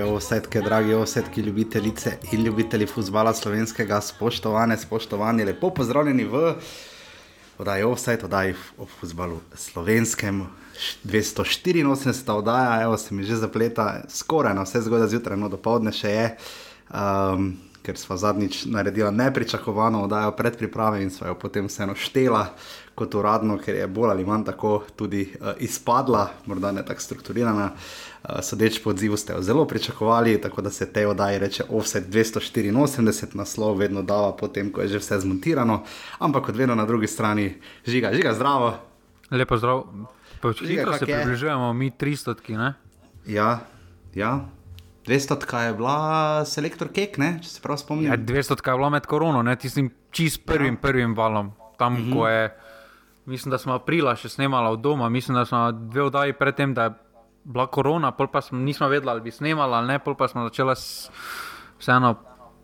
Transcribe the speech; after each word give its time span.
Drage 0.00 0.12
osetke, 0.12 0.60
dragi 0.60 0.94
osetki, 0.94 1.40
ljubitelice 1.40 2.18
in 2.32 2.44
ljubitelji 2.44 2.86
futbola 2.86 3.34
slovenskega, 3.34 4.00
spoštovane, 4.00 4.76
spoštovani, 4.76 5.44
lepo 5.44 5.70
pozdravljeni 5.70 6.24
v 6.24 6.54
oddaji 7.58 7.84
Offside, 7.84 8.24
oddaji 8.24 8.54
o 8.78 8.86
futbalu 8.86 9.40
slovenskem. 9.54 10.46
284. 11.04 12.32
oddaja, 12.32 12.82
evo 12.82 12.96
se 12.96 13.14
mi 13.14 13.24
že 13.24 13.36
zapleta, 13.36 14.00
skoraj 14.08 14.54
na 14.54 14.62
vse 14.62 14.80
zgodaj 14.80 15.08
zjutraj, 15.08 15.36
no 15.36 15.48
do 15.52 15.60
povdne 15.60 15.92
še 15.92 16.10
je. 16.10 16.36
Um, 16.88 17.58
ker 17.82 17.98
smo 17.98 18.16
zadnjič 18.16 18.64
naredili 18.72 19.12
nepričakovano 19.12 20.04
oddajo 20.04 20.32
pred 20.32 20.56
priprave 20.56 21.02
in 21.02 21.10
smo 21.10 21.26
jo 21.26 21.34
potem 21.34 21.68
vseeno 21.68 21.94
štela 21.94 22.46
kot 23.00 23.16
uradno, 23.16 23.56
ker 23.58 23.78
je 23.80 23.88
bolj 23.88 24.12
ali 24.12 24.26
manj 24.28 24.44
tako 24.50 24.74
tudi 24.96 25.24
uh, 25.32 25.54
izpadla, 25.58 26.26
morda 26.46 26.72
ne 26.76 26.84
tako 26.86 27.00
strukturirana. 27.00 27.70
Uh, 27.72 28.42
sodeč 28.44 28.82
po 28.84 28.92
odzivu 28.92 29.16
ste 29.16 29.32
jo 29.32 29.42
zelo 29.42 29.64
pričakovali, 29.64 30.36
tako 30.40 30.62
da 30.62 30.70
se 30.70 30.92
te 30.92 31.06
oddaji 31.08 31.38
reče 31.40 31.64
Offset 31.68 32.08
284, 32.12 33.34
naslov 33.34 33.78
vedno 33.80 34.02
dava, 34.02 34.36
potem 34.36 34.68
ko 34.72 34.84
je 34.84 34.94
že 34.94 35.00
vse 35.00 35.20
zmontirano, 35.24 35.82
ampak 36.18 36.50
kot 36.50 36.56
vedno 36.56 36.76
na 36.76 36.84
drugi 36.86 37.08
strani 37.08 37.54
žiga, 37.86 38.12
žiga 38.12 38.34
zdravo. 38.36 38.74
Lepo 39.30 39.56
zdrav. 39.56 39.84
Počutimo 40.40 40.92
se, 40.98 41.06
približujemo 41.06 41.72
mi 41.72 41.90
300, 41.90 42.56
ne? 42.56 42.74
Ja, 43.26 43.60
ja. 44.14 44.40
200 45.06 45.58
je 45.66 45.74
bila 45.74 46.44
selektor 46.44 46.88
Kek, 46.92 47.18
ne? 47.18 47.38
če 47.42 47.48
se 47.48 47.62
prav 47.64 47.80
spomnim. 47.80 48.10
Ja, 48.12 48.18
200 48.18 48.56
je 48.56 48.76
bila 48.76 48.90
med 48.92 49.06
korono, 49.08 49.42
tistim 49.56 49.90
čist 50.10 50.44
prvim, 50.46 50.76
ja. 50.76 50.80
prvim 50.80 51.14
valom. 51.16 51.52
Tam, 51.78 51.94
uh 51.94 52.00
-huh. 52.00 52.12
ko 52.14 52.28
je, 52.28 52.50
mislim, 53.26 53.50
da 53.50 53.58
smo 53.58 53.74
aprila 53.74 54.16
še 54.16 54.28
snemali 54.28 54.72
od 54.72 54.80
doma, 54.80 55.08
mislim, 55.08 55.36
da 55.36 55.44
smo 55.44 55.72
dve 55.72 56.02
oddaji 56.02 56.32
predtem, 56.32 56.74
da 56.74 56.88
je 56.88 56.94
bila 57.44 57.66
korona, 57.66 58.12
pol 58.12 58.28
pa 58.32 58.40
smo, 58.40 58.58
nismo 58.58 58.88
vedeli, 58.88 59.10
ali 59.10 59.20
bi 59.20 59.30
snemali 59.30 59.74
ali 59.74 59.86
ne, 59.86 59.98
pol 59.98 60.14
pa 60.14 60.28
smo 60.28 60.44
začeli 60.48 60.76
s, 60.76 61.10
vseeno. 61.78 62.14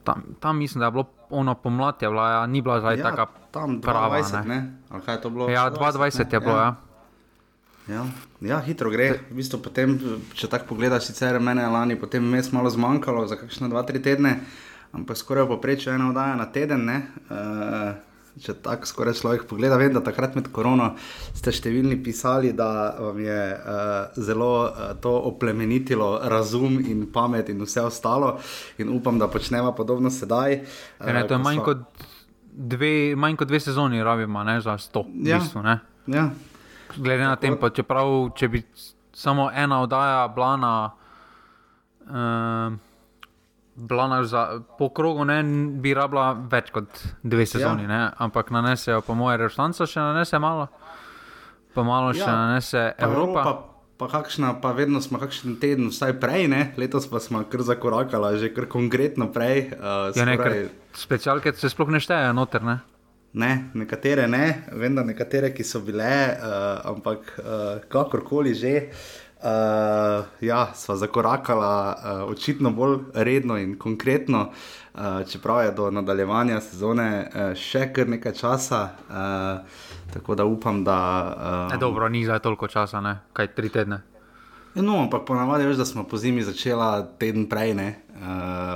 Tam, 0.06 0.22
tam 0.40 0.58
mislim, 0.58 0.80
da 0.80 0.86
je 0.86 0.90
bilo 0.90 1.04
ono 1.30 1.54
pomlad, 1.54 1.94
je 2.00 2.08
bila, 2.08 2.30
ja, 2.30 2.46
ni 2.46 2.62
bila 2.62 2.80
zdaj 2.80 2.98
ja, 2.98 3.10
tako 3.10 3.26
prava. 3.82 4.18
20, 4.18 4.46
ne? 4.46 4.56
ne? 4.90 5.00
kaj 5.06 5.14
je 5.14 5.20
to 5.20 5.30
bilo? 5.30 5.48
Ja, 5.50 5.70
22 5.70 6.34
je 6.34 6.40
bilo, 6.40 6.56
ja. 6.56 6.62
ja. 6.62 6.74
Ja, 7.86 8.02
ja, 8.40 8.60
hitro 8.60 8.90
gre. 8.90 9.12
V 9.30 9.38
bistvu 9.38 9.60
potem, 9.62 9.94
če 10.34 10.50
tako 10.50 10.74
pogledaš, 10.74 11.06
sicer 11.06 11.38
mene 11.38 11.62
je 11.62 11.70
lani 11.70 11.96
potem 11.98 12.24
mes 12.26 12.50
malo 12.52 12.70
zmanjkalo 12.70 13.26
za 13.30 13.38
kakšne 13.38 13.70
dva, 13.70 13.84
tri 13.86 14.02
tedne, 14.02 14.40
ampak 14.90 15.18
skoraj 15.18 15.46
poprečje 15.46 15.94
ena 15.94 16.10
oddaja 16.10 16.34
na 16.34 16.48
teden. 16.50 16.90
Uh, 16.90 17.94
če 18.42 18.56
tako 18.64 18.88
skoraj 18.88 19.16
človek 19.20 19.46
pogleda, 19.48 19.78
vem, 19.80 19.92
da 19.94 20.02
takrat 20.04 20.34
med 20.36 20.50
korono 20.52 20.90
ste 21.34 21.54
številni 21.54 21.98
pisali, 22.04 22.52
da 22.56 22.68
vam 23.00 23.20
je 23.22 23.38
uh, 23.54 24.18
zelo 24.20 24.50
uh, 24.64 24.90
to 25.00 25.14
oplemenitilo 25.30 26.10
razum 26.28 26.80
in 26.84 27.06
pamet 27.12 27.48
in 27.52 27.62
vse 27.64 27.86
ostalo. 27.86 28.34
In 28.82 28.92
upam, 28.92 29.18
da 29.18 29.30
počnemo 29.32 29.72
podobno 29.76 30.12
sedaj. 30.12 30.60
Uh, 31.00 31.12
ne, 31.12 31.24
to 31.28 31.38
je 31.38 31.44
manj, 31.44 31.62
kot 31.64 32.04
dve, 32.52 32.92
manj 33.16 33.40
kot 33.40 33.48
dve 33.48 33.62
sezoni, 33.64 34.04
rabimo 34.04 34.44
ne, 34.44 34.60
za 34.60 34.76
sto. 34.80 35.06
Ja. 35.24 35.40
Bistvu, 35.40 35.64
ja 36.12 36.28
glede 36.96 37.24
na 37.24 37.36
tem, 37.36 37.56
pa 37.60 37.70
čeprav 37.70 38.30
če 38.36 38.48
bi 38.48 38.62
samo 39.16 39.48
ena 39.50 39.80
oddaja 39.84 40.26
bila 40.34 40.56
na. 40.60 40.74
Uh, 42.06 42.76
Blana 43.76 44.24
za, 44.24 44.60
po 44.78 44.88
krogu 44.88 45.24
ne 45.24 45.42
bi 45.82 45.92
rabila 45.94 46.30
več 46.32 46.70
kot 46.72 47.00
dve 47.22 47.44
sezoni, 47.46 47.84
ja. 47.84 48.08
ampak 48.24 48.48
nanesejo, 48.54 49.02
po 49.04 49.14
mojem, 49.18 49.42
reštance 49.44 49.84
še 49.84 50.00
nanese 50.00 50.40
malo, 50.40 50.70
pa 51.76 51.84
malo 51.84 52.14
ja. 52.16 52.24
še 52.24 52.30
nanese 52.32 52.84
Evropa. 53.04 53.44
Pa, 53.44 53.54
pa, 54.00 54.08
kakšna, 54.14 54.54
pa 54.64 54.72
vedno 54.76 55.02
smo 55.04 55.20
kakšen 55.20 55.58
teden, 55.60 55.90
vsaj 55.92 56.16
prej, 56.22 56.48
ne? 56.52 56.62
letos 56.80 57.08
pa 57.12 57.20
smo 57.20 57.44
kar 57.52 57.66
zakorakali, 57.68 58.32
že 58.40 58.52
kar 58.56 58.64
konkretno 58.72 59.28
prej. 59.32 59.68
Uh, 59.76 60.08
ja, 60.16 60.24
nekaj 60.24 60.70
specialke 60.96 61.52
se 61.52 61.68
sploh 61.72 61.92
ne 61.92 62.00
štejejo 62.00 62.32
noter. 62.36 62.64
Ne? 62.64 62.80
Ne, 63.36 63.52
nekatere 63.76 64.24
ne, 64.32 64.46
vem, 64.72 64.96
da 64.96 65.04
nekatere, 65.04 65.52
ki 65.52 65.64
so 65.68 65.84
bile, 65.84 66.08
uh, 66.32 66.80
ampak 66.88 67.28
uh, 67.36 67.84
kakorkoli 67.92 68.56
že, 68.56 68.74
uh, 68.88 69.25
ja, 70.40 70.74
smo 70.74 70.96
zakorakali 70.96 71.60
uh, 71.60 72.30
očitno 72.30 72.70
bolj 72.70 72.98
redno 73.14 73.58
in 73.58 73.78
konkretno, 73.78 74.50
uh, 74.94 75.00
čeprav 75.28 75.64
je 75.64 75.72
do 75.72 75.90
nadaljevanja 75.90 76.60
sezone 76.60 77.28
uh, 77.28 77.54
še 77.54 77.92
kar 77.92 78.08
nekaj 78.08 78.32
časa. 78.32 78.88
Uh, 79.08 79.86
tako 80.14 80.34
da 80.34 80.44
upam, 80.44 80.84
da. 80.84 80.98
Uh, 81.66 81.72
ne, 81.72 81.78
dobro, 81.78 82.08
ni 82.08 82.24
zdaj 82.24 82.38
toliko 82.38 82.68
časa, 82.68 83.00
ne? 83.00 83.18
kaj 83.32 83.54
tri 83.54 83.68
tedne. 83.68 84.02
No, 84.76 84.98
ampak 85.00 85.22
ponavadi 85.24 85.64
veš, 85.64 85.76
da 85.76 85.84
smo 85.88 86.02
po 86.04 86.18
zimi 86.20 86.42
začela 86.44 87.00
teden 87.18 87.46
prej, 87.48 87.72
uh, 87.72 87.80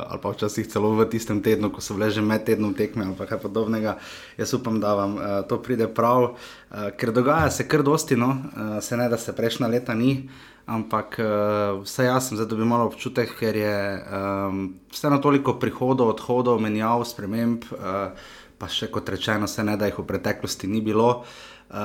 ali 0.09 0.20
pa 0.22 0.30
včasih 0.32 0.64
celo 0.64 0.94
v 0.97 1.04
tistem 1.04 1.42
tednu, 1.44 1.69
ko 1.69 1.84
so 1.84 1.92
bile 1.92 2.09
že 2.10 2.25
med 2.25 2.44
tednom 2.44 2.72
tekme 2.75 3.04
ali 3.04 3.28
kaj 3.28 3.36
podobnega. 3.42 3.98
Jaz 4.41 4.54
upam, 4.56 4.80
da 4.80 4.94
vam 4.94 5.16
uh, 5.16 5.44
to 5.48 5.60
pride 5.60 5.92
prav, 5.92 6.32
uh, 6.32 6.88
ker 6.97 7.12
dogaja 7.12 7.50
se 7.50 7.69
kar 7.69 7.84
dosti, 7.84 8.16
no, 8.16 8.32
uh, 8.32 8.80
se 8.80 8.97
ne 8.97 9.09
da 9.12 9.20
se 9.20 9.36
prejšnja 9.36 9.69
leta 9.69 9.94
ni. 9.94 10.30
Ampak 10.70 11.19
uh, 11.19 11.81
vse 11.82 12.04
jaz 12.06 12.28
sem 12.28 12.38
zdaj 12.38 12.47
dobil 12.53 12.69
malo 12.69 12.86
občutek, 12.86 13.32
ker 13.41 13.56
je 13.58 13.78
um, 13.98 14.60
vseeno 14.94 15.19
toliko 15.19 15.56
prihodov, 15.58 16.12
odhodov, 16.14 16.60
menjav, 16.62 17.03
sprememb, 17.10 17.66
uh, 17.75 18.14
pa 18.54 18.69
še 18.70 18.86
kot 18.94 19.10
rečeno, 19.10 19.48
se 19.50 19.64
ne 19.66 19.75
da 19.80 19.88
jih 19.88 19.98
v 19.98 20.06
preteklosti 20.06 20.70
ni 20.70 20.78
bilo. 20.84 21.25
Uh, 21.70 21.80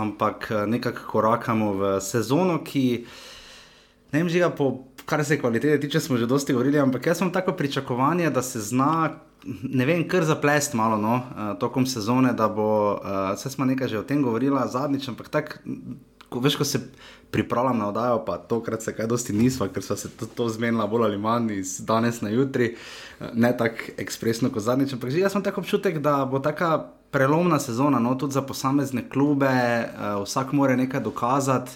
ampak 0.00 0.48
nekako 0.68 1.04
korakamo 1.10 1.68
v 1.76 1.92
sezono, 2.00 2.62
ki 2.64 3.04
ne 4.12 4.22
vem, 4.22 4.32
žiga, 4.32 4.48
po, 4.56 4.70
kar 5.04 5.24
se 5.24 5.36
kvalitete 5.40 5.76
tiče, 5.84 6.00
smo 6.00 6.16
že 6.16 6.28
dosti 6.30 6.56
govorili, 6.56 6.80
ampak 6.80 7.12
jaz 7.12 7.20
sem 7.20 7.32
tako 7.32 7.52
pričakovanje, 7.52 8.30
da 8.30 8.42
se 8.42 8.60
zna. 8.60 9.20
Ne 9.44 9.84
vem, 9.84 10.06
kar 10.08 10.24
zaplest 10.24 10.72
malo 10.72 10.96
no, 10.96 11.20
uh, 11.20 11.52
tokom 11.60 11.84
sezone, 11.84 12.32
da 12.32 12.48
bo, 12.48 12.96
uh, 12.96 13.36
vse 13.36 13.52
smo 13.52 13.68
nekaj 13.68 13.92
že 13.92 14.00
o 14.00 14.08
tem 14.08 14.24
govorili, 14.24 14.56
zadnjič, 14.72 15.12
ampak 15.12 15.28
tako, 15.28 15.60
ko, 16.34 16.40
veš, 16.40 16.56
ko 16.56 16.64
se 16.64 16.80
pripravljam 17.34 17.78
na 17.78 17.88
oddajo, 17.88 18.20
pa 18.24 18.36
tokrat 18.38 18.82
se 18.82 18.92
kaj 18.94 19.08
dosti 19.10 19.34
nisva, 19.34 19.66
ker 19.74 19.82
so 19.82 19.96
se 19.98 20.08
to, 20.14 20.26
to 20.26 20.46
zmenila 20.54 20.86
bolj 20.86 21.08
ali 21.08 21.18
manj 21.18 21.50
iz 21.58 21.80
danes 21.82 22.20
na 22.22 22.30
jutri, 22.30 22.76
ne 23.34 23.50
tako 23.58 23.90
ekspresno 23.98 24.52
kot 24.54 24.62
zadnjič. 24.62 24.92
Ampak 24.94 25.10
jaz 25.18 25.34
imam 25.34 25.42
tako 25.42 25.64
občutek, 25.64 25.98
da 25.98 26.20
bo 26.30 26.38
taka 26.38 26.78
prelomna 27.10 27.58
sezona, 27.58 27.98
no, 27.98 28.14
tudi 28.14 28.38
za 28.38 28.42
posamezne 28.42 29.08
klube, 29.10 29.50
uh, 29.50 30.22
vsak 30.22 30.52
mora 30.52 30.76
nekaj 30.78 31.02
dokazati. 31.02 31.74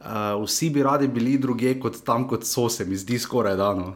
Uh, 0.00 0.42
vsi 0.42 0.70
bi 0.70 0.82
radi 0.82 1.08
bili 1.08 1.38
druge 1.38 1.76
kot 1.80 2.02
tam, 2.04 2.26
kot 2.28 2.44
so 2.44 2.66
se, 2.68 2.84
mi 2.84 2.98
zdi 2.98 3.18
skoraj 3.18 3.56
dano. 3.62 3.94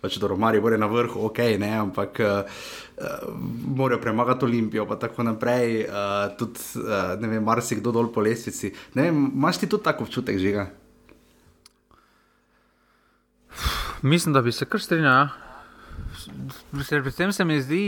Pač 0.00 0.16
do 0.16 0.32
Romari 0.32 0.60
bo 0.60 0.72
na 0.72 0.88
vrhu, 0.88 1.26
ok, 1.28 1.38
ne, 1.60 1.74
ampak 1.84 2.20
uh, 2.24 2.64
uh, 3.02 3.28
morajo 3.76 4.00
premagati 4.00 4.44
Olimpijo, 4.44 4.86
pa 4.86 4.96
tako 4.96 5.26
naprej. 5.26 5.84
Uh, 5.84 6.36
tudi, 6.38 6.60
uh, 6.78 7.12
ne 7.20 7.28
vem, 7.28 7.44
marsikdo 7.44 7.92
dol 7.92 8.12
po 8.12 8.22
lestvici. 8.22 8.72
Ne 8.94 9.08
vem, 9.08 9.24
imaš 9.34 9.58
ti 9.58 9.68
tudi 9.68 9.84
tako 9.84 10.06
občutek, 10.06 10.38
žiga? 10.38 10.68
Mislim, 14.02 14.34
da 14.34 14.42
bi 14.42 14.52
se 14.52 14.64
kar 14.64 14.80
strinjal. 14.80 15.12
Ja. 15.12 15.28
Predvsem 16.88 17.32
se 17.32 17.44
mi 17.44 17.60
zdi, 17.60 17.82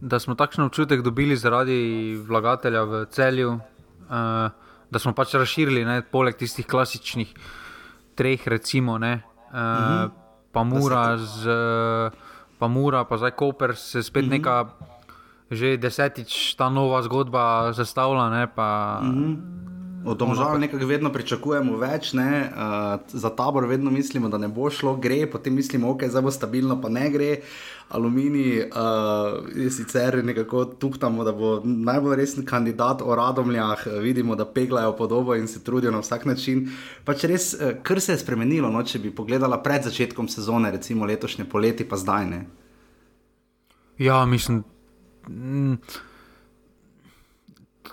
da 0.00 0.18
smo 0.18 0.34
takšen 0.34 0.64
občutek 0.64 1.02
dobili 1.02 1.36
zaradi 1.36 2.16
vlagatelja 2.28 2.84
v 2.84 3.06
celju. 3.10 3.58
Uh, 4.04 4.52
da 4.94 5.00
smo 5.02 5.14
pač 5.16 5.34
razširili, 5.34 5.82
ne, 5.84 6.02
poleg 6.06 6.36
tistih 6.38 6.66
klasičnih 6.70 7.32
treh, 8.14 8.46
recimo, 8.46 8.98
ne, 9.02 9.16
uh, 9.50 9.58
mhm. 9.58 10.12
pa 10.54 10.62
Mura, 10.62 11.16
z, 11.18 11.56
pa 12.58 12.68
Mura, 12.68 13.04
pa 13.04 13.18
zdaj 13.18 13.34
Koper, 13.36 13.76
se 13.76 14.02
spet 14.02 14.24
mhm. 14.24 14.30
neka, 14.30 14.56
že 15.50 15.76
desetič 15.76 16.54
ta 16.54 16.68
nova 16.68 17.02
zgodba 17.02 17.72
zastavlja. 17.72 18.30
Ne, 18.30 18.46
pa, 18.46 19.00
mhm. 19.02 19.73
Od 20.04 20.18
domžal 20.18 20.58
nekako 20.60 20.86
vedno 20.86 21.08
pričakujemo 21.12 21.78
več, 21.80 22.12
ne? 22.12 22.50
uh, 22.52 23.00
za 23.08 23.30
tabor 23.32 23.64
vedno 23.64 23.90
mislimo, 23.90 24.28
da 24.28 24.38
ne 24.38 24.48
bo 24.52 24.68
šlo, 24.70 24.96
gre, 25.00 25.24
potem 25.30 25.54
mislimo, 25.56 25.88
ok, 25.94 26.04
zdaj 26.12 26.22
bo 26.22 26.32
stabilno, 26.34 26.76
pa 26.80 26.90
ne 26.92 27.08
gre. 27.10 27.30
Aluminij 27.88 28.66
uh, 28.66 29.48
je 29.56 29.70
sicer 29.70 30.18
nekako 30.24 30.64
tuhtamo, 30.64 31.24
da 31.24 31.32
bo 31.32 31.54
najbolj 31.64 32.16
resen 32.20 32.44
kandidat 32.44 33.00
o 33.04 33.16
radomljah, 33.16 33.86
vidimo, 34.02 34.36
da 34.36 34.44
peglajo 34.44 34.92
podobo 34.96 35.34
in 35.40 35.48
se 35.48 35.64
trudijo 35.64 35.92
na 35.92 36.04
vsak 36.04 36.28
način. 36.28 36.66
Pač 37.04 37.24
res, 37.24 37.54
uh, 37.54 37.72
kar 37.82 38.00
se 38.00 38.12
je 38.12 38.20
spremenilo, 38.20 38.68
no, 38.72 38.84
če 38.84 39.00
bi 39.00 39.14
pogledala 39.14 39.62
pred 39.62 39.88
začetkom 39.88 40.28
sezone, 40.28 40.72
recimo 40.76 41.08
letošnje 41.08 41.48
poleti, 41.48 41.88
pa 41.88 41.96
zdaj 41.96 42.28
ne. 42.28 42.44
Ja, 43.98 44.24
mislim. 44.26 44.64
Mm, 45.28 45.80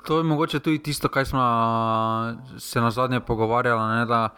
to 0.08 0.18
je 0.18 0.24
mogoče 0.24 0.60
tudi 0.60 0.80
tisto, 0.80 1.10
kar 1.10 1.26
smo 1.26 1.42
se 2.58 2.82
na 2.82 2.92
zadnje 2.92 3.20
pogovarjali, 3.20 4.06
ne, 4.06 4.30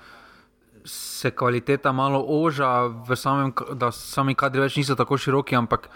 se 0.86 1.32
kvaliteta 1.32 1.92
malo 1.92 2.26
oža, 2.28 2.90
samem, 3.16 3.54
da 3.74 3.92
sami 3.92 4.36
kadri 4.36 4.62
več 4.62 4.76
niso 4.76 4.96
tako 4.96 5.18
široki, 5.18 5.56
ampak 5.56 5.88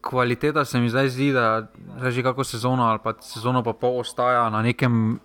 kvaliteta 0.00 0.64
se 0.64 0.80
mi 0.80 0.88
zdaj 0.88 1.08
zdi, 1.08 1.32
da 1.32 1.68
že 2.10 2.22
kako 2.22 2.44
sezono 2.44 2.84
ali 2.84 2.98
pa 3.04 3.12
sezono 3.20 3.62
pa 3.62 3.72
pol 3.72 4.00
ostaja 4.00 4.50
na 4.50 4.62
nekem 4.62 5.20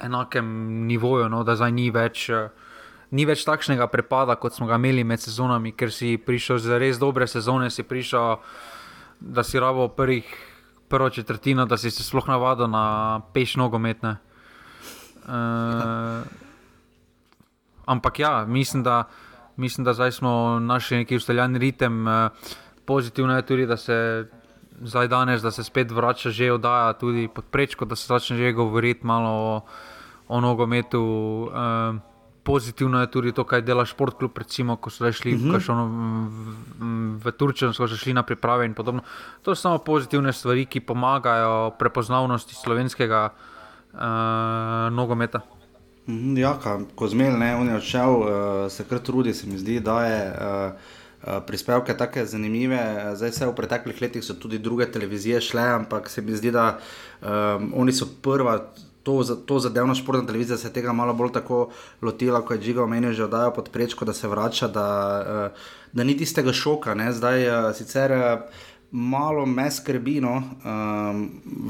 enakem 0.00 0.46
nivoju, 0.86 1.28
no, 1.28 1.44
da 1.44 1.56
zdaj 1.56 1.72
ni 1.72 1.90
več. 1.90 2.30
ni 3.10 3.24
več 3.24 3.44
takšnega 3.46 3.86
prepada, 3.86 4.34
kot 4.34 4.52
smo 4.52 4.66
ga 4.66 4.74
imeli 4.76 5.04
med 5.04 5.20
sezonami, 5.22 5.70
ker 5.72 5.92
si 5.94 6.16
prišel 6.18 6.58
za 6.58 6.78
res 6.78 6.98
dobre 6.98 7.26
sezone, 7.26 7.70
si 7.70 7.82
prišel, 7.86 8.40
da 9.20 9.44
si 9.46 9.60
rabo 9.62 9.86
prvih, 9.88 10.26
prvo 10.88 11.10
četrtino, 11.10 11.66
da 11.66 11.76
si 11.76 11.90
se 11.90 12.04
sploh 12.04 12.28
navadil 12.28 12.68
na 12.70 13.20
peš 13.34 13.56
nogometne. 13.56 14.16
Uh, 15.26 15.32
ampak 17.86 18.18
ja, 18.18 18.44
mislim, 18.48 18.82
da, 18.82 19.04
mislim, 19.56 19.84
da 19.84 19.92
zdaj 19.92 20.12
smo 20.12 20.58
našli 20.60 20.96
neki 20.96 21.16
ustaljeni 21.16 21.58
ritem. 21.58 22.06
Uh, 22.06 22.14
pozitivno 22.84 23.36
je 23.36 23.46
tudi, 23.46 23.66
da 23.66 23.76
se 23.76 24.28
zdaj 24.82 25.08
danes, 25.08 25.42
da 25.42 25.50
se 25.50 25.64
spet 25.64 25.90
vrača, 25.90 26.30
že 26.30 26.52
oddaja 26.52 26.92
tudi 26.92 27.28
pod 27.28 27.44
prečko, 27.50 27.84
da 27.84 27.96
se 27.96 28.06
začne 28.06 28.36
že 28.36 28.52
govoriti 28.52 29.06
malo 29.06 29.30
o, 29.30 29.60
o 30.28 30.40
nogometu. 30.40 31.02
Uh, 31.52 32.05
pozitivno 32.46 33.00
je 33.00 33.10
tudi 33.10 33.32
to, 33.34 33.44
kaj 33.44 33.64
dela 33.66 33.84
športklub, 33.84 34.38
recimo, 34.38 34.76
ko 34.76 34.90
so 34.90 35.12
šli 35.12 35.34
uh 35.34 35.40
mhm. 35.40 35.54
-huh. 35.56 36.28
v, 36.78 37.18
v 37.24 37.32
Turčijo, 37.32 37.72
so 37.72 37.88
šli 37.88 38.14
na 38.14 38.22
priprave 38.22 38.66
in 38.66 38.74
podobno. 38.74 39.02
To 39.42 39.54
so 39.54 39.62
samo 39.62 39.78
pozitivne 39.78 40.32
stvari, 40.32 40.66
ki 40.66 40.80
pomagajo 40.80 41.70
prepoznavnosti 41.78 42.54
slovenskega 42.54 43.30
uh, 43.92 44.00
nogometa. 44.92 45.40
Mhm, 46.08 46.38
ja, 46.38 46.58
ko 46.94 47.08
zmel, 47.08 47.38
ne, 47.38 47.56
on 47.56 47.68
je 47.68 47.76
odšel, 47.76 48.10
uh, 48.10 48.28
se 48.70 48.84
kar 48.84 48.98
trudi, 48.98 49.34
se 49.34 49.46
mi 49.46 49.58
zdi, 49.58 49.80
da 49.80 50.04
je. 50.06 50.22
Uh, 50.30 50.72
Prispevke 51.46 51.96
tako 51.96 52.22
zanimive, 52.24 52.78
zdaj 53.18 53.30
vse 53.30 53.46
v 53.46 53.54
preteklih 53.56 54.02
letih 54.02 54.24
so 54.24 54.34
tudi 54.38 54.58
druge 54.58 54.86
televizije 54.86 55.40
šle, 55.40 55.62
ampak 55.62 56.10
se 56.10 56.22
mi 56.22 56.36
zdi, 56.36 56.52
da 56.54 56.78
um, 56.78 57.72
oni 57.74 57.92
so 57.92 58.06
prva, 58.22 58.60
to, 59.06 59.22
to 59.46 59.58
zadevna 59.62 59.94
športna 59.94 60.26
televizija 60.26 60.58
se 60.58 60.68
je 60.68 60.72
tega 60.72 60.92
malo 60.92 61.14
bolj 61.14 61.32
tako 61.32 61.68
lotila, 62.02 62.40
kot 62.42 62.58
je 62.58 62.62
Džiga 62.62 62.82
omenil, 62.82 63.12
že 63.14 63.24
oddajo 63.24 63.52
pod 63.54 63.68
prečko, 63.70 64.04
da 64.04 64.12
se 64.12 64.28
vrača, 64.28 64.68
da, 64.68 64.86
uh, 65.22 65.68
da 65.92 66.04
ni 66.04 66.16
tistega 66.18 66.52
šoka. 66.52 66.94
Ne? 66.94 67.12
Zdaj 67.12 67.48
uh, 67.48 67.74
sicer. 67.76 68.12
Uh, 68.12 68.64
Malo 68.90 69.42
me 69.46 69.64
skrbi, 69.70 70.20
no, 70.22 70.36
um, 70.64 71.22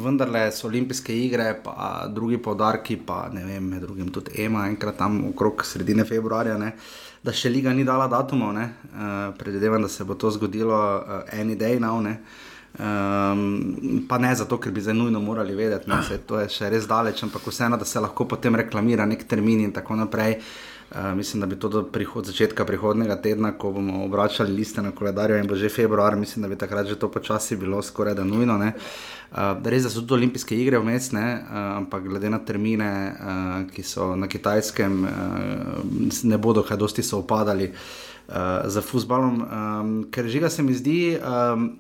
vendar 0.05 0.29
le 0.31 0.43
so 0.53 0.67
olimpijske 0.69 1.15
igre, 1.17 1.47
pa 1.65 2.05
drugi 2.13 2.37
podarki, 2.39 2.99
pa 3.07 3.31
ne 3.33 3.41
vem, 3.45 3.71
med 3.73 3.83
drugim 3.83 4.11
tudi 4.13 4.37
EMA, 4.45 4.67
enkrat 4.69 4.99
tam 5.01 5.17
okrog 5.31 5.65
sredine 5.65 6.05
februarja, 6.05 6.59
ne, 6.61 6.75
da 7.25 7.33
še 7.33 7.51
liga 7.51 7.73
ni 7.73 7.89
dala 7.89 8.07
datumov. 8.13 8.61
Uh, 8.61 9.17
predvidevam, 9.41 9.89
da 9.89 9.89
se 9.89 10.05
bo 10.05 10.15
to 10.15 10.31
zgodilo 10.37 10.77
uh, 10.77 11.25
any 11.33 11.57
day 11.57 11.81
now. 11.81 11.97
Uh, 12.05 12.21
Um, 12.79 14.05
pa 14.09 14.19
ne 14.19 14.35
zato, 14.35 14.59
ker 14.61 14.73
bi 14.73 14.83
zdaj 14.85 14.95
nujno 14.95 15.21
morali 15.21 15.55
vedeti, 15.55 15.89
da 15.89 16.03
je 16.11 16.19
to 16.29 16.43
še 16.53 16.69
res 16.69 16.85
daleč, 16.85 17.23
ampak 17.25 17.47
vseeno, 17.49 17.79
da 17.81 17.89
se 17.89 18.01
lahko 18.05 18.27
potem 18.29 18.59
reklamira 18.61 19.07
nek 19.09 19.25
termin 19.25 19.63
in 19.65 19.73
tako 19.73 19.97
naprej. 19.97 20.37
Uh, 20.93 21.17
mislim, 21.17 21.41
da 21.41 21.47
bi 21.47 21.57
to 21.57 21.69
do 21.73 21.83
prihod, 21.83 22.29
začetka 22.29 22.67
prihodnega 22.69 23.17
tedna, 23.23 23.55
ko 23.59 23.73
bomo 23.73 24.05
obračali 24.05 24.53
liste 24.53 24.85
na 24.85 24.93
koledarju 24.93 25.41
in 25.41 25.49
bo 25.49 25.57
že 25.57 25.73
februar, 25.73 26.17
mislim, 26.17 26.43
da 26.43 26.53
bi 26.53 26.57
takrat 26.57 26.87
že 26.87 26.99
to 27.01 27.09
počasi 27.11 27.57
bilo 27.57 27.83
skoraj 27.83 28.15
da 28.15 28.25
nujno. 28.25 28.61
Uh, 28.61 29.57
res 29.65 29.83
da 29.83 29.91
so 29.91 30.05
tudi 30.05 30.21
olimpijske 30.21 30.55
igre 30.55 30.79
vmes, 30.79 31.11
uh, 31.13 31.19
ampak 31.81 32.05
glede 32.05 32.31
na 32.31 32.39
termine, 32.39 32.93
uh, 33.11 33.61
ki 33.73 33.83
so 33.83 34.15
na 34.17 34.29
kitajskem, 34.29 35.05
uh, 35.05 36.23
ne 36.23 36.39
bodo 36.39 36.63
kaj 36.63 36.77
dosti 36.77 37.03
so 37.03 37.25
upadali 37.25 37.73
uh, 37.73 38.69
za 38.69 38.83
futbalom, 38.85 39.43
um, 39.43 40.03
ker 40.11 40.29
žiga 40.29 40.51
se 40.51 40.63
mi 40.63 40.75
zdi. 40.75 41.17
Um, 41.17 41.71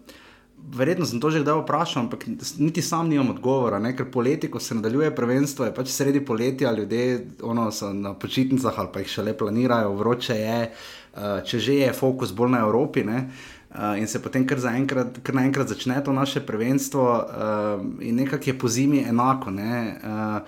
verjetno 0.74 1.06
sem 1.06 1.20
to 1.20 1.30
že 1.30 1.42
kdaj 1.44 1.62
vprašal, 1.62 2.06
ampak 2.06 2.26
niti 2.58 2.82
sam 2.82 3.08
nimam 3.08 3.30
odgovora, 3.30 3.78
ne? 3.78 3.94
ker 3.96 4.10
poleti, 4.10 4.50
ko 4.50 4.60
se 4.60 4.74
nadaljuje 4.74 5.14
prvenstvo, 5.14 5.64
je 5.64 5.74
pač 5.74 5.92
sredi 5.92 6.24
poletja, 6.24 6.72
ljudje 6.72 7.26
ono, 7.42 7.70
so 7.72 7.92
na 7.92 8.14
počitnicah 8.14 8.78
ali 8.78 8.92
pa 8.92 9.02
jih 9.02 9.12
še 9.12 9.26
le 9.26 9.36
planirajo, 9.36 9.94
vroče 9.96 10.38
je, 10.40 10.60
uh, 10.70 11.44
če 11.46 11.58
že 11.58 11.80
je 11.82 11.92
fokus 11.92 12.32
bolj 12.32 12.56
na 12.56 12.64
Evropi. 12.66 13.04
Ne? 13.04 13.28
Uh, 13.76 13.98
in 14.00 14.08
se 14.08 14.22
potem 14.22 14.46
kar, 14.46 14.58
enkrat, 14.72 15.20
kar 15.22 15.36
naenkrat 15.36 15.68
začne 15.68 15.98
to 16.04 16.12
naše 16.12 16.40
prvenstvo, 16.40 17.04
uh, 17.04 17.84
in 18.00 18.16
nekako 18.16 18.50
je 18.50 18.58
po 18.58 18.68
zimi 18.68 19.04
enako. 19.04 19.52
Uh, 19.52 20.40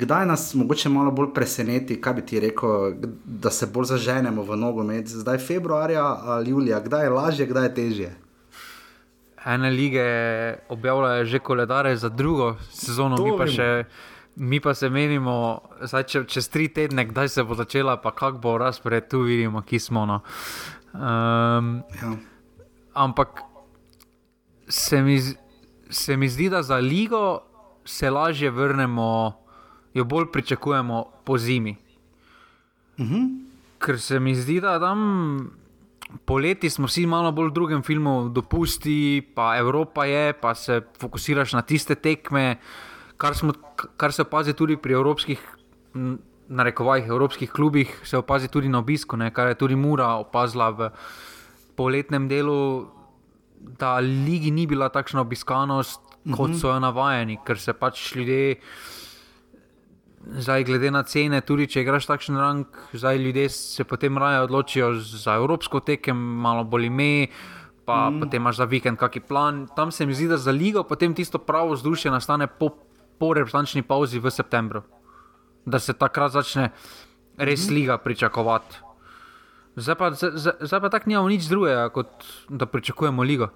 kdaj 0.00 0.26
nas 0.26 0.54
mogoče 0.56 0.88
malo 0.88 1.12
bolj 1.12 1.34
preseneti, 1.36 2.00
kaj 2.00 2.14
bi 2.16 2.24
ti 2.26 2.40
rekel, 2.40 2.96
da 3.24 3.52
se 3.52 3.68
bolj 3.68 3.92
zaženemo 3.92 4.42
v 4.42 4.56
nogomet, 4.56 5.12
zdaj 5.12 5.38
februarja 5.44 6.06
ali 6.36 6.50
julija, 6.50 6.80
kdaj 6.80 7.04
je 7.04 7.10
lažje, 7.10 7.46
kdaj 7.46 7.68
je 7.68 7.74
težje? 7.74 8.10
Ene 9.46 9.70
lige 9.70 10.04
objavljajo 10.68 11.24
že 11.24 11.38
koledare 11.38 11.96
za 11.96 12.08
drugo 12.08 12.56
sezono, 12.70 13.16
mi 13.24 13.32
pa, 13.38 13.46
še, 13.46 13.84
mi 14.36 14.60
pa 14.60 14.74
se 14.74 14.90
menimo, 14.90 15.60
zdaj, 15.80 16.04
če, 16.04 16.24
čez 16.28 16.48
tri 16.48 16.68
tedne, 16.68 17.04
kdaj 17.08 17.28
se 17.28 17.44
bo 17.44 17.54
začela, 17.54 17.96
pa 18.00 18.12
kako 18.14 18.38
bo 18.38 18.56
razpored, 18.58 19.08
tu 19.08 19.22
vidimo, 19.24 19.62
ki 19.62 19.78
smo. 19.78 20.06
No. 20.06 20.20
Um, 20.92 21.80
ja. 22.02 22.14
Ampak 22.94 23.42
se 24.68 25.02
mi, 25.02 25.18
se 25.90 26.16
mi 26.16 26.28
zdi, 26.28 26.48
da 26.50 26.62
za 26.62 26.76
ligo 26.76 27.40
se 27.84 28.10
lažje 28.10 28.50
vrnemo, 28.50 29.36
jo 29.94 30.04
bolj 30.04 30.30
pričakujemo 30.32 31.04
po 31.24 31.38
zimi. 31.38 31.76
Uh 32.98 33.04
mhm. 33.04 33.14
-huh. 33.14 33.46
Ker 33.80 34.00
se 34.00 34.20
mi 34.20 34.34
zdi, 34.34 34.60
da 34.60 34.80
tam 34.80 35.59
poleti 36.24 36.70
smo 36.70 36.86
vsi 36.86 37.06
malo 37.06 37.32
bolj 37.32 37.50
v 37.50 37.54
drugem 37.54 37.82
filmu, 37.82 38.28
dopusti, 38.28 39.22
pa 39.34 39.56
Evropa 39.58 40.04
je, 40.04 40.32
pa 40.32 40.54
se 40.54 40.80
fokusiraš 41.00 41.52
na 41.52 41.62
tiste 41.62 41.94
tekme, 41.94 42.58
kar, 43.16 43.34
smo, 43.34 43.52
kar 43.96 44.12
se 44.12 44.22
opazi 44.22 44.54
tudi 44.54 44.76
pri 44.76 44.98
evropskih. 44.98 45.40
Na 46.50 46.64
rekovajih 46.66 47.06
evropskih 47.06 47.50
klubih 47.50 47.90
se 48.02 48.18
opazi 48.18 48.48
tudi 48.50 48.68
na 48.68 48.78
obisku, 48.78 49.16
ne, 49.16 49.28
kar 49.30 49.48
je 49.48 49.54
tudi 49.54 49.76
Mura 49.78 50.16
opazila 50.18 50.70
v 50.70 50.88
poletnem 51.78 52.26
delu, 52.28 52.88
da 53.78 53.98
ligi 54.02 54.50
ni 54.50 54.66
bila 54.66 54.88
takšna 54.90 55.22
obiskanost, 55.22 56.00
kot 56.34 56.50
mhm. 56.50 56.58
so 56.58 56.72
jo 56.72 56.80
navajeni, 56.82 57.38
ker 57.46 57.58
se 57.58 57.72
pač 57.72 58.16
ljudje. 58.16 58.56
Zdaj, 60.20 60.64
glede 60.64 60.90
na 60.92 61.00
cene, 61.08 61.40
tudi 61.40 61.64
če 61.70 61.80
igraš 61.80 62.04
takšen 62.10 62.36
rang, 62.36 62.80
zdaj 62.92 63.18
ljudje 63.18 63.46
se 63.54 63.84
potem 63.88 64.18
raje 64.20 64.42
odločijo 64.44 64.90
za 65.00 65.38
evropsko 65.40 65.80
tekem, 65.80 66.16
malo 66.16 66.64
bolj 66.64 66.90
ime, 66.90 67.28
pa 67.88 68.10
mm. 68.10 68.20
potem 68.20 68.42
imaš 68.42 68.60
za 68.60 68.66
vikend 68.68 69.00
kakšen 69.00 69.24
plan. 69.28 69.62
Tam 69.76 69.88
se 69.88 70.06
mi 70.06 70.14
zdi, 70.14 70.28
da 70.28 70.36
za 70.36 70.52
ligo 70.52 70.84
potem 70.84 71.14
tisto 71.16 71.40
pravo 71.40 71.72
vzdušje 71.72 72.12
nastane 72.12 72.46
po, 72.46 72.68
po 73.18 73.32
reprezentančni 73.32 73.82
pauzi 73.82 74.20
v 74.20 74.30
septembru, 74.30 74.82
da 75.64 75.80
se 75.80 75.96
takrat 75.96 76.36
začne 76.36 76.68
res 77.40 77.64
mm. 77.70 77.74
liga 77.74 77.96
pričakovati. 77.98 78.84
Zdaj 79.80 79.96
pa, 79.96 80.12
pa 80.12 80.92
tako 80.92 81.08
nimamo 81.08 81.32
nič 81.32 81.48
drugega, 81.48 81.88
kot 81.88 82.28
da 82.48 82.68
pričakujemo 82.68 83.24
ligo 83.24 83.48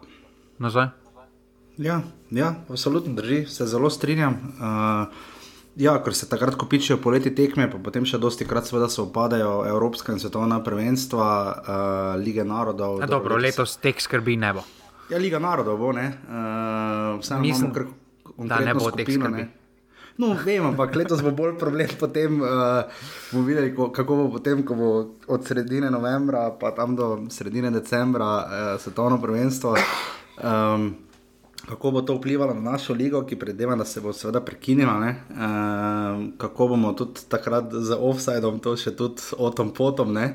nazaj. 0.58 0.88
Ja, 1.76 2.00
ja, 2.30 2.54
absolutno 2.70 3.12
drži, 3.18 3.44
se 3.50 3.66
zelo 3.66 3.90
strinjam. 3.90 4.40
Uh, 4.56 5.33
Ja, 5.76 5.96
ker 6.02 6.14
se 6.14 6.28
takrat 6.30 6.54
kopičijo 6.54 7.00
poleti 7.02 7.32
tekme, 7.34 7.66
pa 7.70 7.80
potem 7.82 8.04
še 8.06 8.20
dosti 8.22 8.46
krat 8.46 8.68
seveda 8.68 8.86
se 8.92 9.00
opadajo 9.02 9.64
evropska 9.66 10.14
in 10.14 10.22
svetovna 10.22 10.60
prvenstva, 10.62 11.26
uh, 11.26 12.22
lige 12.22 12.44
narodov. 12.46 13.00
Ja, 13.02 13.10
dobro, 13.10 13.40
letos 13.42 13.74
tek 13.82 13.98
skrbi 14.02 14.36
ne 14.38 14.52
bo. 14.54 14.62
Ja, 15.10 15.18
liga 15.18 15.42
narodov 15.42 15.80
bo, 15.82 15.90
ne. 15.92 16.06
Uh, 16.30 17.40
Mislim, 17.42 17.74
kar, 17.74 17.90
da 18.38 18.62
ne 18.62 18.76
bo 18.78 18.94
tek 18.94 19.10
skrbi. 19.10 19.48
No, 20.22 20.30
vem, 20.38 20.62
ampak 20.62 20.94
letos 20.94 21.24
bo 21.26 21.32
bolj 21.34 21.56
problem. 21.58 21.90
Potem 21.98 22.38
uh, 22.38 22.86
bomo 23.32 23.42
videli, 23.48 23.72
ko, 23.74 23.90
kako 23.90 24.20
bo 24.22 24.26
potem, 24.36 24.62
ko 24.62 24.78
bo 24.78 24.90
od 25.26 25.42
sredine 25.42 25.90
novembra 25.90 26.52
pa 26.60 26.70
tam 26.70 26.94
do 26.94 27.08
sredine 27.34 27.74
decembra 27.74 28.30
uh, 28.38 28.46
svetovno 28.78 29.18
prvenstvo. 29.18 29.74
Um, 30.38 30.92
kako 31.68 31.90
bo 31.90 32.02
to 32.02 32.14
vplivalo 32.14 32.54
na 32.54 32.60
našo 32.60 32.94
ligo, 32.94 33.22
ki 33.22 33.38
predeva, 33.38 33.76
da 33.76 33.84
se 33.84 34.00
bo 34.00 34.12
seveda 34.12 34.40
prekinila, 34.40 35.08
e, 35.08 35.14
kako 36.38 36.68
bomo 36.68 36.92
tudi 36.92 37.20
takrat 37.28 37.72
z 37.72 37.96
offsajdom, 38.00 38.58
to 38.58 38.76
še 38.76 38.94
tudi 38.96 39.22
o 39.38 39.50
tom 39.50 39.72
potom. 39.74 40.16
E, 40.18 40.32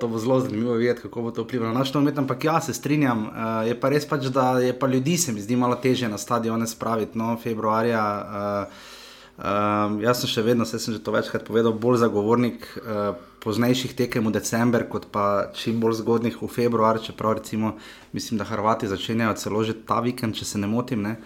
to 0.00 0.08
bo 0.08 0.18
zelo 0.18 0.40
zanimivo 0.40 0.74
videti, 0.78 1.02
kako 1.02 1.22
bo 1.22 1.30
to 1.30 1.42
vplivalo 1.42 1.72
na 1.72 1.82
naš 1.82 1.94
nomet. 1.94 2.18
Ampak 2.18 2.44
ja, 2.44 2.60
se 2.60 2.74
strinjam, 2.74 3.26
e, 3.26 3.50
je 3.72 3.80
pa 3.80 3.88
res 3.88 4.06
pač, 4.08 4.28
da 4.30 4.58
je 4.60 4.76
pa 4.78 4.86
ljudi 4.86 5.16
se 5.18 5.32
mi 5.32 5.40
zdi 5.40 5.56
malo 5.56 5.74
teže 5.74 6.08
na 6.08 6.18
stadione 6.18 6.66
spraviti, 6.66 7.18
no, 7.18 7.36
februarja. 7.42 8.06
E, 8.20 8.89
Um, 9.40 9.94
jaz 10.04 10.18
sem 10.20 10.28
še 10.28 10.42
vedno, 10.44 10.66
se 10.68 10.76
sem 10.76 10.92
že 10.92 11.00
to 11.00 11.14
večkrat 11.14 11.46
povedal, 11.48 11.72
bolj 11.72 12.02
zagovornik 12.02 12.66
uh, 12.76 13.14
poznejših 13.40 13.94
tekem 13.96 14.28
v 14.28 14.34
decembr, 14.36 14.84
kot 14.84 15.06
pa 15.08 15.48
čim 15.56 15.78
bolj 15.80 16.02
zgodnih 16.02 16.36
v 16.36 16.48
februar. 16.52 17.00
Čeprav 17.00 17.38
recimo, 17.40 17.78
mislim, 18.12 18.36
da 18.36 18.44
Hrvati 18.44 18.90
začenjajo 18.90 19.38
celo 19.40 19.64
že 19.64 19.80
ta 19.80 20.04
vikend, 20.04 20.36
če 20.36 20.44
se 20.44 20.60
ne 20.60 20.68
motim. 20.68 21.00
Ne? 21.08 21.16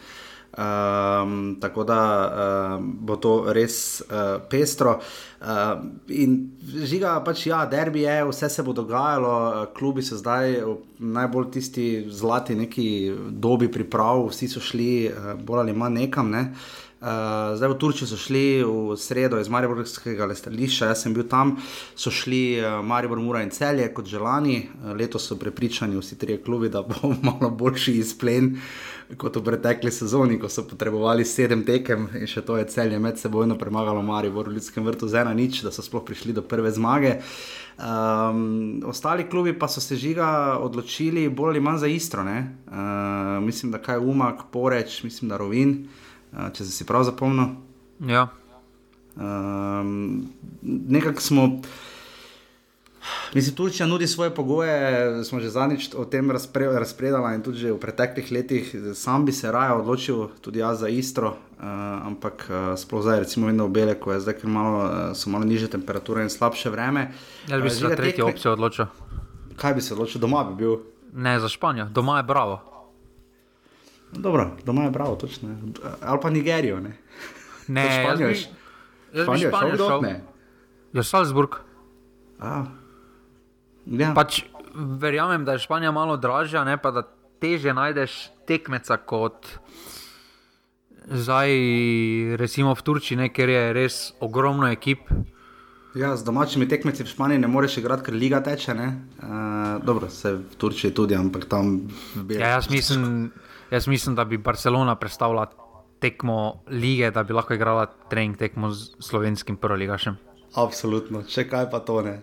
Um, 0.55 1.59
tako 1.59 1.83
da 1.83 1.99
uh, 1.99 2.79
bo 2.79 3.19
to 3.19 3.51
res 3.51 3.99
uh, 4.07 4.39
pestro. 4.47 5.01
Uh, 5.43 5.83
in 6.15 6.55
žiga, 6.63 7.17
pač 7.27 7.49
ja, 7.51 7.65
derbi 7.67 8.07
je, 8.07 8.15
vse 8.31 8.47
se 8.47 8.63
bo 8.63 8.71
dogajalo, 8.71 9.75
klubi 9.75 10.07
so 10.07 10.15
zdaj 10.15 10.61
najbolj 11.03 11.51
tisti 11.59 11.89
zlati 12.07 12.55
neki 12.55 12.87
dobi 13.35 13.67
priprav, 13.67 14.29
vsi 14.31 14.53
so 14.55 14.63
šli 14.63 15.11
uh, 15.11 15.35
bolj 15.35 15.67
ali 15.67 15.75
manj 15.75 16.05
nekam. 16.07 16.31
Ne? 16.31 16.47
Uh, 16.55 16.84
Uh, 17.05 17.53
zdaj 17.57 17.69
v 17.69 17.77
Turčijo 17.77 18.07
so 18.09 18.17
šli 18.17 18.65
v 18.65 18.95
sredo 18.97 19.37
iz 19.37 19.51
Mariborskega 19.53 20.25
letališča, 20.25 20.87
jaz 20.89 21.03
sem 21.05 21.13
bil 21.13 21.27
tam, 21.29 21.51
so 21.93 22.09
šli 22.09 22.63
uh, 22.63 22.79
Maribor, 22.81 23.21
Mura 23.21 23.43
in 23.45 23.51
Celje 23.53 23.91
kot 23.93 24.09
želani. 24.09 24.63
Uh, 24.73 24.95
letos 24.97 25.27
so 25.29 25.37
prepričani 25.37 25.99
vsi 26.01 26.17
trije 26.17 26.41
klubi, 26.41 26.71
da 26.73 26.81
bo 26.81 27.11
malo 27.29 27.51
boljši 27.51 27.93
izplen 28.01 28.55
kot 29.21 29.37
v 29.37 29.43
pretekli 29.45 29.93
sezoni, 29.93 30.39
ko 30.41 30.49
so 30.49 30.65
potrebovali 30.65 31.27
sedem 31.29 31.61
tekem 31.67 32.07
in 32.17 32.25
še 32.25 32.41
to 32.41 32.57
je 32.57 32.65
Celje 32.73 32.97
med 32.99 33.21
sebojno 33.21 33.59
premagalo 33.61 34.01
Maribor 34.01 34.49
v 34.49 34.57
Ljudskem 34.57 34.89
vrtu 34.89 35.05
z 35.05 35.21
ena 35.21 35.35
nič, 35.37 35.61
da 35.61 35.75
so 35.75 35.85
sploh 35.85 36.07
prišli 36.09 36.33
do 36.33 36.41
prve 36.41 36.73
zmage. 36.73 37.19
Um, 37.77 38.81
ostali 38.89 39.29
klubi 39.29 39.53
pa 39.53 39.69
so 39.69 39.85
se 39.85 40.01
žiga 40.01 40.57
odločili 40.57 41.29
bolj 41.29 41.59
ali 41.59 41.61
manj 41.61 41.85
za 41.85 41.93
istro. 41.93 42.25
Uh, 42.25 43.45
mislim, 43.45 43.77
da 43.77 43.83
kaj 43.83 44.01
umak, 44.01 44.49
poreč, 44.57 45.03
mislim, 45.05 45.29
da 45.29 45.37
rovin 45.37 45.85
če 46.55 46.65
si 46.65 46.87
prav 46.87 47.05
zapomnil. 47.05 47.55
Ja. 48.01 48.29
Um, 49.17 50.27
Nekako 50.63 51.21
smo. 51.21 51.49
Mislim, 53.35 53.57
Turčija 53.57 53.87
nudi 53.87 54.07
svoje 54.07 54.35
pogoje, 54.35 55.25
smo 55.25 55.41
že 55.41 55.51
zadnjič 55.51 55.95
o 55.95 56.05
tem 56.05 56.31
razpre, 56.31 56.67
razpredali 56.67 57.35
in 57.35 57.43
tudi 57.43 57.71
v 57.71 57.79
preteklih 57.79 58.33
letih. 58.33 58.75
Sam 58.95 59.25
bi 59.25 59.33
se 59.33 59.53
raje 59.53 59.73
odločil, 59.73 60.29
tudi 60.41 60.59
jaz 60.59 60.81
za 60.81 60.89
istro, 60.89 61.29
uh, 61.29 61.65
ampak 62.07 62.47
uh, 62.49 62.79
sploh 62.79 63.03
zdaj, 63.03 63.19
recimo, 63.19 63.47
vedno 63.47 63.67
v 63.67 63.71
Bele, 63.71 63.95
ko 64.01 64.13
je 64.13 64.21
zdaj 64.21 64.35
malo, 64.45 64.85
uh, 64.85 64.91
so 65.13 65.31
malo 65.31 65.45
niže 65.45 65.69
temperature 65.69 66.23
in 66.23 66.31
slabše 66.31 66.71
vreme. 66.71 67.13
Jaz 67.49 67.63
bi 67.63 67.71
se 67.71 67.77
za 67.77 67.97
tretjo 67.97 68.29
opcijo 68.29 68.53
odločil. 68.53 68.87
Kaj 69.57 69.75
bi 69.75 69.81
se 69.81 69.95
odločil, 69.95 70.21
doma 70.21 70.45
bi 70.45 70.55
bil? 70.55 70.77
Ne, 71.13 71.41
za 71.41 71.49
Španijo, 71.49 71.87
doma 71.93 72.17
je 72.17 72.23
bravo. 72.23 72.74
Dobro, 74.17 74.51
doma 74.65 74.85
je 74.85 74.91
bravo, 74.91 75.17
točno. 75.17 75.57
Ali 76.01 76.19
pa 76.23 76.31
Nigerijo. 76.31 76.81
Ne, 76.81 76.97
ne 77.69 78.03
Španijo 78.03 78.29
je 78.29 78.35
Španijo 79.25 79.51
šel 79.51 79.77
dol. 79.77 80.05
Je 80.93 81.03
Salzburg. 81.03 81.59
A, 82.39 82.65
ja. 83.87 84.13
pač, 84.15 84.43
verjamem, 84.75 85.45
da 85.45 85.53
je 85.53 85.65
Španija 85.65 85.91
malo 85.93 86.17
dražja, 86.17 86.65
ne 86.65 86.77
pa 86.79 86.91
da 86.91 87.03
teže 87.43 87.75
najdeš 87.75 88.31
tekmeca 88.47 88.97
kot. 88.97 89.47
Zdaj, 91.05 91.51
recimo 92.41 92.75
v 92.75 92.83
Turčiji, 92.83 93.29
ker 93.29 93.51
je 93.51 93.63
res 93.77 93.97
ogromno 94.25 94.71
ekip. 94.73 95.11
Ja, 95.95 96.17
z 96.19 96.27
domačimi 96.27 96.67
tekmeci 96.67 97.05
v 97.05 97.11
Španiji 97.11 97.43
ne 97.45 97.49
moreš 97.49 97.79
igrati, 97.79 98.09
ker 98.09 98.17
liga 98.19 98.41
teče. 98.43 98.75
Uh, 98.75 99.85
dobro, 99.85 100.09
se 100.11 100.33
v 100.41 100.57
Turčiji 100.59 100.95
tudi, 100.95 101.15
ampak 101.15 101.47
tam. 101.47 101.87
Ja, 102.31 102.57
jaz 102.57 102.71
mislim. 102.71 103.31
Jaz 103.71 103.87
mislim, 103.89 104.15
da 104.15 104.25
bi 104.25 104.39
Barcelona 104.39 104.95
predstavljala 104.95 105.47
tekmo 105.99 106.61
lige, 106.69 107.11
da 107.11 107.23
bi 107.23 107.33
lahko 107.33 107.55
igrala 107.55 107.87
trening 108.11 108.37
tekmo 108.37 108.71
z 108.71 108.91
slovenskim 109.01 109.57
prvoligašem. 109.57 110.17
Absolutno, 110.55 111.23
če 111.23 111.49
kaj 111.49 111.71
pa 111.71 111.81
to 111.81 112.03
ne. 112.03 112.19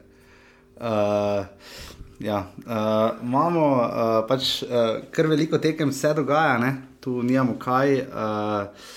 Uh, 0.81 1.45
ja, 2.19 2.43
uh, 2.65 3.23
imamo 3.23 3.65
uh, 3.75 4.09
pač 4.29 4.61
uh, 4.63 5.01
kar 5.11 5.27
veliko 5.27 5.57
tekem, 5.57 5.89
vse 5.89 6.13
dogaja, 6.17 6.57
ne? 6.61 6.75
tu 7.01 7.21
nimamo 7.23 7.57
kaj. 7.59 8.01
Uh, 8.07 8.89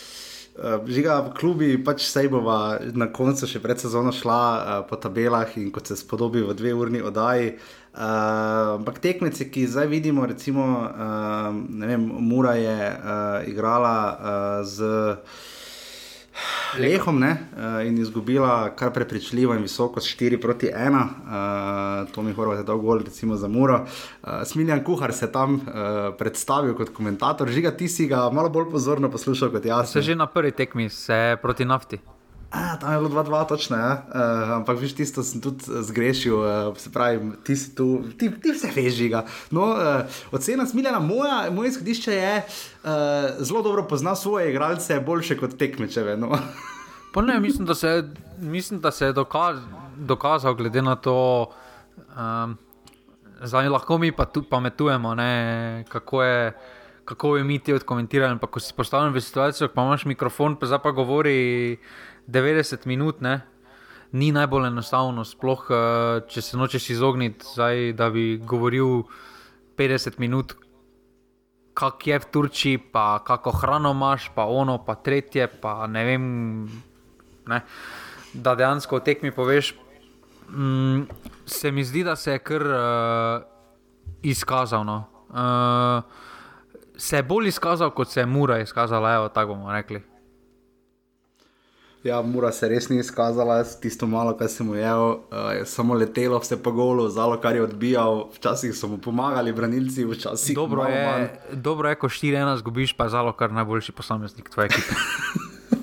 Žiga 0.87 1.17
v 1.19 1.31
klubi, 1.35 1.69
pač 1.83 2.05
se 2.07 2.29
bova 2.31 2.77
na 2.95 3.09
koncu 3.11 3.49
še 3.51 3.59
pred 3.59 3.81
sezono 3.83 4.13
šla 4.15 4.37
uh, 4.39 4.75
po 4.87 4.95
tabelah 5.03 5.57
in 5.59 5.73
kot 5.75 5.91
se 5.91 5.97
spodobi 5.99 6.45
v 6.47 6.55
dve 6.55 6.77
urni 6.79 7.01
oddaji. 7.03 7.49
Uh, 7.57 7.84
ampak 7.95 8.99
tekmece, 8.99 9.51
ki 9.51 9.67
zdaj 9.67 9.87
vidimo, 9.87 10.27
recimo, 10.27 10.65
uh, 10.83 11.55
vem, 11.87 12.01
Mura 12.01 12.55
je 12.55 12.79
uh, 12.91 13.49
igrala 13.49 13.97
uh, 14.11 14.67
z. 14.67 15.17
Lehom 16.79 17.21
ne, 17.23 17.31
uh, 17.31 17.87
in 17.87 17.99
izgubila 17.99 18.75
kar 18.75 18.91
prepričljivo 18.91 19.55
in 19.55 19.63
visoko 19.63 20.01
s 20.01 20.17
4 20.19 20.41
proti 20.43 20.67
1. 20.67 20.97
Uh, 20.97 22.11
to 22.11 22.23
mi 22.23 22.33
horvate 22.33 22.63
dolgo 22.67 22.87
gol, 22.87 23.05
recimo 23.07 23.37
za 23.37 23.49
Muro. 23.49 23.85
Uh, 24.23 24.43
Smiljan 24.45 24.83
Kuhar 24.85 25.13
se 25.13 25.33
tam 25.33 25.55
uh, 25.55 25.63
predstavil 26.19 26.75
kot 26.75 26.91
komentator, 26.91 27.49
žiga 27.49 27.71
ti 27.71 27.89
si 27.89 28.09
ga 28.11 28.27
malo 28.31 28.51
bolj 28.51 28.71
pozorno 28.71 29.11
poslušal 29.11 29.55
kot 29.55 29.65
jaz. 29.65 29.93
Se 29.93 30.03
že 30.03 30.19
na 30.19 30.27
prvi 30.27 30.51
tekmi, 30.51 30.89
se 30.91 31.37
proti 31.43 31.65
nafti. 31.65 32.01
A, 32.55 32.77
tam 32.79 32.93
je 32.93 32.99
bilo 32.99 33.23
2-2, 33.23 33.49
točno. 33.49 33.77
Ja. 33.77 34.07
Uh, 34.07 34.51
ampak, 34.51 34.79
viš, 34.79 34.95
tisto 34.95 35.23
sem 35.27 35.41
tudi 35.43 35.67
zgrešil, 35.67 36.37
uh, 36.39 36.77
se 36.79 36.93
pravi, 36.93 37.33
ti 37.43 37.57
si 37.57 37.75
tu, 37.75 38.05
ti, 38.19 38.31
ti 38.31 38.53
vse 38.55 38.71
veš, 38.71 38.95
žiga. 38.95 39.25
No, 39.51 39.75
uh, 39.75 40.07
ocena 40.31 40.67
smiljena, 40.67 41.01
moja, 41.03 41.51
moje 41.51 41.75
izhodišče 41.75 42.13
je, 42.15 42.37
uh, 42.39 42.91
zelo 43.39 43.63
dobro 43.63 43.83
pozna 43.91 44.15
svoje 44.15 44.51
igralce, 44.51 45.01
boljše 45.01 45.37
kot 45.39 45.59
tekmečeve. 45.59 46.17
No. 46.17 46.39
ne, 47.27 47.41
mislim, 47.41 47.67
da 47.67 47.75
se, 47.75 48.05
mislim, 48.39 48.81
da 48.81 48.91
se 48.91 49.07
je 49.07 49.13
dokaz, 49.13 49.59
dokazal, 49.97 50.55
glede 50.55 50.83
na 50.83 50.95
to, 50.97 51.51
um, 52.15 52.57
zdaj 53.43 53.69
lahko 53.69 53.99
mi 53.99 54.13
pa 54.13 54.25
tudi 54.25 54.47
pametujemo, 54.51 55.15
ne, 55.15 55.85
kako 55.89 56.23
je. 56.23 56.53
Kako 57.05 57.37
je 57.37 57.45
mi 57.45 57.59
ti 57.59 57.73
odkomentirali, 57.73 58.39
pa 58.41 58.47
ko 58.47 58.61
si 58.61 58.73
postavljen 58.73 59.13
v 59.13 59.21
situacijo, 59.21 59.67
ko 59.69 59.83
imaš 59.83 60.07
mikrofon, 60.09 60.55
pa 60.57 60.67
zdaj 60.67 60.79
pa 60.83 60.91
govori 60.91 61.77
90 62.27 62.87
minut, 62.87 63.21
ne? 63.21 63.41
ni 64.15 64.31
najbolj 64.33 64.69
enostavno, 64.69 65.25
sploh 65.27 65.65
eh, 65.71 66.21
če 66.31 66.43
se 66.43 66.59
nočeš 66.59 66.91
izogniti, 66.95 67.47
da 67.99 68.11
bi 68.15 68.37
govoril 68.39 69.03
50 69.77 70.21
minut, 70.23 70.55
kak 71.75 72.07
je 72.07 72.19
v 72.23 72.29
Turčiji, 72.31 72.83
pa 72.93 73.19
kako 73.27 73.51
hrano 73.59 73.91
imaš, 73.91 74.31
pa 74.35 74.47
ono, 74.47 74.79
pa 74.87 74.95
tretje, 74.95 75.49
pa 75.49 75.89
ne 75.91 76.05
vem. 76.07 76.29
Ne? 77.51 77.61
Da 78.35 78.55
dejansko 78.55 79.01
o 79.01 79.03
tekmi 79.03 79.35
poveš. 79.35 79.75
Mm, 80.51 81.09
se 81.47 81.73
mi 81.75 81.85
zdi, 81.85 82.05
da 82.07 82.15
se 82.17 82.37
je 82.37 82.39
kar 82.39 82.63
uh, 82.63 83.43
izkazal. 84.23 84.87
No. 84.87 84.97
Uh, 85.35 86.07
se 86.97 87.19
je 87.19 87.27
bolj 87.27 87.51
izkazal, 87.51 87.91
kot 87.91 88.15
se 88.15 88.23
je 88.23 88.27
Mura 88.27 88.61
izkazala, 88.63 89.15
evo, 89.19 89.29
tako 89.29 89.55
bomo 89.55 89.73
rekli. 89.73 90.03
Ja, 92.05 92.19
mora 92.21 92.51
se 92.53 92.69
res 92.69 92.91
ni 92.91 92.99
izkazala, 93.01 93.63
tisto 93.81 94.05
malo, 94.07 94.35
kar 94.37 94.51
sem 94.53 94.69
ujel, 94.69 95.03
uh, 95.33 95.47
je 95.57 95.63
samo 95.65 95.97
letelo, 95.97 96.37
vse 96.43 96.59
pa 96.61 96.69
golo, 96.71 97.07
zalo, 97.09 97.39
kar 97.41 97.57
je 97.57 97.63
odbijal, 97.65 98.27
včasih 98.35 98.75
so 98.77 98.91
mu 98.93 98.99
pomagali, 99.01 99.55
branilci, 99.57 100.05
včasih 100.11 100.59
dobro 100.59 100.85
je. 100.85 101.01
Manj. 101.07 101.25
Dobro 101.65 101.89
je, 101.89 101.97
ko 102.03 102.11
4-1 102.13 102.59
zgubiš, 102.61 102.93
pa 102.99 103.09
zalo, 103.09 103.33
kar 103.33 103.57
najboljši 103.57 103.97
posameznik 103.97 104.51
tvoje 104.53 104.67
ekipe. 104.67 104.99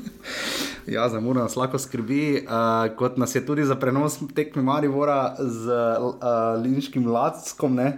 ja, 0.95 1.09
za 1.09 1.19
mora 1.19 1.47
nas 1.47 1.57
lahko 1.57 1.81
skrbi, 1.81 2.43
uh, 2.45 2.85
kot 3.01 3.17
nas 3.17 3.33
je 3.35 3.41
tudi 3.45 3.65
za 3.65 3.79
prenos 3.81 4.19
tekme 4.37 4.61
Marivora 4.61 5.33
z 5.39 5.73
uh, 5.73 6.21
Linčkim 6.61 7.09
Lackom. 7.09 7.81
Uh, 7.81 7.97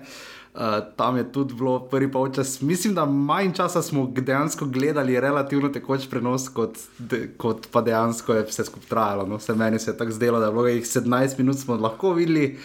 Uh, 0.54 0.62
tam 0.96 1.18
je 1.18 1.32
tudi 1.32 1.54
bilo 1.54 1.80
prvi 1.90 2.12
polčas. 2.12 2.62
Mislim, 2.62 2.94
da 2.94 3.06
manj 3.06 3.54
časa 3.54 3.82
smo 3.82 4.06
dejansko 4.16 4.66
gledali 4.66 5.20
relativno 5.20 5.70
tekoč 5.70 6.06
prenos, 6.10 6.50
kot, 6.50 6.78
de, 7.00 7.32
kot 7.38 7.68
pa 7.72 7.82
dejansko 7.82 8.34
je 8.34 8.44
vse 8.50 8.66
skupaj 8.66 8.90
trajalo. 8.90 9.26
No, 9.28 9.40
se 9.40 9.56
meni 9.56 9.80
se 9.80 9.92
je 9.92 9.98
tako 9.98 10.12
zdelo, 10.12 10.40
da 10.40 10.46
je 10.46 10.52
bilo 10.52 10.68
jih 10.68 10.86
17 10.86 11.38
minut 11.38 11.58
smo 11.58 11.76
lahko 11.76 12.14
videli, 12.14 12.60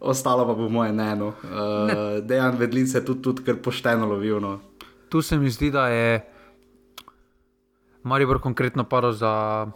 ostalo 0.00 0.46
pa 0.46 0.54
bo 0.54 0.68
moje 0.68 0.92
neno. 0.92 1.28
Uh, 1.28 1.86
ne. 1.86 2.20
Dejan 2.20 2.58
Vedlin 2.58 2.86
se 2.86 2.98
je 2.98 3.04
tudi, 3.04 3.22
tudi 3.22 3.42
kar 3.46 3.62
pošteno 3.62 4.06
lovil. 4.06 4.40
No. 4.40 4.58
Tu 5.08 5.22
se 5.22 5.38
mi 5.38 5.50
zdi, 5.50 5.70
da 5.70 5.88
je 5.88 6.20
Maribor 8.02 8.40
konkretno 8.40 8.84
paro 8.84 9.12
za 9.12 9.66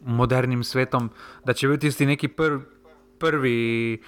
modernim 0.00 0.64
svetom, 0.64 1.10
da 1.44 1.52
če 1.52 1.68
bi 1.68 1.76
bil 1.76 1.80
tisti 1.80 2.06
neki 2.06 2.28
prvi. 2.28 2.74
prvi 3.18 4.02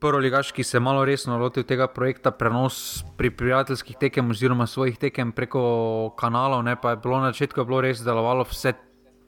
prvi 0.00 0.22
ligaš, 0.22 0.52
ki 0.52 0.64
se 0.64 0.76
je 0.76 0.80
malo 0.80 1.04
resno 1.04 1.38
lotil 1.38 1.64
tega 1.64 1.86
projekta, 1.88 2.30
prenos 2.30 3.04
pri 3.16 3.30
prijateljskih 3.30 3.96
tekem 4.00 4.30
oziroma 4.30 4.66
svojih 4.66 4.98
tekem 4.98 5.32
preko 5.32 6.14
kanalov, 6.18 6.62
ne, 6.64 6.76
pa 6.76 6.90
je 6.90 7.00
bilo 7.02 7.20
na 7.20 7.32
začetku 7.32 7.64
bilo 7.64 7.80
res 7.80 8.04
delovalo 8.04 8.46
vse 8.48 8.74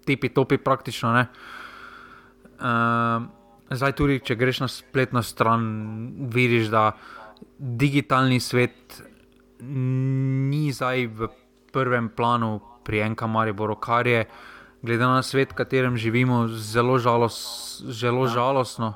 tipi 0.07 0.29
topi 0.29 0.59
praktično. 0.59 1.13
Uh, 2.61 3.27
zdaj 3.71 3.97
tudi, 3.97 4.21
če 4.25 4.37
greš 4.37 4.61
na 4.65 4.69
spletno 4.69 5.23
stran, 5.23 5.63
vidiš, 6.33 6.71
da 6.73 6.91
digitalni 7.59 8.41
svet 8.41 9.03
ni 9.61 10.71
zdaj 10.73 11.07
v 11.07 11.29
prvem 11.73 12.09
planu 12.09 12.61
pri 12.85 13.05
enem 13.07 13.31
Mariboru, 13.31 13.77
kar 13.77 14.07
je, 14.07 14.25
glede 14.83 15.05
na 15.05 15.23
svet, 15.23 15.53
v 15.53 15.61
katerem 15.61 15.97
živimo, 15.97 16.49
zelo, 16.49 16.99
žalos, 16.99 17.37
zelo 17.85 18.27
ja. 18.27 18.35
žalostno. 18.35 18.95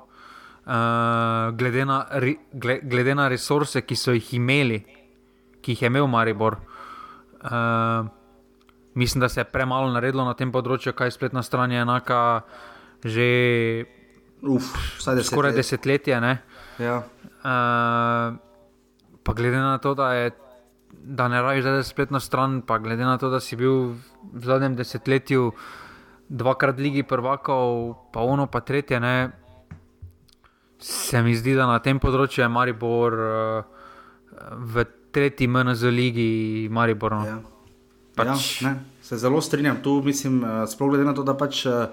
Eh, 0.64 1.52
glede, 1.52 1.84
na, 1.84 2.06
gle, 2.52 2.78
glede 2.82 3.14
na 3.14 3.28
resurse, 3.28 3.82
ki 3.84 3.96
so 3.96 4.14
jih 4.16 4.34
imeli, 4.38 4.80
ki 5.60 5.74
jih 5.74 5.82
je 5.82 5.90
imel 5.92 6.06
Maribor. 6.08 6.56
Uh, 7.44 8.06
mislim, 8.96 9.20
da 9.20 9.28
se 9.28 9.40
je 9.40 9.44
premalo 9.44 9.90
naredilo 9.92 10.24
na 10.24 10.32
tem 10.32 10.48
področju, 10.48 10.94
kaj 10.96 11.12
spletna 11.12 11.42
stran 11.44 11.72
je 11.74 11.82
enaka 11.84 12.20
že 13.04 13.26
Uf, 14.40 14.70
deset 15.04 15.28
skoraj 15.28 15.52
let. 15.52 15.60
desetletje. 15.60 16.16
Ja. 16.80 16.96
Uh, 17.44 18.40
pa 19.20 19.36
glede 19.36 19.60
na 19.60 19.76
to, 19.76 19.92
da 19.92 20.14
je 20.16 20.32
da 21.04 21.28
ne 21.28 21.42
rajiš 21.42 21.66
zdaj 21.66 21.82
spletno 21.84 22.20
stran, 22.20 22.62
pa 22.64 22.78
glede 22.80 23.04
na 23.04 23.18
to, 23.20 23.28
da 23.28 23.40
si 23.40 23.56
bil 23.60 23.92
v 24.32 24.44
zadnjem 24.48 24.80
desetletju 24.80 25.52
dvakrat 26.32 26.80
ligi 26.80 27.02
prvakov, 27.04 27.92
pa 28.12 28.24
ono 28.24 28.46
pa 28.48 28.64
tretje, 28.64 29.00
ne, 29.00 29.43
se 30.84 31.22
mi 31.22 31.32
zdi, 31.36 31.54
da 31.56 31.64
na 31.64 31.78
tem 31.80 31.96
področju 32.00 32.42
je 32.42 32.48
Maribor 32.52 33.14
uh, 33.16 33.86
v 34.74 34.84
tretji 35.14 35.48
MNZ 35.48 35.92
ligi 35.94 36.32
Maribor. 36.68 37.16
No. 37.16 37.24
Ja. 37.24 37.38
Pač... 38.14 38.50
Ja, 38.60 38.68
ne, 38.68 38.98
se 39.02 39.16
zelo 39.18 39.40
strinjam 39.42 39.80
tu, 39.82 39.96
mislim, 40.04 40.42
uh, 40.44 40.66
sploh 40.68 40.92
glede 40.92 41.06
na 41.08 41.16
to, 41.16 41.24
da 41.24 41.32
pač 41.38 41.64
uh, 41.70 41.88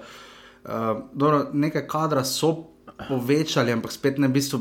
dobro, 1.16 1.46
nekaj 1.56 1.86
kadra 1.88 2.26
so 2.28 2.52
povečali, 3.08 3.72
ampak 3.72 3.94
spet 3.94 4.20
ne 4.20 4.28
v 4.28 4.36
bistvu 4.36 4.60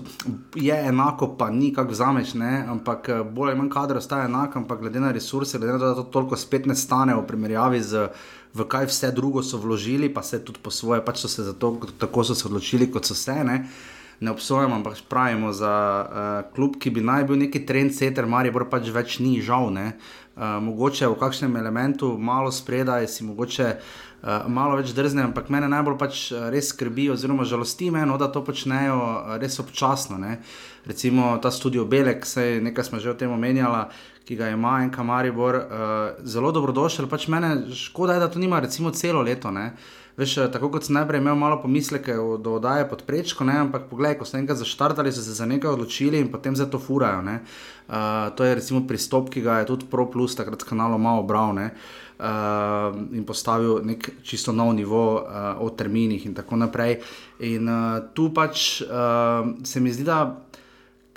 je 0.58 0.74
enako, 0.74 1.34
pa 1.38 1.52
ni 1.52 1.74
kako 1.76 1.92
vzameš, 1.92 2.34
ne? 2.40 2.64
ampak 2.72 3.12
bolj 3.36 3.52
ali 3.52 3.60
manj 3.60 3.70
kadra 3.74 4.00
ostaja 4.00 4.32
enak, 4.32 4.56
ampak 4.58 4.80
glede 4.82 5.04
na 5.04 5.12
resurse, 5.12 5.60
glede 5.60 5.76
na 5.76 5.82
to, 5.82 5.90
da 5.92 6.00
to 6.00 6.08
toliko 6.16 6.40
spet 6.40 6.66
ne 6.72 6.78
stane 6.78 7.18
v 7.20 7.26
primerjavi 7.28 7.84
z. 7.84 8.08
V 8.52 8.66
kaj 8.68 8.90
vse 8.90 9.14
drugo 9.16 9.40
so 9.48 9.56
vložili, 9.64 10.10
pa 10.12 10.20
se 10.28 10.42
tudi 10.44 10.60
po 10.60 10.72
svoje, 10.76 11.00
pač 11.06 11.22
so 11.22 11.30
se 11.32 11.46
zato, 11.48 11.70
tako 12.00 12.24
so 12.28 12.36
se 12.36 12.44
odločili, 12.50 12.90
kot 12.92 13.08
so 13.08 13.16
se. 13.16 13.32
Uh, 13.32 13.62
ne 14.22 14.32
obsojamo, 14.32 14.76
ampak 14.76 14.98
pravimo 15.10 15.54
za 15.54 15.74
uh, 16.06 16.54
klub, 16.56 16.78
ki 16.80 16.90
bi 16.94 17.02
naj 17.02 17.26
bil 17.26 17.40
neki 17.42 17.64
trend 17.66 17.94
setter, 17.98 18.28
Maribor 18.30 18.68
pač 18.70 18.92
več 18.94 19.18
ni, 19.20 19.40
žal. 19.42 19.74
Uh, 19.74 20.62
mogoče 20.62 21.10
v 21.10 21.18
kakšnem 21.18 21.58
elementu 21.58 22.14
malo 22.22 22.52
spredaj, 22.54 23.08
si 23.10 23.26
mogoče 23.26 23.68
uh, 23.74 24.46
malo 24.46 24.78
več 24.78 24.94
drzne, 24.94 25.26
ampak 25.32 25.50
mene 25.50 25.70
najbolj 25.74 25.98
pač 25.98 26.22
res 26.54 26.70
skrbi, 26.70 27.10
oziroma 27.10 27.48
žalosti 27.50 27.90
me, 27.92 28.06
no, 28.06 28.20
da 28.22 28.30
to 28.30 28.44
počnejo 28.46 29.40
res 29.42 29.58
občasno. 29.60 30.22
Ne? 30.22 30.38
Recimo 30.86 31.34
ta 31.42 31.50
studio 31.50 31.88
Belek, 31.90 32.26
sej 32.26 32.62
nekaj 32.62 32.92
smo 32.92 33.02
že 33.02 33.16
o 33.16 33.18
tem 33.18 33.34
omenjali. 33.34 33.90
Ki 34.22 34.36
ga 34.38 34.52
ima 34.54 34.76
en 34.84 34.92
kamaribor, 34.94 35.56
uh, 35.58 36.20
zelo 36.30 36.52
dobrodošel. 36.54 37.08
Pač 37.10 37.26
mene 37.28 37.74
škoda 37.74 38.14
je, 38.14 38.22
da 38.22 38.30
to 38.30 38.40
nima 38.40 38.62
recimo 38.62 38.94
celo 38.94 39.26
leto. 39.26 39.50
Uh, 39.50 39.74
Veš, 40.18 40.38
eh, 40.38 40.48
tako 40.52 40.70
kot 40.72 40.86
sem 40.86 40.96
najprej 40.96 41.22
imel 41.22 41.36
malo 41.40 41.62
pomisleke 41.62 42.14
do 42.44 42.58
oddaje 42.60 42.90
pod 42.90 43.04
prečko, 43.08 43.46
ne? 43.48 43.56
ampak 43.64 43.88
poglej, 43.90 44.18
ko 44.20 44.26
so 44.28 44.38
enkrat 44.38 44.60
zaštartali, 44.60 45.12
so 45.12 45.24
se 45.24 45.34
za 45.34 45.46
nekaj 45.46 45.72
odločili 45.72 46.20
in 46.20 46.32
potem 46.32 46.56
za 46.56 46.66
to 46.66 46.80
furajo. 46.80 47.22
Uh, 47.22 48.32
to 48.36 48.44
je 48.44 48.56
recimo 48.56 48.88
pristop, 48.88 49.30
ki 49.30 49.42
ga 49.42 49.60
je 49.60 49.66
tudi 49.66 49.86
Pro 49.92 50.06
Plus 50.12 50.36
takrat 50.36 50.64
kanalo 50.64 50.98
malo 50.98 51.20
obral 51.20 51.56
uh, 51.56 52.96
in 53.12 53.24
postavil 53.26 53.82
nek 53.84 54.24
čisto 54.24 54.52
nov 54.52 54.74
nivo 54.76 55.24
uh, 55.24 55.60
o 55.60 55.70
terminih 55.70 56.26
in 56.26 56.34
tako 56.34 56.56
naprej. 56.56 57.00
In 57.40 57.68
uh, 57.68 58.00
tu 58.14 58.32
pač 58.34 58.82
uh, 58.82 59.48
se 59.64 59.80
mi 59.80 59.92
zdi, 59.92 60.04
da. 60.04 60.48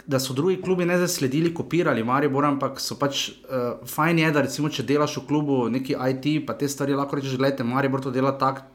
Da 0.04 0.18
so 0.20 0.34
drugi 0.36 0.58
klubi 0.60 0.84
ne 0.84 0.98
zasledili, 1.00 1.48
kopirali, 1.54 2.02
Maribor, 2.04 2.44
ampak 2.44 2.76
so 2.76 2.92
pač 3.00 3.30
uh, 3.48 3.80
fajn 3.88 4.18
je, 4.18 4.32
da 4.36 4.42
recimo, 4.44 4.68
če 4.68 4.84
delaš 4.84 5.16
v 5.16 5.22
klubu 5.24 5.62
neki 5.72 5.96
IT, 5.96 6.44
pa 6.44 6.52
te 6.52 6.68
stvari 6.68 6.92
lahko 6.92 7.16
rečeš, 7.16 7.38
gledaj, 7.40 7.64
Maribor 7.64 8.04
to 8.04 8.12
dela 8.12 8.34
tako, 8.36 8.73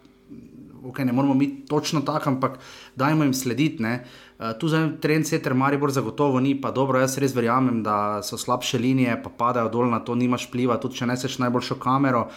okay, 0.92 1.06
ne 1.06 1.14
moramo 1.14 1.34
biti 1.34 1.66
točno 1.68 2.02
tako, 2.02 2.30
ampak 2.30 2.60
dajmo 2.96 3.24
jim 3.24 3.34
slediti. 3.34 3.84
Uh, 3.84 4.52
tu 4.60 4.68
za 4.68 4.90
trend 5.02 5.28
seter 5.28 5.54
Maribor 5.54 5.92
zagotovo 5.92 6.40
ni, 6.40 6.56
pa 6.62 6.72
dobro, 6.72 7.00
jaz 7.00 7.18
res 7.18 7.36
verjamem, 7.36 7.84
da 7.84 8.22
so 8.24 8.38
slabše 8.38 8.80
linije, 8.80 9.20
pa 9.24 9.30
padajo 9.30 9.70
dol 9.70 9.90
na 9.90 10.00
to, 10.00 10.16
nimaš 10.16 10.50
pliva, 10.52 10.78
tudi 10.78 11.02
če 11.02 11.10
neseš 11.10 11.38
najboljšo 11.44 11.80
kamero. 11.80 12.30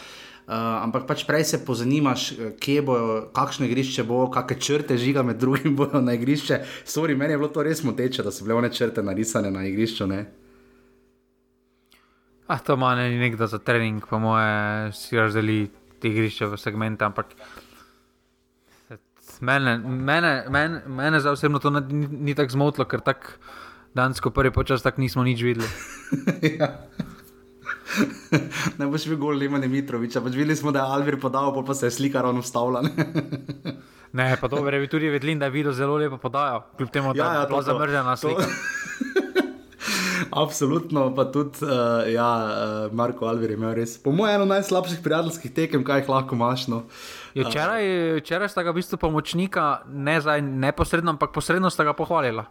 Uh, 0.42 0.82
ampak 0.82 1.06
pač 1.06 1.22
prej 1.22 1.44
se 1.46 1.58
pozanimaš, 1.64 2.32
kje 2.60 2.82
bo, 2.82 2.96
kakšno 3.32 3.66
igrišče 3.68 4.02
bo, 4.04 4.24
kakšne 4.26 4.58
črte 4.58 4.96
žiga 4.98 5.22
med 5.22 5.38
drugim 5.38 5.76
bojo 5.78 6.02
na 6.02 6.16
igrišče. 6.18 6.58
Sorry, 6.84 7.14
meni 7.16 7.36
je 7.36 7.38
bilo 7.38 7.50
to 7.54 7.62
res 7.62 7.84
moteče, 7.86 8.26
da 8.26 8.34
so 8.34 8.44
bile 8.44 8.58
one 8.58 8.72
črte 8.74 9.02
narisane 9.06 9.54
na 9.54 9.62
igrišču. 9.68 10.06
Ne? 10.10 10.24
Ah, 12.50 12.58
to 12.58 12.76
manj 12.76 13.06
ni 13.08 13.18
nekdo 13.22 13.46
za 13.46 13.58
trening, 13.58 14.02
po 14.10 14.18
moje, 14.18 14.92
si 14.92 15.16
razdeli 15.16 15.70
te 16.02 16.10
igrišče 16.10 16.50
v 16.50 16.58
segmente, 16.58 17.06
ampak 17.06 17.30
Mene, 19.42 19.78
mene, 19.78 20.44
mene, 20.48 20.82
mene 20.86 21.20
za 21.20 21.30
osebno 21.30 21.58
to 21.58 21.70
ni, 21.70 22.06
ni 22.06 22.34
tako 22.34 22.52
zmotilo, 22.54 22.84
ker 22.86 23.00
tako 23.02 23.34
dansko 23.94 24.30
prvi 24.30 24.52
počas 24.54 24.82
tako 24.82 25.00
nismo 25.02 25.24
nič 25.26 25.42
videli. 25.42 25.66
ja. 26.60 26.68
Ne 28.78 28.86
boš 28.86 29.08
videl 29.10 29.18
gol 29.18 29.34
Limane 29.36 29.66
Mitroviča, 29.68 30.22
pač 30.22 30.38
videli 30.38 30.56
smo, 30.56 30.70
da 30.70 30.84
je 30.84 30.94
Alvir 30.94 31.18
podal, 31.20 31.50
pa 31.66 31.74
se 31.74 31.90
je 31.90 31.96
slika 31.98 32.22
ravno 32.22 32.40
vstavila. 32.40 32.84
ne, 34.18 34.36
pa 34.40 34.48
dobro, 34.48 34.78
bi 34.78 34.88
tudi 34.88 35.10
vedeli, 35.10 35.34
da 35.34 35.50
je 35.50 35.56
videl 35.58 35.74
zelo 35.74 35.98
lepo 35.98 36.22
podajal, 36.22 36.62
kljub 36.78 36.94
temu, 36.94 37.12
da 37.12 37.24
ja, 37.24 37.34
ja, 37.34 37.40
je 37.40 37.46
bila 37.50 37.62
zamrzena 37.62 38.16
slika. 38.16 38.46
Absolutno, 40.30 41.08
pa 41.16 41.24
tudi 41.32 41.64
uh, 41.64 42.06
ja, 42.12 42.30
uh, 42.88 42.94
Marko 42.94 43.26
Alvir 43.26 43.50
je 43.50 43.58
imel 43.58 43.74
res, 43.76 43.96
po 43.98 44.12
mojem, 44.12 44.40
eno 44.40 44.48
najslabših 44.54 45.02
prijateljskih 45.04 45.54
tekem, 45.54 45.84
kaj 45.84 46.02
jih 46.02 46.10
lahko 46.12 46.38
imaš. 46.38 46.66
No. 46.72 46.82
Ja, 47.34 47.48
včeraj, 47.48 47.84
včeraj 48.22 48.52
sta 48.52 48.62
ga 48.62 48.74
v 48.74 48.80
bistvu 48.80 49.00
pomočnika, 49.02 49.82
ne 49.88 50.20
zdaj 50.20 50.42
neposredno, 50.42 51.16
ampak 51.16 51.32
posredno 51.34 51.70
sta 51.72 51.84
ga 51.88 51.96
pohvalila. 51.96 52.46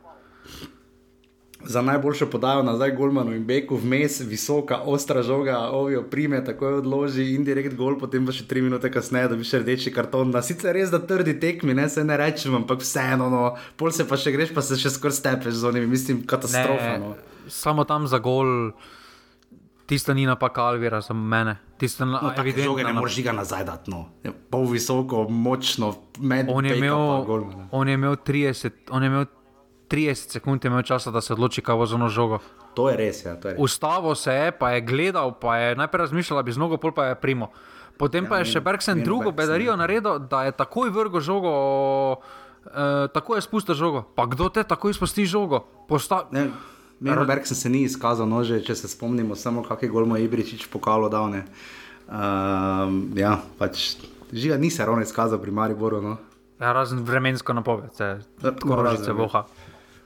Za 1.63 1.81
najboljšo 1.81 2.25
podajo 2.25 2.63
nazaj 2.63 2.91
Golmanu 2.91 3.35
in 3.35 3.43
Beku, 3.45 3.77
vmes 3.77 4.19
visoka, 4.19 4.77
ostra 4.85 5.21
žoga, 5.23 5.57
ovijo 5.57 6.03
prime, 6.03 6.45
tako 6.45 6.67
je 6.67 6.75
odloži 6.75 7.25
indirekt 7.35 7.75
gol, 7.77 7.99
potem 7.99 8.25
pa 8.25 8.33
še 8.33 8.47
tri 8.49 8.63
minute 8.65 8.89
kasneje, 8.91 9.29
da 9.29 9.37
bi 9.37 9.45
še 9.45 9.61
rdeči 9.61 9.93
karton. 9.93 10.33
Na 10.33 10.41
sicer 10.41 10.73
res, 10.73 10.89
da 10.89 10.97
trdi 10.99 11.37
tekmi, 11.39 11.75
ne 11.77 11.85
se 11.89 12.03
ne 12.03 12.17
rečem, 12.17 12.55
ampak 12.57 12.81
vseeno, 12.81 13.29
no, 13.29 13.43
pol 13.77 13.93
se 13.93 14.07
pa 14.09 14.17
še 14.17 14.33
greš, 14.33 14.55
pa 14.57 14.65
se 14.65 14.79
še 14.81 14.89
skoraj 14.95 15.19
stepeš 15.19 15.61
z 15.61 15.69
onimi, 15.69 15.91
mislim, 15.93 16.23
katastrofa. 16.25 16.97
Ne, 16.97 17.03
no. 17.05 17.30
Samo 17.51 17.83
tam 17.83 18.07
za 18.07 18.17
gol. 18.23 18.71
Tisto 19.85 20.13
ni 20.15 20.23
napak 20.25 20.57
Alvira 20.57 21.01
za 21.03 21.13
mene. 21.13 21.57
Tisto 21.77 22.05
na, 22.05 22.19
no, 22.23 22.31
evidentno, 22.37 22.77
ne 22.79 22.93
moreš 22.93 23.23
ga 23.25 23.35
nazaj 23.35 23.65
dati. 23.67 23.91
No. 23.91 24.05
Pol 24.49 24.69
visoko, 24.71 25.25
močno, 25.29 25.91
med 26.19 26.47
on 26.49 26.65
je, 26.65 26.77
imel, 26.77 26.95
on, 27.71 27.87
je 27.87 27.93
imel 27.99 28.15
30, 28.15 28.71
on 28.89 29.03
je 29.03 29.07
imel 29.11 29.25
30 29.91 30.37
sekund 30.37 30.65
imel 30.65 30.85
časa, 30.87 31.11
da 31.11 31.21
se 31.21 31.33
odloči, 31.33 31.61
kaj 31.61 31.75
bo 31.75 31.85
za 31.85 31.95
ono 31.99 32.07
žogo. 32.09 32.39
To 32.79 32.87
je 32.87 32.95
res. 32.97 33.25
Ja, 33.25 33.35
je 33.35 33.51
res. 33.51 33.59
Ustavo 33.59 34.15
se 34.15 34.33
je, 34.33 34.51
pa 34.55 34.71
je 34.71 34.81
gledal, 34.81 35.33
pa 35.39 35.57
je 35.57 35.75
najprej 35.75 36.05
razmišljal, 36.07 36.39
da 36.39 36.43
bi 36.47 36.55
z 36.55 36.61
nogo 36.61 36.77
pol 36.79 36.95
pa 36.95 37.11
je 37.11 37.19
primo. 37.19 37.51
Potem 37.99 38.23
ja, 38.23 38.29
pa 38.29 38.39
je 38.39 38.47
še 38.53 38.63
Bergsen 38.63 39.03
drugo 39.03 39.35
bedarijo 39.35 39.75
naredil, 39.75 40.23
da 40.31 40.45
je 40.47 40.55
takoj 40.55 40.89
vrgo 40.89 41.19
žogo. 41.19 41.51
Uh, 42.61 43.09
tako 43.11 43.35
je 43.35 43.41
spustil 43.41 43.75
žogo. 43.75 44.05
Pa 44.15 44.29
kdo 44.29 44.47
te 44.53 44.63
tako 44.63 44.93
izpusti 44.93 45.25
žogo? 45.25 45.65
Posta 45.89 46.23
Mero 47.01 47.25
Berg 47.25 47.45
se 47.45 47.69
ni 47.69 47.81
izkazal, 47.81 48.27
nože, 48.29 48.59
če 48.61 48.75
se 48.77 48.87
spomnimo, 48.87 49.33
samo 49.35 49.63
kakšne 49.65 49.89
golmo 49.89 50.17
Ibričič 50.21 50.67
pokalo 50.69 51.09
dal. 51.09 51.33
Um, 51.33 52.99
ja, 53.17 53.39
pač 53.57 53.95
žiga 54.29 54.57
ni 54.61 54.69
se 54.69 54.85
ravno 54.85 55.01
izkazal 55.01 55.41
pri 55.41 55.51
Mariboru. 55.51 56.01
No. 56.01 56.17
Ja, 56.61 56.75
razen 56.77 57.01
vremensko 57.01 57.53
napoved, 57.57 57.89
se 57.97 58.19
tako 58.41 58.75
rožice 58.83 59.15
voha. 59.17 59.47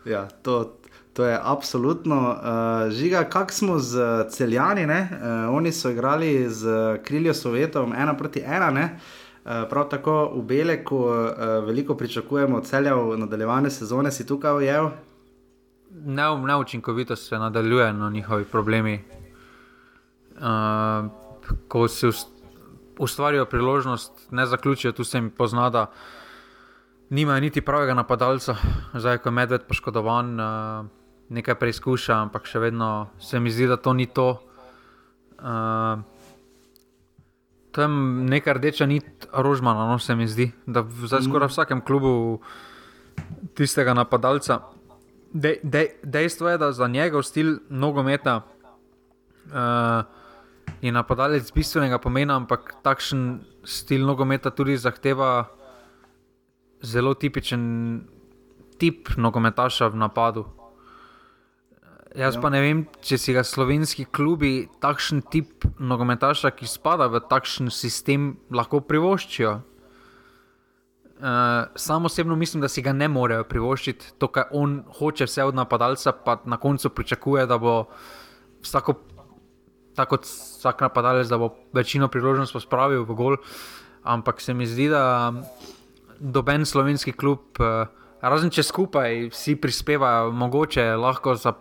Ja, 0.08 0.30
to, 0.42 0.78
to 1.14 1.26
je 1.28 1.36
absolutno. 1.36 2.20
Uh, 2.32 2.92
žiga, 2.96 3.26
kak 3.28 3.52
smo 3.52 3.76
z 3.80 4.30
celjani, 4.32 4.86
uh, 4.88 5.52
oni 5.52 5.74
so 5.76 5.92
igrali 5.92 6.48
z 6.48 6.96
Kriljo 7.04 7.34
Sovjetov, 7.34 7.92
ena 7.92 8.16
proti 8.16 8.40
ena. 8.40 8.72
Ne? 8.72 8.88
Prav 9.44 9.90
tako 9.92 10.32
v 10.40 10.42
Beleku 10.42 10.98
uh, 10.98 11.12
veliko 11.68 11.94
pričakujemo 11.94 12.58
od 12.58 12.66
celja 12.66 12.96
v 12.96 13.18
nadaljevanje 13.18 13.70
sezone, 13.70 14.12
si 14.12 14.26
tukaj 14.26 14.64
ujel 14.64 14.90
neučinkovito 16.38 17.16
se 17.16 17.40
nadaljuje 17.40 17.94
na 17.94 18.10
njihovi 18.10 18.44
problemi. 18.44 19.04
Uh, 20.36 20.42
ko 21.68 21.88
se 21.88 22.10
ustvarijo 23.00 23.46
priložnost, 23.46 24.12
ne 24.32 24.46
zaključijo, 24.46 24.92
tu 24.92 25.04
se 25.04 25.18
jim 25.18 25.30
pozna, 25.30 25.70
da 25.70 25.92
nimajo 27.10 27.40
niti 27.40 27.62
pravega 27.62 27.94
napadalca, 27.94 28.56
zdaj 28.94 29.18
ko 29.18 29.30
je 29.30 29.34
medved 29.34 29.64
poškodovan, 29.68 30.40
uh, 30.40 30.86
nekaj 31.30 31.56
preizkuša, 31.56 32.18
ampak 32.28 32.46
še 32.46 32.60
vedno 32.60 33.08
se 33.20 33.40
mi 33.40 33.52
zdi, 33.52 33.68
da 33.68 33.78
to 33.78 33.94
ni 33.94 34.06
to. 34.06 34.30
Uh, 35.40 36.04
to 37.72 37.82
je 37.82 37.88
neka 38.32 38.54
rdeča 38.54 38.86
nit 38.86 39.28
rožmana, 39.34 39.88
no 39.92 40.00
se 40.00 40.16
mi 40.16 40.28
zdi, 40.28 40.52
da 40.66 40.82
v 40.82 41.08
skoraj 41.08 41.52
vsakem 41.52 41.82
klubu 41.82 42.42
tistega 43.56 43.94
napadalca 43.94 44.75
de, 45.36 45.60
de, 45.64 45.88
dejstvo 46.04 46.50
je, 46.50 46.58
da 46.58 46.72
za 46.72 46.88
njegov 46.88 47.24
stil 47.24 47.60
nogometa 47.70 48.42
uh, 49.52 50.04
je 50.82 50.92
napadalec 50.92 51.52
bistvenega 51.52 52.00
pomena, 52.00 52.38
ampak 52.40 52.76
takšen 52.84 53.44
stil 53.64 54.06
nogometa 54.08 54.50
tudi 54.50 54.78
zahteva 54.78 55.50
zelo 56.82 57.14
tipičen 57.14 57.64
tip 58.80 59.10
nogometaša 59.18 59.92
v 59.92 60.00
napadu. 60.00 60.46
Jaz 62.16 62.38
pa 62.40 62.48
ne 62.48 62.62
vem, 62.64 62.86
če 63.04 63.18
si 63.20 63.34
ga 63.36 63.44
slovenski 63.44 64.06
klubi 64.08 64.70
takšen 64.80 65.26
tip 65.28 65.68
nogometaša, 65.80 66.54
ki 66.56 66.68
spada 66.68 67.10
v 67.12 67.20
takšen 67.28 67.68
sistem, 67.68 68.38
lahko 68.48 68.80
privoščijo. 68.80 69.60
Uh, 71.16 71.72
Sam 71.76 72.06
osebno 72.06 72.36
mislim, 72.36 72.62
da 72.62 72.68
si 72.68 72.82
ga 72.82 72.94
ne 72.94 73.08
morejo 73.08 73.44
privoščiti, 73.48 74.14
to, 74.20 74.28
kar 74.28 74.50
on 74.52 74.82
hoče 74.98 75.26
vse 75.30 75.44
od 75.48 75.56
napadalca, 75.56 76.12
pa 76.12 76.42
na 76.46 76.58
koncu 76.58 76.90
pričakuje, 76.90 77.46
da 77.48 77.58
bo 77.58 77.86
vsako 78.64 78.98
tako 79.96 80.20
vsak 80.22 80.82
napadalec, 80.82 81.28
da 81.28 81.38
bo 81.38 81.54
večino 81.74 82.08
priložnosti 82.12 82.60
spravil 82.60 83.06
v 83.08 83.16
gol. 83.16 83.38
Ampak 84.04 84.42
se 84.42 84.54
mi 84.54 84.68
zdi, 84.68 84.90
da 84.92 85.34
doben 86.20 86.66
slovenski 86.66 87.16
klub, 87.16 87.60
uh, 87.64 87.88
razen 88.22 88.52
če 88.52 88.64
skupaj 88.64 89.30
vsi 89.32 89.56
prispevajo, 89.56 90.34
mogoče 90.36 90.92
lahko 91.00 91.36
za 91.40 91.56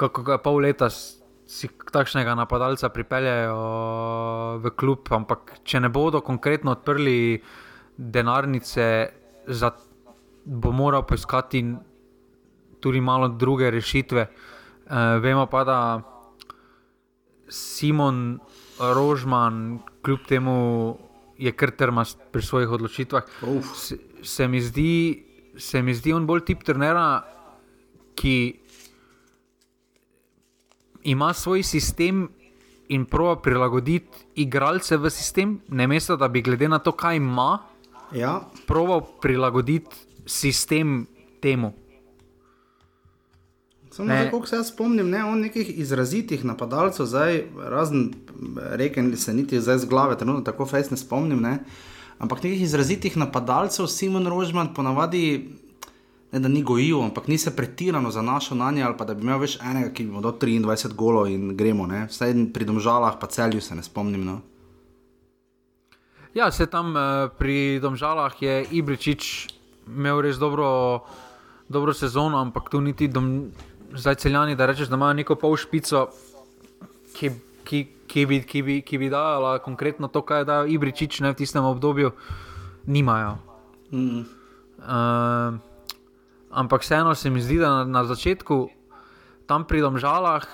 kako 0.00 0.38
pol 0.42 0.62
leta 0.64 0.88
si 0.90 1.68
takšnega 1.92 2.34
napadalca 2.38 2.88
pripeljejo 2.88 3.56
v 4.62 4.70
klub, 4.76 5.10
ampak 5.12 5.58
če 5.64 5.80
ne 5.84 5.90
bodo 5.92 6.22
konkretno 6.24 6.72
odprli 6.78 7.42
denarnice, 8.00 9.08
za, 9.46 9.70
bo 10.44 10.72
moral 10.72 11.04
poiskati 11.06 11.64
tudi 12.80 13.00
malo 13.00 13.28
druge 13.28 13.70
rešitve. 13.70 14.26
Uh, 14.90 15.20
vemo 15.22 15.46
pa, 15.46 15.64
da 15.64 15.78
Simon 17.48 18.38
Rožman, 18.80 19.78
kljub 20.02 20.24
temu, 20.28 20.56
je 21.38 21.52
kar 21.52 21.70
trmast 21.70 22.18
pri 22.32 22.42
svojih 22.42 22.70
odločitvah. 22.70 23.22
Se, 23.74 23.98
se, 24.22 24.48
mi 24.48 24.60
zdi, 24.60 25.24
se 25.56 25.82
mi 25.82 25.94
zdi 25.94 26.12
on 26.12 26.26
bolj 26.26 26.44
tip 26.48 26.64
trenera, 26.64 27.22
ki 28.14 28.36
ima 31.08 31.32
svoj 31.32 31.62
sistem 31.62 32.28
in 32.88 33.04
prova 33.04 33.38
prilagoditi 33.42 34.26
igralce 34.42 34.96
v 34.96 35.10
sistem, 35.10 35.60
ne 35.68 35.86
mesto, 35.86 36.16
da 36.16 36.28
bi 36.28 36.42
glede 36.42 36.68
na 36.68 36.78
to, 36.78 36.92
kaj 36.92 37.16
ima, 37.16 37.58
ja. 38.14 38.40
prova 38.66 39.00
prilagoditi 39.22 39.96
sistem 40.26 41.06
temu. 41.40 41.72
Samo 43.90 44.08
tako 44.08 44.46
se 44.46 44.56
jaz 44.56 44.68
spomnim, 44.68 45.10
ne 45.10 45.24
on 45.24 45.40
nekih 45.40 45.78
izrazitih 45.78 46.44
napadalcev, 46.44 47.06
zdaj 47.06 47.44
razen 47.58 48.12
reke, 48.56 49.02
se 49.16 49.34
niti 49.34 49.60
zdaj 49.60 49.78
z 49.78 49.88
glave, 49.90 50.18
trenutno 50.18 50.44
tako 50.46 50.66
fejs 50.66 50.90
ne 50.90 50.96
spomnim, 50.96 51.40
ne? 51.42 51.58
ampak 52.18 52.42
nekih 52.42 52.62
izrazitih 52.62 53.16
napadalcev, 53.16 53.86
Simon 53.86 54.26
Rožman, 54.26 54.74
ponavadi 54.74 55.48
ne 56.32 56.40
da 56.40 56.48
ni 56.48 56.62
gojil, 56.62 57.02
ampak 57.02 57.28
ni 57.28 57.38
se 57.38 57.56
pretirano 57.56 58.10
zanašal 58.10 58.58
na 58.58 58.70
nje, 58.70 58.82
ali 58.82 58.96
pa 58.98 59.04
da 59.04 59.14
bi 59.14 59.26
imel 59.26 59.40
več 59.42 59.58
enega, 59.62 59.90
ki 59.90 60.04
bi 60.04 60.12
mu 60.14 60.22
dal 60.22 60.36
23 60.38 60.94
golov 60.94 61.30
in 61.30 61.56
gremo. 61.56 61.86
Ne? 61.90 62.04
Vsaj 62.10 62.34
pri 62.54 62.68
domžalah, 62.68 63.18
pa 63.20 63.26
celju 63.26 63.60
se 63.60 63.74
ne 63.74 63.82
spomnim. 63.82 64.24
No? 64.24 64.40
Ja, 66.34 66.50
se 66.50 66.66
tam 66.66 66.94
uh, 66.94 67.26
pri 67.38 67.80
domžalah 67.82 68.30
je 68.38 68.62
Ibričič 68.70 69.50
imel 69.90 70.22
res 70.22 70.38
dobro, 70.38 71.02
dobro 71.66 71.90
sezono, 71.90 72.38
ampak 72.38 72.70
tu 72.70 72.78
niti 72.80 73.08
dom, 73.10 73.50
zdaj 73.90 74.14
celjani, 74.22 74.54
da 74.54 74.66
rečeš, 74.70 74.86
da 74.86 74.94
imajo 74.94 75.18
neko 75.18 75.34
pol 75.34 75.56
špico, 75.58 76.06
ki, 77.18 77.32
ki, 77.66 77.80
ki, 78.06 78.26
bi, 78.30 78.38
ki, 78.46 78.62
bi, 78.62 78.76
ki 78.86 78.98
bi 79.02 79.10
dala 79.10 79.58
konkretno 79.58 80.06
to, 80.06 80.22
kaj 80.22 80.46
da 80.46 80.62
Ibričič 80.70 81.18
ne 81.26 81.34
v 81.34 81.38
tistem 81.42 81.66
obdobju, 81.66 82.14
nimajo. 82.86 83.34
Mm. 83.90 84.22
Uh, 84.78 85.58
ampak 86.54 86.86
vseeno 86.86 87.14
se 87.14 87.30
mi 87.30 87.42
zdi, 87.42 87.58
da 87.58 87.82
na, 87.82 87.84
na 87.84 88.04
začetku 88.06 88.70
tam 89.50 89.66
pri 89.66 89.82
domžalah 89.82 90.46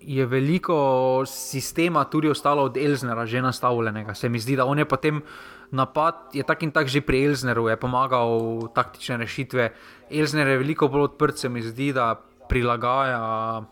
je 0.00 0.26
veliko 0.26 1.22
sistema 1.26 2.04
tudi 2.04 2.28
ostalo 2.28 2.62
od 2.62 2.76
Elznera, 2.76 3.26
že 3.26 3.42
nastavljenega. 3.42 4.14
Se 4.14 4.28
mi 4.28 4.38
zdi, 4.38 4.56
da 4.56 4.64
on 4.64 4.78
je 4.78 4.84
potem 4.84 5.22
napad, 5.70 6.32
je 6.32 6.42
tak 6.42 6.62
in 6.62 6.70
tak 6.70 6.88
že 6.88 7.00
pri 7.00 7.26
Elzneru, 7.26 7.68
je 7.68 7.76
pomagal 7.76 8.68
taktične 8.74 9.16
rešitve. 9.16 9.70
Elzner 10.10 10.48
je 10.48 10.58
veliko 10.58 10.88
bolj 10.88 11.12
odprt, 11.12 11.38
se 11.38 11.48
mi 11.48 11.62
zdi, 11.62 11.92
da 11.92 12.14
prilagaja. 12.48 13.62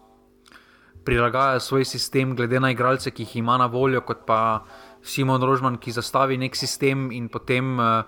Prilagaja 1.05 1.61
svoj 1.61 1.85
sistem, 1.85 2.37
glede 2.37 2.61
na 2.61 2.71
igralce, 2.71 3.11
ki 3.11 3.23
jih 3.23 3.37
ima 3.37 3.57
na 3.59 3.67
voljo, 3.67 4.01
kot 4.01 4.27
pa 4.27 4.65
Simon 5.03 5.43
Rožman, 5.43 5.79
ki 5.81 5.93
zastavi 5.93 6.37
nek 6.37 6.57
sistem 6.57 7.09
in 7.13 7.29
potem 7.33 7.79
uh, 7.81 8.05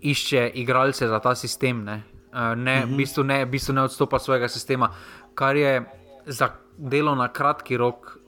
išče 0.00 0.50
igralce 0.60 1.08
za 1.08 1.18
ta 1.24 1.34
sistem. 1.34 1.84
Ne? 1.84 2.02
Eh, 2.34 2.56
ne, 2.56 2.78
uh 2.78 2.84
-huh. 2.84 2.92
v, 2.92 2.96
bistvu 2.96 3.22
ne, 3.24 3.44
v 3.44 3.48
bistvu 3.48 3.74
ne 3.74 3.82
odstopa 3.82 4.18
svojega 4.18 4.48
sistema, 4.48 4.90
kar 5.34 5.56
je 5.56 5.84
za 6.26 6.48
delo 6.76 7.14
na 7.14 7.28
kratki 7.32 7.76
rok, 7.76 8.18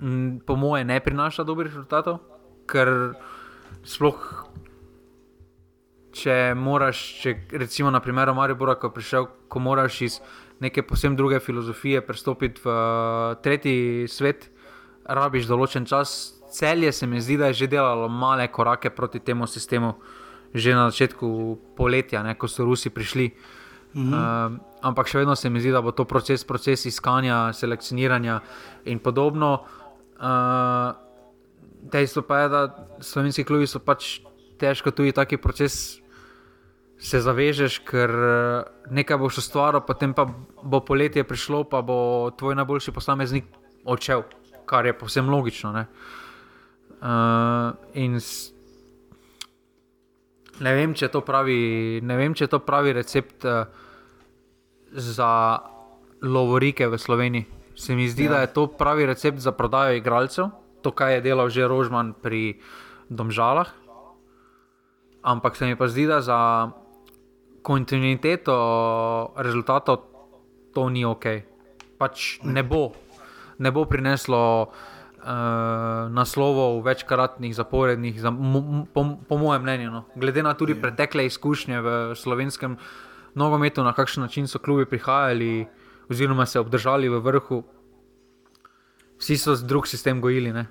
m, 0.00 0.40
po 0.46 0.56
moje, 0.56 0.84
ne 0.84 1.00
prinaša 1.00 1.44
dobrih 1.44 1.72
rezultatov, 1.72 2.20
ker 2.70 3.14
sploh. 3.84 4.20
Če 6.12 6.52
moraš, 6.58 7.00
če 7.22 7.36
recimo 7.56 7.90
na 7.90 8.02
primeru 8.04 8.34
Maribora, 8.36 8.76
ko, 8.76 8.90
prišel, 8.92 9.30
ko 9.48 9.62
moraš 9.64 10.00
iz 10.04 10.18
neke 10.60 10.84
posebne 10.84 11.16
druge 11.16 11.40
filozofije 11.40 12.02
prestopiti 12.04 12.60
v 12.60 12.68
uh, 12.68 13.38
tretji 13.42 14.04
svet, 14.12 14.50
rabiš 15.08 15.48
določen 15.48 15.88
čas. 15.88 16.36
Celje 16.52 16.92
se 16.92 17.08
mi 17.08 17.20
zdi, 17.24 17.38
da 17.40 17.48
je 17.48 17.64
že 17.64 17.70
delalo 17.72 18.10
male 18.12 18.44
korake 18.52 18.92
proti 18.92 19.22
temu 19.24 19.48
sistemu, 19.48 19.96
uh, 19.96 20.20
že 20.52 20.76
na 20.76 20.92
začetku 20.92 21.28
poletja, 21.76 22.20
ne, 22.20 22.36
ko 22.36 22.44
so 22.44 22.68
Rusi 22.68 22.92
prišli. 22.92 23.32
Mm 23.32 23.61
-hmm. 23.94 24.12
uh, 24.12 24.58
ampak 24.82 25.08
še 25.08 25.18
vedno 25.18 25.36
se 25.36 25.50
mi 25.50 25.60
zdi, 25.60 25.72
da 25.72 25.80
bo 25.82 25.92
to 25.92 26.04
proces, 26.04 26.44
proces 26.44 26.86
iskanja, 26.86 27.52
selekcioniranja 27.52 28.40
in 28.84 28.98
podobno. 28.98 29.64
Uh, 30.16 30.96
dejstvo 31.82 32.22
pa 32.22 32.38
je, 32.38 32.48
da 32.48 32.86
slovenski 33.00 33.44
klubi 33.44 33.66
so 33.66 33.78
pač 33.78 34.20
težko 34.58 34.90
tudi 34.90 35.12
taki 35.12 35.36
proces. 35.36 35.98
Se 37.02 37.18
zavežeš, 37.18 37.80
ker 37.82 38.10
nekaj 38.94 39.18
boš 39.18 39.40
ustvaril, 39.42 39.80
potem 39.82 40.14
pa 40.14 40.22
bo 40.62 40.80
poletje 40.80 41.24
prišlo, 41.26 41.64
pa 41.64 41.82
bo 41.82 42.30
tvoj 42.38 42.54
najboljši 42.54 42.94
posameznik 42.94 43.44
odšel, 43.84 44.22
kar 44.70 44.86
je 44.86 44.92
povsem 44.94 45.26
logično. 45.26 45.74
Uh, 47.02 47.74
in 47.98 48.20
ne 50.62 50.74
vem, 50.78 50.94
če 50.94 51.08
je 51.08 51.10
to 51.10 51.24
pravi, 51.26 51.98
vem, 52.06 52.34
če 52.38 52.44
je 52.44 52.52
to 52.54 52.62
pravi 52.62 52.94
recept 52.94 53.48
uh, 53.50 53.66
za 54.92 55.58
lovorike 56.22 56.88
v 56.88 56.98
Sloveniji. 56.98 57.44
Se 57.74 57.94
mi 57.96 58.08
zdi, 58.08 58.24
ja. 58.24 58.30
da 58.30 58.38
je 58.40 58.52
to 58.52 58.66
pravi 58.66 59.06
recept 59.06 59.38
za 59.38 59.52
prodajo 59.52 59.96
igralcev, 59.96 60.52
to, 60.82 60.92
kar 60.92 61.16
je 61.16 61.20
delal 61.24 61.48
že 61.48 61.66
Rožman 61.66 62.12
pri 62.12 62.60
Domžalah. 63.08 63.68
Ampak 65.22 65.56
se 65.56 65.66
mi 65.66 65.76
pa 65.76 65.88
zdi, 65.88 66.06
da 66.06 66.20
za 66.20 66.70
kontinuiteto 67.62 68.56
rezultatov 69.38 69.96
to 70.74 70.88
ni 70.90 71.06
ok. 71.06 71.26
Pač 71.96 72.42
ne 72.42 72.66
bo, 72.66 72.90
ne 73.62 73.70
bo 73.70 73.86
prineslo 73.86 74.72
uh, 75.22 76.10
naslovov, 76.10 76.82
večkratnih, 76.82 77.54
zaporednih, 77.54 78.18
za, 78.18 78.34
po, 78.90 79.00
po 79.28 79.34
mojem 79.38 79.62
mnenju. 79.62 79.88
No. 79.90 80.00
Glede 80.18 80.42
na 80.42 80.58
tudi 80.58 80.74
yeah. 80.74 80.82
Ja. 80.82 80.90
pretekle 80.90 81.26
izkušnje 81.30 81.78
v 81.80 81.88
slovenskem 82.18 82.76
nogometu, 83.34 83.82
na 83.82 83.92
kakšen 83.92 84.22
način 84.22 84.48
so 84.48 84.58
klubi 84.58 84.86
prihajali, 84.86 85.66
oziroma 86.10 86.46
se 86.46 86.60
obdržali 86.60 87.08
v 87.08 87.20
vrhu, 87.20 87.62
vsi 89.18 89.36
so 89.38 89.56
drug 89.56 89.86
sistem 89.86 90.20
gojili. 90.20 90.52
Ne. 90.52 90.66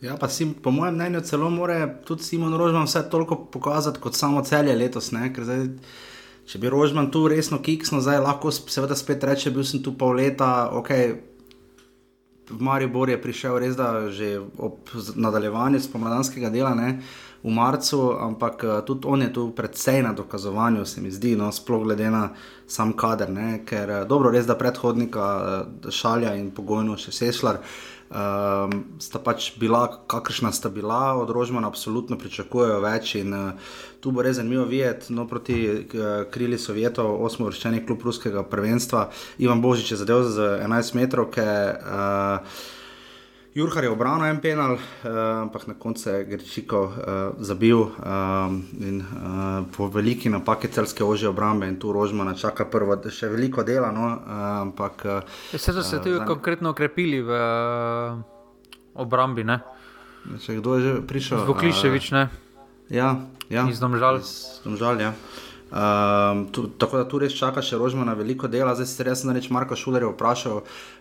Ja, 0.00 0.16
pa 0.20 0.28
si, 0.28 0.46
po 0.62 0.70
mojem 0.70 0.94
mnenju, 0.94 1.20
celo 1.20 1.50
more 1.50 1.96
tudi 2.04 2.22
Simon 2.22 2.54
Rožman 2.56 2.84
vse 2.84 3.08
toliko 3.10 3.44
pokazati 3.44 4.00
kot 4.00 4.14
samo 4.14 4.42
celje 4.42 4.74
letos. 4.76 5.08
Zdaj, 5.10 5.68
če 6.46 6.58
bi 6.58 6.70
Rožman 6.70 7.10
tu 7.10 7.28
resno 7.28 7.62
kiksno, 7.62 8.00
zdaj 8.00 8.20
lahko 8.20 8.52
seveda 8.52 8.96
spet 8.96 9.24
reče, 9.24 9.50
bil 9.50 9.64
sem 9.64 9.82
tu 9.82 9.96
pol 9.98 10.20
leta, 10.20 10.68
ok 10.72 10.90
v 12.50 12.60
Maribor 12.60 13.08
je 13.08 13.20
prišel 13.20 13.58
res 13.58 13.76
da 13.76 14.10
že 14.10 14.38
ob 14.58 14.90
nadaljevanju 15.16 15.80
spomladanskega 15.80 16.50
dela. 16.50 16.74
Ne? 16.74 17.00
V 17.44 17.52
marcu, 17.52 18.16
ampak 18.20 18.64
eh, 18.64 18.80
tudi 18.86 19.06
on 19.06 19.22
je 19.22 19.32
tu 19.32 19.50
predvsej 19.56 20.02
na 20.02 20.12
dokazovanju, 20.12 20.84
se 20.86 21.00
mi 21.00 21.10
zdi, 21.10 21.36
no, 21.36 21.52
sploh 21.52 21.82
glede 21.84 22.10
na 22.10 22.30
sam 22.66 22.92
kader. 22.92 23.30
Ne? 23.30 23.64
Ker 23.64 23.90
eh, 23.90 24.04
dobro, 24.08 24.30
res 24.30 24.46
da 24.46 24.56
predhodnika 24.56 25.24
eh, 25.24 25.90
šalja 25.90 26.34
in 26.40 26.50
pogojno 26.50 26.96
še 26.96 27.12
sešljar. 27.12 27.60
Um, 28.10 28.84
sta 29.00 29.18
pač 29.18 29.54
bila, 29.58 29.86
kakršna 30.06 30.52
sta 30.52 30.68
bila, 30.68 31.16
od 31.18 31.30
Rožmana, 31.32 31.70
absolutno 31.72 32.18
pričakujejo 32.20 32.78
več. 32.84 33.14
In 33.18 33.34
uh, 33.34 33.72
tu 34.04 34.12
bo 34.14 34.22
res 34.22 34.36
zanimivo 34.36 34.66
videti, 34.68 35.10
no, 35.16 35.24
proti 35.26 35.56
uh, 35.66 36.28
krili 36.30 36.60
Sovjetov, 36.60 37.16
osmo 37.24 37.48
vrščeni 37.48 37.82
klub 37.88 38.04
ruskega 38.04 38.44
prvenstva, 38.46 39.08
Ivan 39.42 39.64
Božič 39.64 39.94
je 39.94 40.00
zadev 40.04 40.28
z 40.30 40.48
11 40.62 41.00
metrov. 41.00 41.32
Uh, 41.32 42.72
Jurhar 43.54 43.84
je 43.84 43.90
obranil 43.90 44.26
en 44.26 44.40
penal, 44.42 44.72
uh, 44.74 45.10
ampak 45.46 45.66
na 45.66 45.74
koncu 45.78 46.10
je 46.10 46.24
Grčiko 46.24 46.80
uh, 46.82 46.94
zabil 47.38 47.78
um, 47.78 48.66
in 48.80 48.98
uh, 48.98 49.62
po 49.76 49.86
veliki 49.86 50.28
napaki 50.28 50.68
celske 50.68 51.04
ožje 51.04 51.28
obrambe 51.28 51.68
in 51.68 51.76
tu 51.78 51.92
Rožmana 51.92 52.34
čaka 52.34 52.66
prvo, 52.66 52.98
še 52.98 53.30
veliko 53.30 53.62
dela. 53.62 53.92
No, 53.94 54.08
uh, 54.10 54.42
ampak, 54.66 55.06
uh, 55.06 55.38
se 55.54 55.72
so 55.72 55.86
se 55.86 56.02
tudi 56.02 56.18
uh, 56.18 56.26
konkretno 56.26 56.74
ukrepili 56.74 57.22
v 57.22 57.30
uh, 57.30 58.18
obrambi. 58.98 59.46
Ne? 59.46 59.60
Če 60.42 60.58
kdo 60.58 60.74
je 60.74 60.82
že 60.82 60.92
prišel? 61.06 61.46
Zvokliševič, 61.46 62.10
ne? 62.10 62.26
Ja, 62.90 63.22
ja. 63.54 63.68
Iz 63.70 63.78
domžal. 63.78 64.18
Iz 64.18 64.58
domžal 64.66 64.98
ja. 64.98 65.14
Um, 65.74 66.46
tu, 66.54 66.68
tako 66.78 66.98
da 67.02 67.06
tu 67.06 67.18
res 67.18 67.34
čaka 67.34 67.62
še 67.62 67.78
rožma 67.78 68.02
na 68.06 68.18
veliko 68.18 68.50
dela. 68.50 68.74
Zdaj 68.74 68.86
se 68.90 69.06
res 69.06 69.22
reč 69.26 69.46
Marko 69.50 69.78
Šuler 69.78 70.06
vprašal, 70.10 70.58
uh, 70.58 70.92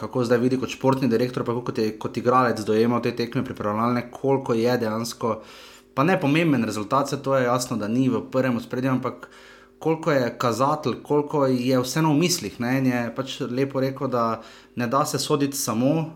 kako 0.00 0.24
zdaj 0.24 0.38
vidi 0.38 0.58
kot 0.58 0.70
športni 0.72 1.08
direktor, 1.08 1.44
pa 1.44 1.54
kot, 1.54 1.78
je, 1.78 1.90
kot 1.98 2.16
igralec 2.16 2.60
dojemal 2.64 3.02
te 3.02 3.12
tekme 3.16 3.44
pripravljalne, 3.44 4.08
koliko 4.10 4.54
je 4.54 4.78
dejansko, 4.78 5.40
pa 5.94 6.04
ne 6.04 6.20
pomemben 6.20 6.64
rezultat, 6.64 7.08
se 7.08 7.22
to 7.22 7.36
je 7.36 7.44
jasno, 7.44 7.76
da 7.76 7.88
ni 7.88 8.08
v 8.08 8.22
prvem 8.30 8.60
spredju, 8.60 8.90
ampak 8.90 9.28
koliko 9.78 10.12
je 10.12 10.30
kazatelj, 10.38 10.94
koliko 11.02 11.46
je 11.46 11.80
vseeno 11.80 12.10
v 12.12 12.18
mislih. 12.18 12.60
Ne? 12.60 12.78
In 12.78 12.86
je 12.86 13.02
pač 13.14 13.40
lepo 13.40 13.80
rekel, 13.80 14.08
da 14.10 14.40
ne 14.76 14.86
da 14.86 15.04
se 15.06 15.18
soditi 15.18 15.56
samo 15.56 15.90
uh, 15.90 16.06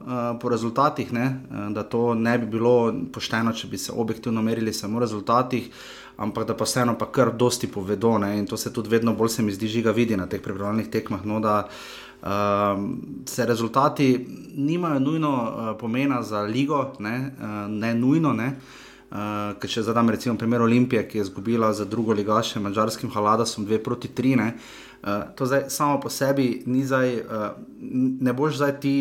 po 0.41 0.49
rezultatih, 0.49 1.13
ne? 1.13 1.27
da 1.71 1.83
to 1.83 2.15
ne 2.15 2.39
bi 2.39 2.47
bilo 2.47 2.93
pošteno, 3.13 3.53
če 3.53 3.69
bi 3.69 3.79
se 3.79 3.93
objektivno 3.93 4.43
merili 4.43 4.73
samo 4.73 4.99
po 4.99 5.05
rezultatih 5.07 5.71
ampak 6.17 6.47
da 6.47 6.57
pa 6.57 6.65
vseeno 6.65 6.95
pa 6.99 7.09
kar 7.13 7.33
dosti 7.37 7.67
povedo. 7.67 8.19
Ne? 8.19 8.39
In 8.39 8.47
to 8.47 8.57
se 8.57 8.73
tudi 8.73 8.89
vedno 8.89 9.15
bolj 9.15 9.29
se 9.29 9.43
mi 9.43 9.53
zdi, 9.53 9.69
že 9.69 9.83
ga 9.83 9.91
vidi 9.91 10.17
na 10.17 10.27
teh 10.27 10.43
pripravljalnih 10.43 10.91
tekmah. 10.91 11.25
No, 11.25 11.41
da, 11.41 11.69
um, 12.23 13.03
se 13.27 13.47
rezultati 13.47 14.27
nimajo 14.57 14.99
nujno 14.99 15.33
uh, 15.33 15.79
pomena 15.81 16.23
za 16.23 16.41
ligo, 16.43 16.93
ne, 16.99 17.31
uh, 17.41 17.71
ne 17.71 17.95
nujno. 17.95 18.33
Ne? 18.33 18.55
Uh, 19.11 19.19
ker 19.61 19.71
če 19.71 19.83
zadam 19.85 20.09
recimo 20.11 20.39
primer 20.41 20.63
Olimpije, 20.63 21.03
ki 21.09 21.19
je 21.19 21.23
izgubila 21.23 21.73
za 21.73 21.85
drugo 21.85 22.13
ligaše, 22.17 22.61
mačarskim 22.61 23.11
haladasom 23.13 23.67
2 23.67 23.83
proti 23.85 24.09
3, 24.09 24.37
ne, 24.37 24.47
uh, 25.03 25.09
to 25.37 25.47
zdaj 25.47 25.67
samo 25.69 26.01
po 26.01 26.09
sebi 26.09 26.63
ni 26.67 26.85
zdaj, 26.85 27.19
uh, 27.21 27.51
ne 28.21 28.33
boš 28.33 28.57
zdaj 28.57 28.81
ti 28.81 28.95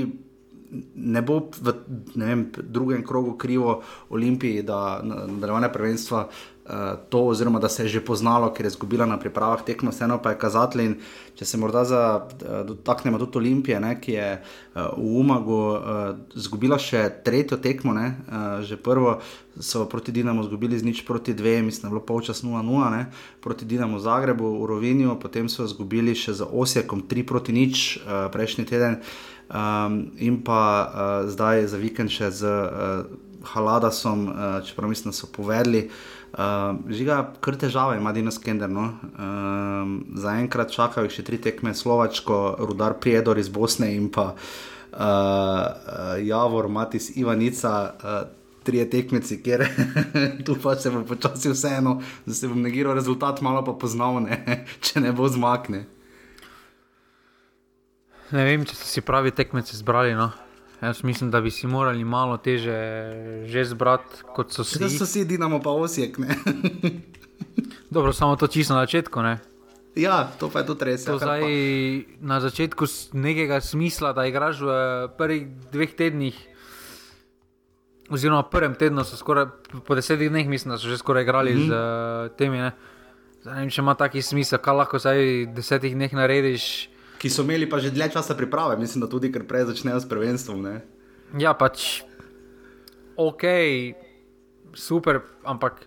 ne 0.96 1.22
bo 1.22 1.50
v 1.62 1.74
vem, 2.16 2.48
drugem 2.64 3.04
krogu 3.06 3.38
krivo 3.38 3.82
Olimpiji, 4.10 4.64
da 4.64 5.02
nadaljevanje 5.04 5.70
prvenstva. 5.74 6.28
Uh, 6.62 6.70
to, 7.10 7.20
oziroma, 7.26 7.60
da 7.60 7.70
se 7.70 7.84
je 7.84 7.90
že 7.90 8.06
poznalo, 8.06 8.52
ker 8.54 8.66
je 8.66 8.70
izgubila 8.70 9.06
na 9.06 9.18
pripravah 9.20 9.64
tekmo, 9.66 9.90
vseeno 9.92 10.20
pa 10.22 10.30
je 10.30 10.38
kazatelj. 10.40 10.94
Če 11.36 11.46
se 11.46 11.58
morda 11.58 11.82
eh, 11.82 12.64
dotaknemo 12.68 13.18
tudi 13.18 13.38
Olimpije, 13.38 13.80
ne, 13.80 13.96
ki 14.02 14.12
je 14.12 14.28
uh, 14.38 14.94
v 14.94 15.18
Umagu 15.20 15.58
izgubila 16.38 16.78
uh, 16.78 16.82
še 16.82 17.02
tretjo 17.26 17.58
tekmo, 17.58 17.96
ne, 17.98 18.14
uh, 18.30 18.62
že 18.62 18.78
prvo 18.78 19.18
so 19.60 19.88
proti 19.90 20.14
Dinamu 20.14 20.46
izgubili 20.46 20.80
z 20.80 20.86
nič 20.86 21.02
proti 21.02 21.34
dve, 21.34 21.62
mislim, 21.66 21.82
da 21.82 21.88
je 21.88 21.98
bilo 21.98 22.06
polčas 22.06 22.44
0-0, 22.46 23.06
proti 23.42 23.66
Dinamu 23.66 24.00
Zagrebu, 24.00 24.54
v 24.62 24.70
Rovinju, 24.70 25.18
potem 25.20 25.50
so 25.50 25.66
izgubili 25.66 26.16
še 26.16 26.38
za 26.38 26.46
Osijekom 26.46 27.04
3 27.10 27.26
proti 27.26 27.58
nič 27.58 27.98
uh, 27.98 28.30
prejšnji 28.32 28.70
teden. 28.70 29.02
Um, 29.52 30.12
in 30.16 30.40
pa 30.44 30.64
uh, 30.64 31.30
zdaj 31.30 31.68
za 31.68 31.78
vikend 31.78 32.08
še 32.08 32.32
z 32.32 32.48
uh, 32.48 33.04
Haladasom, 33.52 34.28
uh, 34.30 34.34
čeprav 34.64 34.88
mislim, 34.88 35.12
da 35.12 35.18
so 35.18 35.28
povedali. 35.28 35.90
Uh, 36.32 36.80
žiga, 36.88 37.34
kar 37.44 37.58
težave 37.60 37.98
ima 38.00 38.14
Dino 38.16 38.32
Skender. 38.32 38.72
No? 38.72 38.86
Uh, 39.12 39.92
Zaenkrat 40.16 40.72
čakajo 40.72 41.12
še 41.12 41.28
tri 41.28 41.42
tekme, 41.44 41.76
Slovačko, 41.76 42.64
Rudar 42.64 42.96
Prijedor 43.04 43.42
iz 43.44 43.52
Bosne 43.52 43.92
in 43.92 44.08
pa 44.08 44.32
uh, 44.32 46.16
Javor, 46.24 46.72
Matis 46.72 47.12
Ivanica. 47.18 47.74
Uh, 48.00 48.22
Trije 48.62 48.84
tekmeci, 48.94 49.40
kjer 49.42 49.64
tu 50.46 50.54
pa 50.62 50.76
se 50.78 50.92
bo 50.94 51.00
počasi 51.02 51.50
vseeno, 51.50 51.96
da 52.28 52.34
se 52.38 52.46
bom 52.46 52.62
negiral 52.62 52.94
rezultat, 52.94 53.42
malo 53.42 53.64
pa 53.66 53.74
poznal, 53.74 54.20
ne? 54.22 54.38
če 54.86 55.02
ne 55.02 55.10
bo 55.18 55.26
zmakne. 55.26 55.88
Ne 58.32 58.46
vem, 58.48 58.64
če 58.64 58.78
so 58.80 58.88
si 58.88 59.04
pravi 59.04 59.34
tekmeci 59.36 59.76
zbrali. 59.76 60.16
No. 60.16 60.32
Jaz 60.82 61.04
mislim, 61.04 61.30
da 61.32 61.42
bi 61.42 61.52
si 61.52 61.68
morali 61.68 62.04
malo 62.04 62.38
teže 62.38 62.74
že 63.46 63.66
zbrati, 63.66 64.24
kot 64.34 64.54
so 64.56 64.64
si. 64.64 64.80
Da 64.80 64.90
so 64.90 65.06
si 65.06 65.26
dinamo 65.26 65.60
pa 65.62 65.70
osjek. 65.70 66.18
Dobro, 67.94 68.14
samo 68.14 68.36
to 68.36 68.48
čisto 68.48 68.74
na 68.74 68.88
začetku. 68.88 69.22
Ne. 69.22 69.38
Ja, 69.96 70.32
to 70.40 70.48
pa 70.48 70.64
je 70.64 70.72
tudi 70.72 70.88
res. 70.88 71.04
Ja, 71.04 71.20
zdaj, 71.20 71.44
na 72.24 72.40
začetku 72.40 72.88
nekega 73.14 73.60
smisla, 73.60 74.14
da 74.16 74.24
igraš 74.26 74.64
v 74.64 74.72
prvih 75.20 75.44
dveh 75.76 75.92
tednih, 75.92 76.38
oziroma 78.08 78.48
prvem 78.48 78.74
tednu, 78.80 79.04
skoraj, 79.04 79.52
po 79.84 79.96
desetih 80.00 80.32
dneh, 80.32 80.48
mislim, 80.48 80.72
da 80.72 80.80
so 80.80 80.88
že 80.88 80.98
skoraj 80.98 81.28
igrali 81.28 81.54
mm 81.54 81.60
-hmm. 81.60 81.68
z 81.68 81.72
uh, 82.32 82.38
temi. 82.40 82.58
Ne. 82.58 82.72
Zdaj, 83.42 83.54
ne 83.54 83.60
vem, 83.60 83.70
če 83.70 83.82
ima 83.82 83.94
taki 83.94 84.22
smisel, 84.22 84.60
kaj 84.60 84.74
lahko 84.74 85.00
zdaj 85.00 85.20
v 85.20 85.54
desetih 85.54 85.94
dneh 85.94 86.14
narediš 86.14 86.90
ki 87.22 87.30
so 87.30 87.46
imeli 87.46 87.70
pa 87.70 87.78
že 87.78 87.94
dlje 87.94 88.18
časa 88.18 88.34
priprave, 88.34 88.78
mislim, 88.82 89.06
da 89.06 89.10
tudi 89.10 89.30
ker 89.30 89.46
prej 89.46 89.70
začnejo 89.70 90.02
s 90.02 90.10
prvenstvom. 90.10 90.66
Ne? 90.66 90.82
Ja, 91.38 91.54
pač 91.54 92.02
ok, 93.14 93.46
super, 94.74 95.22
ampak 95.46 95.86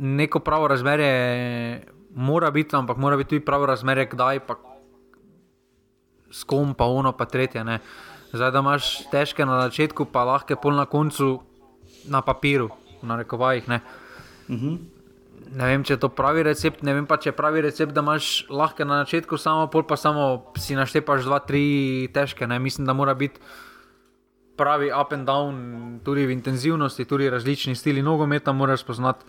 neko 0.00 0.40
pravo 0.40 0.70
razmerje 0.72 1.84
mora 2.16 2.48
biti, 2.48 2.72
ampak 2.72 2.96
mora 2.96 3.20
biti 3.20 3.36
tudi 3.36 3.44
pravo 3.44 3.68
razmerje, 3.68 4.08
kdaj 4.16 4.40
pa 4.48 4.56
s 6.32 6.48
kom, 6.48 6.72
pa 6.72 6.88
ono, 6.88 7.12
pa 7.12 7.28
tretje. 7.28 7.60
Ne? 7.60 7.84
Zdaj, 8.32 8.50
da 8.50 8.64
imaš 8.64 9.04
težke 9.12 9.44
na 9.44 9.60
začetku, 9.68 10.08
pa 10.08 10.24
lahke 10.24 10.56
pol 10.56 10.80
na 10.80 10.88
koncu 10.88 11.44
na 12.08 12.24
papiru, 12.24 12.72
na 13.04 13.20
rekovajih. 13.20 13.68
Uh 13.68 13.76
-huh 14.48 14.93
ne 15.52 15.66
vem, 15.68 15.84
če 15.84 15.94
je 15.94 16.00
to 16.00 16.08
pravi 16.08 16.44
recept, 16.46 16.82
ne 16.86 16.94
vem 16.96 17.06
pa, 17.06 17.18
če 17.20 17.30
je 17.30 17.36
pravi 17.36 17.62
recept, 17.66 17.92
da 17.94 18.02
imaš 18.04 18.46
lahko 18.48 18.86
na 18.88 19.02
začetku 19.04 19.38
samo, 19.40 19.66
pol 19.72 19.84
pa 19.88 19.98
samo 20.00 20.52
si 20.60 20.76
naštepaš 20.78 21.26
dva, 21.26 21.40
tri 21.44 22.08
težke. 22.14 22.48
Ne? 22.48 22.58
Mislim, 22.62 22.86
da 22.88 22.96
mora 22.96 23.14
biti 23.18 23.40
pravi 24.56 24.90
up 24.94 25.12
and 25.12 25.28
down, 25.28 25.54
tudi 26.06 26.26
v 26.26 26.34
intenzivnosti, 26.34 27.04
tudi 27.04 27.30
različni 27.30 27.74
stili 27.74 28.02
nogometa, 28.02 28.52
moraš 28.52 28.84
spoznati, 28.86 29.26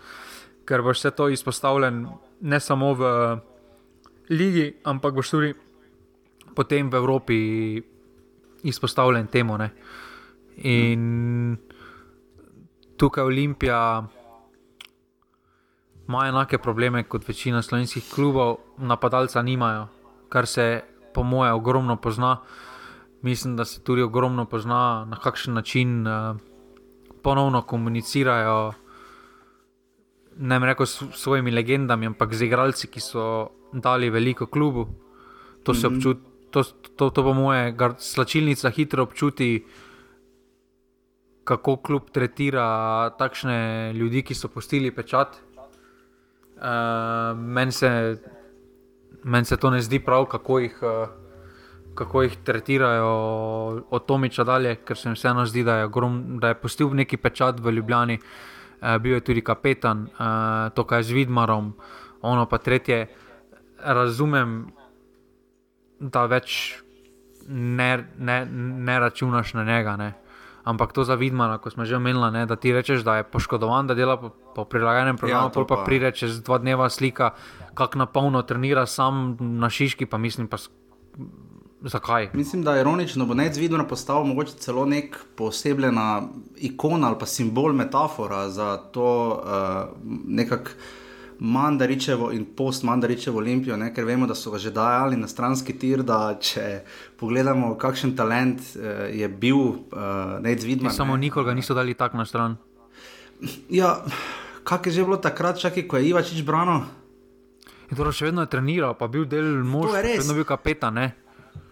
ker 0.66 0.82
boš 0.86 1.02
vse 1.02 1.12
to 1.18 1.30
izpostavljen 1.30 2.06
ne 2.42 2.60
samo 2.60 2.94
v 2.94 3.12
ligi, 4.30 4.72
ampak 4.86 5.14
boš 5.14 5.34
tudi 5.34 5.54
potem 6.56 6.90
v 6.90 6.96
Evropi 6.96 7.38
izpostavljen 8.64 9.28
temu. 9.28 9.58
Ne? 9.58 9.70
In 10.64 11.58
tukaj 12.98 13.24
Olimpija 13.28 14.06
ima 16.08 16.28
enake 16.28 16.58
probleme 16.58 17.04
kot 17.04 17.28
večina 17.28 17.62
slovenskih 17.62 18.04
klubov, 18.16 18.58
napadalca 18.78 19.42
nimajo, 19.42 19.88
kar 20.30 20.48
se 20.48 20.84
po 21.14 21.24
moje 21.24 21.54
ogromno 21.54 21.96
pozna. 21.96 22.38
Mislim, 23.22 23.56
da 23.56 23.66
se 23.66 23.84
tudi 23.84 24.02
ogromno 24.02 24.46
pozna, 24.46 25.06
na 25.10 25.18
kakšen 25.18 25.54
način 25.54 26.08
uh, 26.08 26.38
ponovno 27.24 27.62
komunicirajo. 27.62 28.74
Ne 30.38 30.60
rečem 30.60 30.86
s 30.86 31.02
svojimi 31.14 31.52
legendami, 31.52 32.06
ampak 32.06 32.34
z 32.34 32.46
igralci, 32.46 32.88
ki 32.88 33.00
so 33.00 33.50
dali 33.74 34.10
veliko 34.10 34.46
klubu. 34.46 34.88
To 35.64 35.74
se 35.74 35.88
mhm. 35.88 35.96
občuti, 35.96 36.22
to, 36.52 36.64
to, 36.96 37.10
to 37.10 37.24
po 37.24 37.34
moje, 37.34 37.76
slačilnica 37.98 38.70
hitro 38.70 39.04
občuti, 39.04 39.66
kako 41.44 41.76
klub 41.78 42.10
tretira 42.12 43.10
takšne 43.18 43.94
ljudi, 43.94 44.22
ki 44.22 44.36
so 44.36 44.48
postili 44.48 44.92
pečat. 44.92 45.45
Uh, 46.56 47.38
Meni 47.38 47.72
se, 47.72 48.18
men 49.24 49.46
se 49.46 49.58
to 49.58 49.70
ne 49.70 49.82
zdi 49.82 50.00
prav, 50.00 50.26
kako 50.26 50.60
jih, 50.60 50.78
uh, 50.82 51.10
kako 51.96 52.22
jih 52.24 52.38
tretirajo 52.44 53.12
od 53.90 54.06
Tomiča 54.06 54.44
dalje, 54.44 54.76
ker 54.76 54.98
se 54.98 55.10
mi 55.10 55.16
vseeno 55.16 55.46
zdi, 55.46 55.64
da 55.64 55.76
je, 55.76 55.90
grom, 55.90 56.40
da 56.40 56.48
je 56.54 56.60
postil 56.62 56.94
neki 56.96 57.18
pečat 57.18 57.60
v 57.60 57.72
Ljubljani, 57.72 58.20
uh, 58.20 58.98
bil 59.02 59.14
je 59.14 59.22
tudi 59.22 59.44
kapetan, 59.44 60.08
uh, 60.08 60.72
to 60.76 60.84
kaj 60.84 61.04
z 61.04 61.12
Vidmarom, 61.12 61.74
ono 62.22 62.46
pa 62.46 62.58
tretje. 62.58 63.08
Razumem, 63.86 64.66
da 66.00 66.26
več 66.26 66.80
ne, 67.48 68.06
ne, 68.18 68.46
ne 68.88 69.00
računaš 69.00 69.54
na 69.54 69.64
njega. 69.64 69.96
Ne 69.96 70.25
ampak 70.66 70.94
to 70.94 71.04
za 71.04 71.16
vidmana, 71.16 71.58
ko 71.58 71.70
smo 71.70 71.86
že 71.86 71.96
omenili, 71.96 72.46
da 72.46 72.56
ti 72.56 72.74
rečeš, 72.74 73.06
da 73.06 73.18
je 73.22 73.24
poškodovan, 73.24 73.88
da 73.88 73.94
dela 73.94 74.18
po, 74.18 74.30
po 74.30 74.66
prilagajenem 74.66 75.18
programu, 75.18 75.48
ja, 75.48 75.54
pa, 75.54 75.76
pa 75.76 75.84
pride 75.86 76.12
čez 76.12 76.42
dva 76.42 76.58
dneva 76.58 76.90
slika, 76.90 77.32
kako 77.74 77.98
na 77.98 78.06
polno 78.06 78.42
trenira 78.42 78.86
sam 78.86 79.38
na 79.40 79.70
šiški, 79.70 80.06
pa 80.06 80.18
mislim 80.18 80.48
pa. 80.48 80.58
Zakaj? 81.86 82.32
Mislim, 82.34 82.64
da 82.64 82.74
je 82.74 82.82
ironično, 82.82 83.26
bo 83.30 83.36
neizvidno 83.38 83.84
postal 83.88 84.24
mogoče 84.26 84.56
celo 84.58 84.86
nek 84.90 85.20
posebna 85.38 86.24
ikona 86.58 87.08
ali 87.08 87.20
pa 87.20 87.26
simbol, 87.30 87.74
metafora 87.74 88.50
za 88.50 88.78
to 88.78 89.06
uh, 89.38 89.94
nekakšno 90.26 91.05
Mandaričevo 91.40 92.32
in 92.32 92.46
post-Mandaričevo 92.56 93.38
Olimpijo, 93.38 93.78
ne? 93.78 93.92
ker 93.94 94.06
vemo, 94.06 94.28
da 94.28 94.36
so 94.36 94.52
ga 94.52 94.60
že 94.62 94.72
dajali 94.72 95.18
na 95.18 95.28
stranski 95.28 95.76
tir. 95.80 96.04
Če 96.40 96.84
pogledamo, 97.20 97.76
kakšen 97.80 98.16
talent 98.16 98.62
uh, 98.76 99.08
je 99.12 99.28
bil, 99.30 99.58
uh, 99.58 100.38
ne 100.42 100.54
izvidno. 100.54 100.90
Samo 100.90 101.18
nikogar 101.18 101.56
niso 101.56 101.74
dali 101.74 101.94
tako 101.94 102.18
na 102.18 102.26
stran. 102.26 102.58
Ja, 103.70 104.00
kak 104.64 104.88
je 104.88 104.92
že 104.92 105.04
bilo 105.04 105.18
takrat, 105.18 105.60
čakaj, 105.60 105.88
ko 105.88 105.98
je 105.98 106.10
Ivačič 106.10 106.46
branil? 106.46 106.86
In 107.92 107.98
torej 107.98 108.16
še 108.18 108.32
vedno 108.32 108.42
je 108.46 108.50
treniral, 108.50 108.96
pa 108.98 109.08
bil 109.12 109.28
del 109.30 109.62
moža, 109.62 110.02
vedno 110.02 110.34
bil 110.34 110.48
kapetan. 110.48 110.98
Ne? 110.98 111.25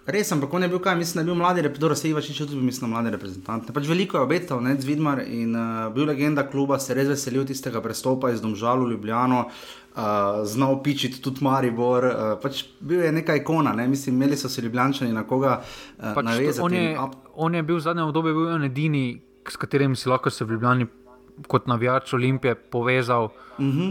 Res, 0.05 0.31
ampak 0.31 0.51
on 0.51 0.61
je 0.61 0.67
bil, 0.67 0.79
kaj 0.79 0.95
mislim, 0.95 1.15
da 1.15 1.21
je 1.21 1.25
bil 1.25 1.35
mladi 1.35 1.61
reprezentant, 1.61 1.97
se 1.97 2.09
je 2.09 2.15
pač 2.15 2.27
tudi 2.37 2.57
mislim, 2.57 2.89
mladi 2.91 3.09
reprezentant. 3.09 3.69
Pač 3.71 3.85
veliko 3.87 4.17
je 4.17 4.23
obetal, 4.23 4.59
ne, 4.59 4.73
Zvidmar 4.75 5.21
in 5.21 5.53
uh, 5.53 5.87
bil 5.89 6.03
legenda 6.05 6.43
kluba, 6.43 6.75
se 6.77 6.91
je 6.91 6.97
res 6.97 7.07
veselil 7.07 7.45
tistega 7.45 7.79
prestopa 7.79 8.27
iz 8.29 8.41
Domžalu 8.41 8.83
v 8.83 8.91
Ljubljano, 8.91 9.45
uh, 9.45 10.01
znal 10.45 10.81
pičiti 10.83 11.21
tudi 11.21 11.39
Maribor, 11.41 12.03
uh, 12.03 12.15
pač 12.37 12.65
bil 12.81 12.99
je 12.99 13.13
neka 13.13 13.37
ikona, 13.37 13.71
ne, 13.73 13.87
mislim, 13.87 14.15
imeli 14.15 14.35
so 14.35 14.49
se 14.49 14.61
Ljubljančani 14.61 15.13
na 15.13 15.23
koga 15.23 15.61
uh, 15.61 16.11
Pač 16.11 16.25
navezati. 16.25 16.61
on, 16.61 16.73
je, 16.73 16.97
on 17.37 17.55
je 17.55 17.63
bil 17.63 17.75
v 17.75 17.81
zadnjem 17.81 18.05
obdobju 18.05 18.35
bil 18.35 18.51
en 18.51 18.63
edini, 18.63 19.05
s 19.45 19.55
katerim 19.55 19.95
si 19.95 20.09
lahko 20.09 20.27
se 20.29 20.43
v 20.43 20.51
Ljubljani 20.51 20.89
kot 21.47 21.63
navijač 21.65 22.11
Olimpije 22.13 22.55
povezal, 22.57 23.31
Mhm. 23.57 23.89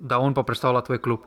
da 0.00 0.18
on 0.18 0.32
pa 0.32 0.42
predstavlja 0.42 0.80
tvoj 0.80 0.98
klub. 0.98 1.20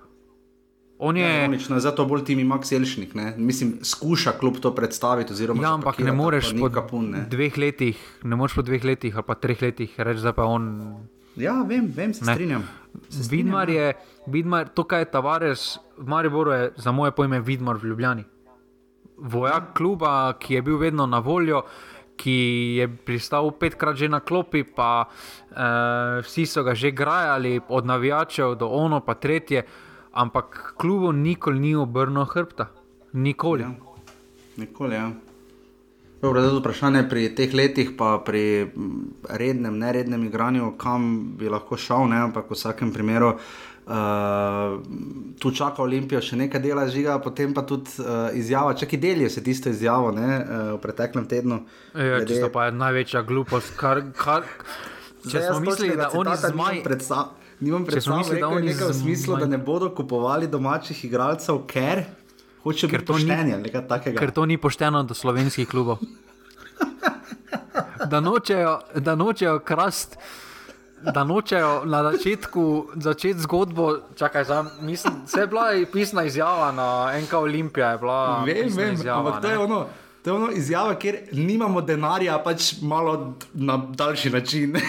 On 1.00 1.18
je, 1.18 1.44
ironično 1.44 1.80
zato 1.80 2.06
bolj 2.06 2.24
timi 2.26 2.44
Max 2.44 2.72
Elšnik, 2.74 3.14
ne? 3.16 3.34
mislim, 3.38 3.78
skuša 3.84 4.32
klub 4.32 4.58
to 4.58 4.76
predstaviti. 4.76 5.34
oziroma 5.34 5.64
ja, 5.64 5.74
ampak 5.74 6.00
ne 6.00 6.12
moreš 6.12 6.54
po 6.60 6.70
kapun, 6.70 7.12
ne. 7.12 7.26
dveh 7.30 7.58
letih, 7.58 7.98
ne 8.24 8.36
moreš 8.36 8.56
po 8.56 8.62
dveh 8.62 8.84
letih 8.84 9.16
ali 9.16 9.24
pa 9.24 9.36
treh 9.36 9.62
letih 9.62 9.94
reči, 9.98 10.22
da 10.22 10.34
pa 10.34 10.44
on 10.44 10.98
Ja, 11.38 11.62
vem, 11.62 11.86
vem, 11.96 12.14
se 12.14 12.26
Ne. 12.26 12.34
strinjam. 12.34 12.64
Se 13.10 13.30
Vidmar 13.30 13.70
ja. 13.70 13.82
je, 13.82 13.94
Vidmar, 14.28 14.68
to, 14.74 14.84
kaj 14.84 15.02
je 15.02 15.12
Tavares 15.12 15.78
v 15.98 16.08
Mariboru, 16.10 16.52
je 16.52 16.72
za 16.76 16.92
moje 16.92 17.12
pojme 17.12 17.40
Vidmar 17.40 17.78
v 17.78 17.86
Ljubljani. 17.88 18.24
Vojak 19.18 19.74
kluba, 19.78 20.34
ki 20.40 20.54
je 20.54 20.62
bil 20.62 20.78
vedno 20.78 21.06
na 21.06 21.20
voljo, 21.20 21.62
ki 22.18 22.38
je 22.78 22.88
pristal 23.06 23.52
petkrat 23.52 23.96
že 23.96 24.10
na 24.10 24.20
klopi, 24.20 24.64
pa 24.64 25.06
uh, 25.06 25.58
vsi 26.26 26.46
so 26.46 26.64
ga 26.64 26.74
že 26.74 26.90
grajali, 26.92 27.62
od 27.70 27.86
navijačev 27.86 28.56
do 28.56 28.68
ono, 28.68 29.00
pa 29.06 29.14
tretje, 29.14 29.62
ampak 30.18 30.74
klubu 30.76 31.12
nikoli 31.14 31.60
ni 31.62 31.76
obrnil 31.76 32.26
hrbta. 32.26 32.68
Nikoli. 33.14 33.64
Ja. 33.64 33.72
Nikoli, 34.58 34.96
ja. 34.96 35.12
Dobro, 36.18 36.42
zdaj 36.42 36.50
je 36.50 36.60
vprašanje 36.60 37.02
pri 37.06 37.30
teh 37.30 37.54
letih, 37.54 37.92
pa 37.94 38.18
pri 38.18 38.42
mm, 38.66 39.02
rednem, 39.30 39.78
nerednem 39.78 40.24
igranju, 40.24 40.72
kam 40.76 41.04
bi 41.38 41.46
lahko 41.48 41.78
šel, 41.78 42.08
ne? 42.08 42.18
ampak 42.24 42.50
v 42.50 42.58
vsakem 42.58 42.90
primeru. 42.90 43.36
Uh, 43.88 44.82
tu 45.40 45.48
čaka 45.52 45.80
Olimpija 45.80 46.20
še 46.20 46.36
nekaj 46.36 46.60
dela 46.60 46.84
žiga, 46.92 47.14
potem 47.24 47.54
pa 47.54 47.62
tudi 47.64 47.88
uh, 48.02 48.28
izjava, 48.36 48.74
če 48.74 48.84
ki 48.84 48.98
delijo 49.00 49.30
se 49.30 49.40
tisto 49.40 49.70
izjavo 49.70 50.10
ne, 50.12 50.28
uh, 50.36 50.44
v 50.74 50.82
preteklem 50.84 51.24
tednu. 51.24 51.62
Ja, 51.94 52.18
glede- 52.18 52.28
tisto 52.28 52.50
pa 52.52 52.66
je 52.68 52.76
največja 52.76 53.22
glupost. 53.22 53.72
Kar, 53.80 54.02
kar, 54.12 54.44
če 55.30 55.38
jaz 55.38 55.54
smo 55.54 55.62
mislili, 55.62 55.96
da 55.96 56.10
oni 56.12 56.36
zmaj. 56.36 56.82
predsta- 56.84 57.30
Nimam 57.60 57.82
mislili, 57.82 58.40
da 58.40 58.48
oni 58.48 58.68
nekaj 58.68 58.88
v 58.88 58.94
smislu, 58.94 59.36
da 59.36 59.46
ne 59.48 59.58
bodo 59.58 59.90
kupovali 59.90 60.48
domačih 60.48 61.06
igralcev, 61.06 61.64
ker 61.66 62.04
hočejo 62.64 62.90
Ker 62.90 63.00
biti 63.00 63.08
to 63.08 63.18
ni- 63.18 63.58
nekaj 63.58 63.88
takega. 63.88 64.20
Ker 64.20 64.32
to 64.32 64.46
ni 64.46 64.58
pošteno 64.58 65.04
do 65.04 65.14
slovenskih 65.14 65.68
klubov. 65.68 65.98
Da 68.06 68.20
nočejo, 68.20 68.76
da 68.96 69.16
nočejo 69.16 69.60
krast, 69.60 70.18
da 71.04 71.24
nočejo 71.24 71.86
na 71.86 72.04
začetku 72.06 72.64
začeti 72.96 73.40
zgodbo. 73.40 73.88
Čakaj, 74.16 74.44
za, 74.44 74.66
mislim, 74.82 75.14
vse 75.26 75.40
je 75.40 75.48
bila 75.48 75.64
pisna 75.94 76.24
izjava 76.24 76.72
na 76.72 76.88
NK 77.18 77.34
Olimpija. 77.36 77.90
Je 77.90 77.98
bila 77.98 78.44
Vem, 78.44 78.70
vem, 78.70 78.94
izjava, 78.94 79.20
ampak 79.20 79.42
to 79.42 79.50
je 79.50 79.58
ono. 79.58 79.86
To 80.24 80.30
je 80.30 80.34
ono 80.34 80.52
izjava, 80.52 80.96
kjer 80.96 81.18
nimamo 81.32 81.82
denarja, 81.82 82.38
pač 82.40 82.74
malo 82.82 83.34
na 83.54 83.78
daljši 83.78 84.30
način. 84.30 84.76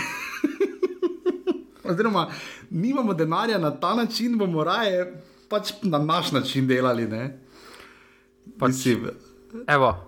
Oziroma, 1.85 2.29
nimamo 2.71 3.15
denarja 3.15 3.59
na 3.59 3.71
ta 3.71 3.95
način, 3.95 4.39
bomo 4.39 4.65
raje 4.65 5.23
pač 5.49 5.73
na 5.83 5.99
naš 5.99 6.33
način 6.33 6.67
delali. 6.67 7.07
Ne? 7.07 7.39
Pač- 8.59 8.67
Mislim, 8.69 9.07
Evo. 9.67 10.05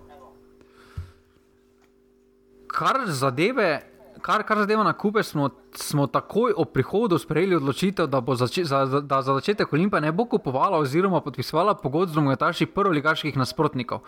Kar 2.66 2.96
zadeve, 3.06 3.89
kar, 4.20 4.42
kar 4.42 4.59
zadeva 4.59 4.85
na 4.85 4.92
kupe, 4.92 5.22
smo, 5.22 5.48
smo 5.72 6.06
takoj 6.06 6.52
ob 6.54 6.68
prihodu 6.68 7.18
sprejeli 7.18 7.56
odločitev, 7.56 8.06
da, 8.06 8.20
bo 8.20 8.35
zače, 8.35 8.64
za, 8.64 8.87
za- 8.87 9.00
da 9.02 9.22
za 9.22 9.35
začetek 9.35 9.72
Olimpija 9.72 10.00
ne 10.00 10.12
bo 10.12 10.24
kupovala 10.26 10.78
oziroma 10.78 11.20
podpisovala 11.20 11.74
pogodb 11.74 12.12
z 12.12 12.16
nogometaši 12.16 12.66
prvoligaških 12.68 13.37
nasprotnikov. 13.37 14.00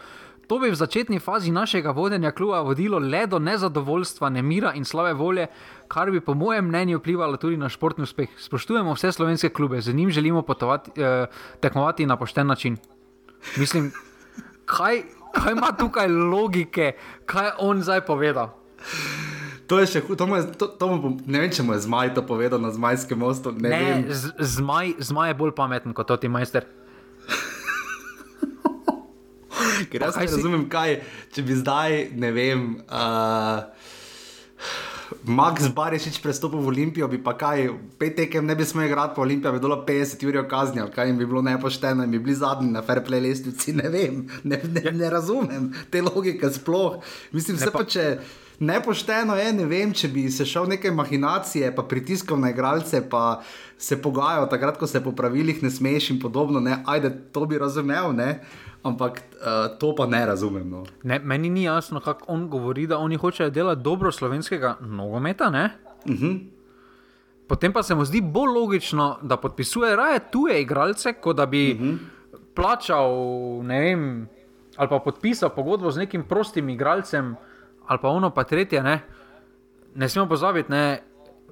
To 0.45 0.59
bi 0.59 0.69
v 0.69 0.75
začetni 0.75 1.19
fazi 1.19 1.51
našega 1.51 1.91
vodenja 1.91 2.31
kluba 2.31 2.61
vodilo 2.61 2.99
le 2.99 3.27
do 3.27 3.39
nezadovoljstva, 3.39 4.29
nemira 4.31 4.73
in 4.73 4.85
slabe 4.85 5.13
volje, 5.15 5.47
kar 5.89 6.11
bi 6.11 6.21
po 6.21 6.35
mojem 6.35 6.67
mnenju 6.67 6.99
vplivalo 6.99 7.37
tudi 7.37 7.57
na 7.57 7.69
športni 7.69 8.03
uspeh. 8.03 8.29
Spoštujemo 8.39 8.93
vse 8.93 9.13
slovenske 9.13 9.49
klube, 9.51 9.81
z 9.81 9.95
njim 9.95 10.11
želimo 10.11 10.43
potovati, 10.43 10.91
eh, 10.97 11.27
tekmovati 11.61 12.07
na 12.07 12.17
pošten 12.17 12.47
način. 12.47 12.77
Mislim, 13.57 13.93
kaj, 14.67 15.03
kaj 15.35 15.53
ima 15.53 15.73
tukaj 15.73 16.09
logike, 16.09 16.93
kaj 17.25 17.47
je 17.47 17.53
on 17.61 17.83
zdaj 17.83 18.01
povedal? 18.03 18.51
To 19.67 19.79
je 19.79 19.87
še 19.89 20.01
hudo. 20.01 20.17
To, 20.19 20.37
je- 20.37 20.53
to, 20.55 20.67
to 20.69 20.85
bom- 20.97 21.21
ne 21.27 21.39
vem, 21.39 21.51
če 21.51 21.63
mu 21.63 21.73
je 21.73 21.81
zmaj 21.81 22.13
to 22.13 22.23
povedal 22.23 22.59
na 22.59 22.71
zmajskem 22.71 23.17
mostu. 23.17 23.53
Ne, 23.53 23.69
ne 23.69 24.13
z- 24.13 24.33
zmaj, 24.55 24.95
zmaj 25.01 25.29
je 25.29 25.37
bolj 25.37 25.53
pameten 25.53 25.93
kot 25.93 26.11
ti 26.17 26.29
majster. 26.29 26.67
Ker 29.85 30.01
jaz 30.01 30.17
ne 30.17 30.27
razumem, 30.27 30.65
kaj, 30.69 31.01
če 31.31 31.43
bi 31.43 31.55
zdaj, 31.55 31.91
ne 32.15 32.31
vem, 32.31 32.61
uh, 32.89 33.63
Max 35.25 35.69
Barišič 35.69 36.19
prestopil 36.19 36.59
v 36.59 36.69
Olimpijo, 36.69 37.07
bi 37.07 37.19
pa 37.19 37.35
kaj, 37.35 37.67
pet 37.99 38.17
tekem 38.17 38.47
ne 38.47 38.55
bi 38.55 38.65
smel 38.65 38.87
igrati 38.87 39.15
po 39.15 39.23
Olimpiji, 39.23 39.53
bi 39.53 39.61
bilo 39.61 39.77
50 39.85 40.25
ur 40.25 40.39
kazni, 40.49 40.83
kaj 40.89 41.07
jim 41.07 41.19
bi 41.19 41.27
bilo 41.27 41.43
nepošteno 41.43 42.03
in 42.03 42.11
bi 42.11 42.19
bili 42.21 42.35
zadnji 42.35 42.71
na 42.71 42.83
fair 42.83 43.03
play 43.03 43.21
lestvici, 43.21 43.73
ne 43.73 43.89
vem, 43.89 44.23
ne, 44.43 44.59
ne, 44.65 44.91
ne 44.93 45.11
razumem 45.11 45.63
te 45.91 46.03
logike 46.03 46.51
sploh. 46.51 46.99
Mislim, 47.33 47.57
vse 47.57 47.71
pa 47.71 47.85
če. 47.87 48.07
Nepošteno 48.59 49.37
je, 49.37 49.53
ne 49.53 49.65
vem, 49.67 49.93
če 49.93 50.09
bi 50.09 50.31
se 50.31 50.45
šel 50.47 50.69
neke 50.69 50.91
mahinacije, 50.91 51.75
pa 51.75 51.83
pritiskal 51.83 52.39
na 52.41 52.51
igralce, 52.51 53.03
pa 53.11 53.43
se 53.79 54.03
pogajal, 54.03 54.49
takrat, 54.49 54.79
ko 54.79 54.87
se 54.87 55.03
po 55.03 55.13
pravilih 55.13 55.63
ne 55.63 55.71
smeš 55.71 56.11
in 56.11 56.21
podobno. 56.21 56.61
Ne? 56.61 56.83
Ajde, 56.87 57.11
to 57.33 57.47
bi 57.47 57.59
razumel, 57.59 58.13
ne? 58.13 58.41
ampak 58.83 59.23
uh, 59.39 59.79
to 59.79 59.95
pa 59.95 60.07
ne 60.07 60.27
razumem. 60.27 60.71
No. 60.71 60.85
Ne, 61.03 61.19
meni 61.19 61.51
ni 61.51 61.63
jasno, 61.63 62.01
kako 62.01 62.25
on 62.29 62.49
govori, 62.49 62.87
da 62.87 62.99
oni 62.99 63.17
hočejo 63.17 63.51
delati 63.51 63.83
dobro 63.83 64.13
slovenskega 64.13 64.77
nogometa. 64.81 65.51
Ne? 65.51 65.71
Uh 66.05 66.13
-huh. 66.13 66.41
Potem 67.47 67.73
pa 67.73 67.83
se 67.83 67.95
mu 67.95 68.05
zdi 68.05 68.21
bolj 68.21 68.51
logično, 68.51 69.19
da 69.23 69.37
podpisuje 69.37 69.97
raje 69.97 70.21
tuje 70.31 70.63
igralce, 70.63 71.13
kot 71.13 71.37
da 71.37 71.47
bi 71.47 71.73
uh 71.73 71.81
-huh. 71.81 71.99
plačal, 72.55 73.13
ne 73.63 73.81
vem, 73.81 74.29
ali 74.77 74.89
pa 74.89 74.99
podpisal 74.99 75.51
pogodbo 75.51 75.91
z 75.91 75.97
nekim 75.97 76.25
prostim 76.29 76.69
igralcem, 76.69 77.37
ali 77.93 78.01
pa 78.01 78.09
ono 78.11 78.31
pa 78.31 78.45
tretje. 78.45 78.81
Ne, 78.83 78.97
ne 79.95 80.09
smemo 80.09 80.25
pozabiti, 80.27 80.71
ne, 80.71 81.03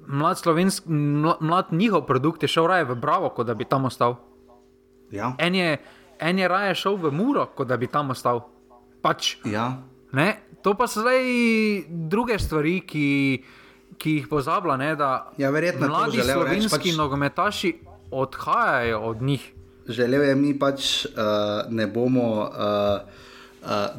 mlad, 0.03 0.37
slovensk, 0.37 0.85
mla- 0.85 1.37
mlad 1.39 1.65
njihov 1.71 2.01
produkt 2.03 2.41
je 2.41 2.49
šel 2.49 2.67
raje 2.67 2.83
v 2.85 2.95
Bravo, 2.97 3.29
kot 3.29 3.45
da 3.45 3.53
bi 3.53 3.65
tam 3.65 3.85
ostal. 3.85 4.15
Ja. 5.11 5.33
En 5.37 5.53
je, 5.53 5.77
en 6.19 6.35
je 6.35 6.47
raje 6.47 6.75
šel 6.75 6.95
v 6.97 7.11
Muro, 7.11 7.45
kot 7.47 7.67
da 7.67 7.77
bi 7.77 7.87
tam 7.87 8.09
ostal. 8.09 8.41
Pač, 8.99 9.37
Ja. 9.43 9.77
ne, 10.11 10.27
to 10.61 10.73
pa 10.73 10.87
so 10.87 11.01
zdaj 11.01 11.21
druge 11.87 12.37
stvari, 12.37 12.81
ki, 12.81 13.07
ki 13.95 14.11
jih 14.11 14.27
pozablja. 14.27 14.75
Ne, 14.75 14.95
Ja, 15.37 15.49
verjetno 15.49 15.87
mladi 15.87 16.21
slovenski 16.23 16.89
pač- 16.89 16.97
nogometaši 16.97 17.69
odhajajo 18.11 18.99
od 19.01 19.21
njih. 19.21 19.53
Želel 19.87 20.21
je 20.23 20.35
mi 20.35 20.53
pač 20.53 21.05
uh, 21.05 21.11
ne 21.69 21.87
bomo. 21.87 22.41
Uh, 22.41 23.29
Uh, 23.61 23.93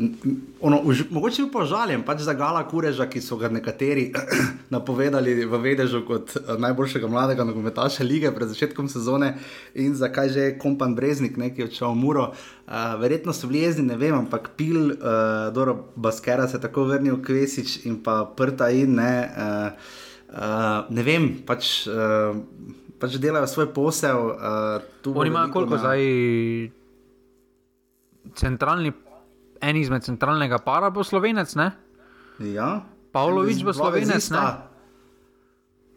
ono, 0.61 0.81
už, 0.83 1.05
mogoče 1.15 1.45
pa 1.53 1.63
žaljen 1.65 2.03
pač 2.03 2.25
za 2.27 2.33
Gala 2.35 2.65
Kureža, 2.67 3.07
ki 3.07 3.21
so 3.23 3.37
ga 3.39 3.47
nekateri 3.47 4.09
napovedali 4.75 5.47
v 5.47 5.61
Vedežu 5.63 6.01
kot 6.03 6.35
uh, 6.35 6.57
najboljšega 6.59 7.07
mladega 7.07 7.47
nogometaša 7.47 8.03
lige 8.03 8.33
pred 8.35 8.51
začetkom 8.51 8.89
sezone 8.91 9.37
in 9.79 9.95
zakaj 9.95 10.29
že 10.35 10.41
je 10.41 10.57
kompan 10.59 10.97
Breznik, 10.99 11.39
ne, 11.39 11.53
ki 11.55 11.63
je 11.63 11.69
odšel 11.71 11.95
v 11.95 12.01
Muro. 12.03 12.25
Uh, 12.67 12.99
verjetno 12.99 13.31
so 13.31 13.47
bili 13.47 13.63
jezni, 13.63 13.87
ne 13.87 13.95
vem, 13.97 14.19
ampak 14.19 14.51
pil, 14.59 14.99
uh, 14.99 15.55
Doro 15.55 15.77
Baskera 15.95 16.49
se 16.51 16.59
je 16.59 16.67
tako 16.67 16.89
vrnil, 16.91 17.23
Kvesič 17.23 17.87
in 17.87 18.03
pa 18.03 18.25
Prta 18.27 18.67
in 18.75 18.99
ne. 18.99 19.15
Uh, 19.31 19.71
uh, 20.35 20.91
ne 20.91 21.03
vem, 21.07 21.37
pač. 21.47 21.87
Uh, 21.87 22.35
Pač 23.03 23.17
delajo 23.19 23.49
svoj 23.51 23.67
posel. 23.75 24.15
Uh, 24.15 25.11
Oni 25.19 25.27
imajo 25.27 25.51
koliko 25.51 25.75
na- 25.75 25.81
zdaj 25.83 26.03
centralni, 28.39 28.93
en 29.63 29.77
izmed 29.77 30.03
centralnega 30.05 30.59
para 30.59 30.91
bo 30.91 31.05
slovenec, 31.05 31.55
ne? 31.57 31.71
Ja. 32.43 32.83
Pavlović 33.13 33.63
bo 33.65 33.73
Slovenec, 33.73 34.09
vezista. 34.15 34.41
ne? 34.43 34.51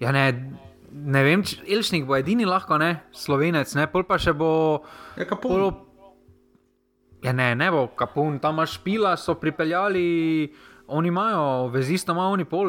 Ja, 0.04 0.12
ne, 0.12 0.26
ne 0.92 1.24
vem, 1.24 1.44
če 1.48 1.62
Elšnik 1.72 2.06
bo 2.06 2.18
edini 2.18 2.46
lahko, 2.46 2.78
ne, 2.78 3.06
slovenec, 3.16 3.72
ne, 3.76 3.88
pol 3.88 4.04
pa 4.04 4.18
še 4.20 4.34
bo. 4.36 4.84
Ja, 5.18 5.24
kapun. 5.26 5.52
Polo, 5.52 5.70
ja, 7.24 7.32
ne, 7.34 7.54
ne 7.56 7.70
bo, 7.72 7.88
kapun, 7.98 8.36
tam 8.44 8.60
imaš 8.60 8.76
špila, 8.82 9.16
so 9.18 9.38
pripeljali, 9.40 10.52
oni 10.88 11.08
imajo, 11.10 11.46
vezista 11.74 12.12
ima 12.14 12.28
oni 12.30 12.44
pol, 12.46 12.68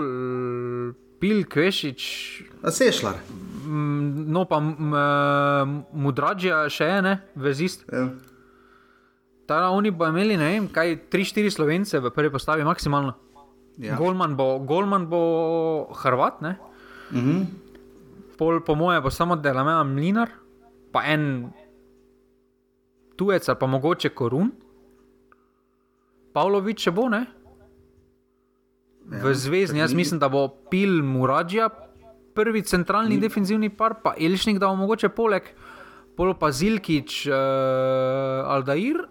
pil, 1.20 1.42
kvešič, 1.51 2.07
A 2.62 2.70
Sešlar. 2.70 3.18
mm, 3.66 4.30
no 4.32 4.44
pa 4.44 4.62
eh, 4.62 5.66
mudrađija 5.92 6.62
še 6.70 6.88
ene, 7.01 7.18
vezist. 7.34 7.84
Ja. 7.92 8.07
Ta, 9.47 9.70
oni 9.70 9.90
bodo 9.90 10.11
imeli, 10.11 10.36
ne 10.36 10.49
vem, 10.49 10.66
kaj 10.66 11.07
3-4 11.07 11.51
slovence 11.51 11.99
v 11.99 12.11
prvi 12.11 12.30
postavi, 12.30 12.64
maksimalno. 12.64 13.14
Ja. 13.78 13.94
Golman, 13.97 14.34
bo, 14.34 14.59
Golman 14.59 15.07
bo 15.07 15.20
Hrvat, 15.94 16.40
ne? 16.40 16.57
Mhm. 17.12 17.44
Pol, 18.36 18.61
po 18.61 18.74
mojem, 18.74 19.01
bo 19.01 19.11
samo 19.11 19.36
Delamea 19.36 19.84
Mlinar, 19.84 20.28
pa 20.92 21.05
en 21.05 21.53
tujec, 23.16 23.49
ali 23.49 23.59
pa 23.59 23.66
mogoče 23.66 24.11
Korun. 24.11 24.51
Pavlović 26.32 26.88
še 26.88 26.92
bo, 26.92 27.09
ne? 27.09 27.22
Ja, 29.07 29.22
V 29.22 29.32
zvezdni, 29.32 29.78
jaz 29.78 29.94
mislim, 29.94 30.18
da 30.18 30.28
bo 30.28 30.49
Pil 30.68 30.99
Muradžija, 31.01 31.70
prvi 32.34 32.61
centralni 32.62 33.14
Ni- 33.14 33.22
defensivni 33.22 33.70
par, 33.70 34.03
pa 34.03 34.12
Elšnik, 34.18 34.59
da 34.59 34.66
bo 34.66 34.76
mogoče 34.76 35.09
poleg, 35.09 35.47
pol 36.16 36.34
pa 36.34 36.51
Zilkič, 36.51 37.28
uh, 37.28 37.36
Aldair, 38.51 39.07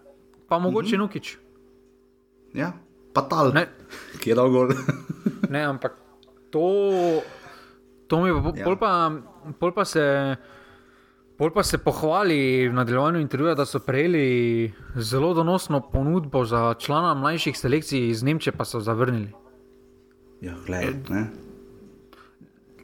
pa 0.48 0.60
mogoče 0.60 0.91
Mhm. 0.91 1.02
Nukič. 1.02 1.38
Ja, 2.54 2.74
Patal, 3.14 3.52
Ne, 3.52 3.68
ki 4.20 4.30
je 4.30 4.36
dal 4.36 4.50
gol. 4.50 4.70
ne, 5.50 5.62
ampak 5.64 5.96
to, 6.50 7.22
to 8.08 8.20
mi 8.20 8.32
bo, 8.32 8.52
Ja. 8.52 8.64
pol, 8.64 8.76
pa, 8.76 9.12
pol 9.56 9.72
pa 9.72 9.86
se. 9.86 10.36
Pol 11.36 11.52
pa 11.52 11.64
se 11.64 11.76
pohvali 11.78 12.38
v 12.64 12.74
nadaljevanju 12.74 13.20
intervjuja, 13.20 13.56
da 13.56 13.66
so 13.66 13.80
prejeli 13.80 14.24
zelo 14.96 15.34
donosno 15.34 15.82
ponudbo 15.84 16.46
za 16.46 16.74
člana 16.76 17.12
mlajših 17.14 17.52
selekcij 17.54 18.08
iz 18.08 18.24
Nemčije, 18.24 18.54
pa 18.54 18.64
so 18.64 18.80
zavrnili. 18.80 19.34
ja, 20.39 20.56
gledaj, 20.66 20.96
ne. 21.10 21.24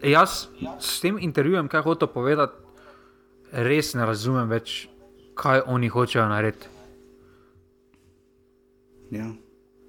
Jaz 0.04 0.48
s 0.80 1.00
tem 1.00 1.16
intervjujem, 1.18 1.68
kaj 1.68 1.82
hočem 1.82 2.10
povedati, 2.10 2.58
res 3.54 3.94
ne 3.94 4.04
razumem 4.04 4.50
več, 4.50 4.90
kaj 5.34 5.62
oni 5.66 5.88
hočejo 5.88 6.26
narediti. 6.26 6.68
Ja. 9.12 9.28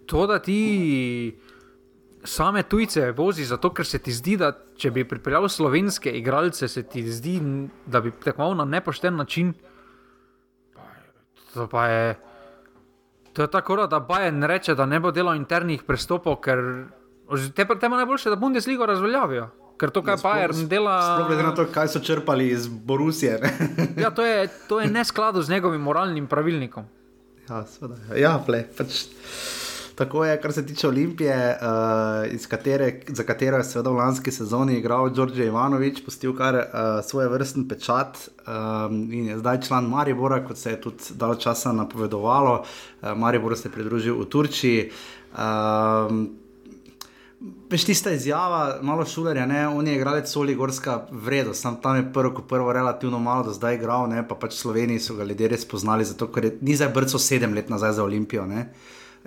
To, 0.07 0.27
da 0.27 0.39
ti 0.43 1.39
same 2.25 2.63
tujce 2.63 3.13
vozi, 3.13 3.45
zato 3.45 3.71
ker 3.75 3.87
se 3.87 3.99
ti 3.99 4.13
zdi, 4.13 4.37
da 4.37 4.53
če 4.79 4.91
bi 4.91 5.05
pripeljal 5.09 5.49
slovenske 5.49 6.11
igralce, 6.19 6.69
se 6.69 6.83
ti 6.83 7.03
zdi, 7.11 7.39
da 7.87 8.01
bi 8.01 8.13
tekmoval 8.25 8.57
na 8.63 8.65
nepošten 8.65 9.17
način. 9.17 9.55
To 11.55 11.67
pa 11.69 11.87
je. 11.87 12.15
To 13.33 13.43
je 13.43 13.51
tako, 13.51 13.87
da 13.87 14.01
Bajen 14.01 14.45
reče, 14.45 14.75
da 14.75 14.87
ne 14.87 15.01
bo 15.01 15.11
delal 15.11 15.37
internih 15.37 15.83
prestopov, 15.89 16.37
ker 16.45 16.59
te 17.57 17.65
pa 17.67 17.75
temu 17.75 17.97
najboljše, 17.97 18.31
da 18.31 18.37
Bundesligo 18.37 18.87
razveljavijo. 18.87 19.49
Ker 19.81 19.91
to, 19.91 20.03
kar 20.05 20.19
Bajen 20.23 20.69
dela. 20.69 20.99
Sploh 21.03 21.31
glede 21.31 21.43
na 21.43 21.55
to, 21.55 21.65
kaj 21.73 21.89
so 21.95 22.01
črpali 22.01 22.51
iz 22.53 22.69
Borusije. 22.69 23.41
Ja, 23.97 24.11
to 24.11 24.25
je, 24.25 24.49
to 24.69 24.81
je 24.81 24.91
neskladno 24.91 25.43
z 25.43 25.51
njegovim 25.51 25.81
moralnim 25.81 26.27
pravilnikom. 26.27 26.85
Ja, 27.49 27.65
seveda. 27.67 27.97
Ja, 28.17 28.33
ple, 28.47 28.63
pač, 28.77 29.05
tako 29.99 30.25
je, 30.25 30.37
kar 30.41 30.53
se 30.53 30.67
tiče 30.67 30.89
Olimpije, 30.89 31.37
uh, 31.59 32.47
katere, 32.49 32.91
za 33.09 33.25
katero 33.27 33.59
je 33.59 33.67
seveda 33.67 33.91
v 33.91 33.99
lanski 33.99 34.33
sezoni 34.33 34.79
igral 34.79 35.11
Đorđe 35.11 35.47
Ivanovič, 35.47 36.05
pustil 36.05 36.37
kar 36.39 36.61
uh, 36.61 37.01
svoj 37.05 37.29
vrsten 37.33 37.67
pečat 37.69 38.29
um, 38.47 39.01
in 39.13 39.33
je 39.33 39.39
zdaj 39.39 39.61
član 39.67 39.91
Maribora, 39.91 40.43
kot 40.47 40.59
se 40.59 40.77
je 40.77 40.81
tudi 40.81 41.17
dalj 41.19 41.41
časa 41.43 41.73
napovedovalo. 41.73 42.63
Uh, 42.63 43.17
Maribor 43.17 43.57
se 43.59 43.69
je 43.69 43.73
pridružil 43.73 44.23
v 44.23 44.29
Turčiji. 44.31 44.87
Um, 45.33 46.42
Veš, 47.71 47.85
tista 47.85 48.13
izjava, 48.15 48.79
malo 48.83 49.05
šulerja, 49.09 49.47
ne? 49.47 49.69
on 49.69 49.87
je 49.87 49.97
igralec 49.97 50.31
Soli 50.31 50.55
Gorska, 50.55 51.07
vredno, 51.11 51.55
sam 51.55 51.81
tam 51.83 51.97
je 51.97 52.05
prvo, 52.13 52.35
kot 52.35 52.49
prvo, 52.49 52.73
relativno 52.73 53.19
malo 53.19 53.43
do 53.43 53.53
zdaj 53.53 53.75
igral, 53.75 54.07
ne? 54.09 54.23
pa 54.29 54.35
pač 54.35 54.55
v 54.55 54.59
Sloveniji 54.59 55.01
so 55.03 55.17
ga 55.19 55.25
ljudje 55.25 55.49
res 55.49 55.65
poznali, 55.67 56.05
zato 56.05 56.29
ker 56.31 56.45
je, 56.45 56.53
ni 56.61 56.77
zdaj 56.77 56.93
brco 56.95 57.19
sedem 57.19 57.55
let 57.55 57.71
nazaj 57.73 57.97
za 57.99 58.05
Olimpijo. 58.05 58.47
Ne? 58.47 58.69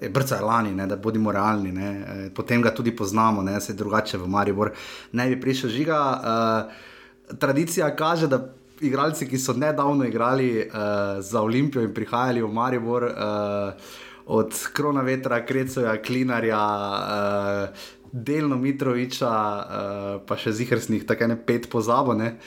Je 0.02 0.10
Brca 0.10 0.36
je 0.36 0.42
lani, 0.42 0.72
ne, 0.76 0.88
da 0.88 0.96
bodimo 0.96 1.32
realni, 1.32 1.72
ne. 1.72 1.90
E, 1.90 2.30
potem 2.36 2.62
ga 2.62 2.74
tudi 2.76 2.96
poznamo, 2.96 3.42
ne, 3.42 3.60
se 3.62 3.74
drugače 3.74 4.18
v 4.18 4.28
Maribor 4.28 4.72
ne 5.12 5.28
bi 5.30 5.40
prišel 5.42 5.70
žiga. 5.70 6.00
Uh, 6.16 7.38
tradicija 7.40 7.96
kaže, 7.96 8.28
da 8.28 8.42
igralci, 8.82 9.28
ki 9.28 9.40
so 9.40 9.54
nedavno 9.54 10.06
igrali 10.06 10.50
uh, 10.68 10.74
za 11.20 11.42
Olimpijo 11.42 11.84
in 11.84 11.94
prihajali 11.94 12.42
v 12.42 12.52
Maribor, 12.52 13.04
uh, 13.04 13.94
od 14.26 14.54
Krona 14.74 15.02
Vetra, 15.02 15.46
Krecoja, 15.46 16.02
Klinarja, 16.02 16.60
uh, 16.60 17.70
delno 18.16 18.56
Mitroviča, 18.56 19.28
uh, 19.28 20.24
pa 20.24 20.38
še 20.40 20.54
zihrsnih, 20.56 21.04
tako 21.04 21.28
ne 21.28 21.36
pet 21.36 21.68
pozabo. 21.72 22.16
Ne? 22.16 22.38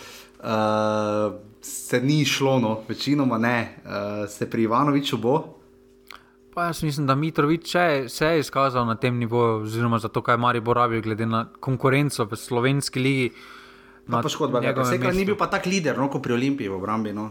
Uh, 0.40 1.36
se 1.60 2.00
ni 2.00 2.24
šlo, 2.24 2.56
no, 2.62 2.72
večinoma 2.88 3.38
ne, 3.38 3.58
uh, 3.84 4.24
se 4.30 4.48
pri 4.50 4.64
Ivanoviču 4.64 5.18
bo. 5.20 5.36
Pa 6.54 6.70
jaz 6.70 6.80
mislim, 6.82 7.06
da 7.06 7.14
Mitrovič 7.14 7.68
še- 7.68 8.08
se 8.08 8.26
je 8.26 8.40
izkazal 8.40 8.86
na 8.86 8.96
tem 8.96 9.18
nivoju, 9.18 9.62
oziroma 9.62 9.98
zato, 9.98 10.22
kaj 10.22 10.36
Maribor 10.40 10.76
rabi, 10.76 11.02
glede 11.04 11.26
na 11.26 11.44
konkurenco 11.60 12.24
v 12.24 12.36
slovenski 12.36 13.00
ligi. 13.00 13.28
Pa 14.10 14.22
poškodba, 14.24 14.60
njegovem 14.64 14.88
Sekar 14.88 15.14
ni 15.14 15.26
bil 15.28 15.36
pa 15.36 15.46
tak 15.46 15.66
lider, 15.66 15.98
no, 15.98 16.08
kot 16.08 16.22
pri 16.24 16.32
Olimpiji 16.32 16.72
v 16.72 16.80
obrambi. 16.80 17.12
No. 17.12 17.28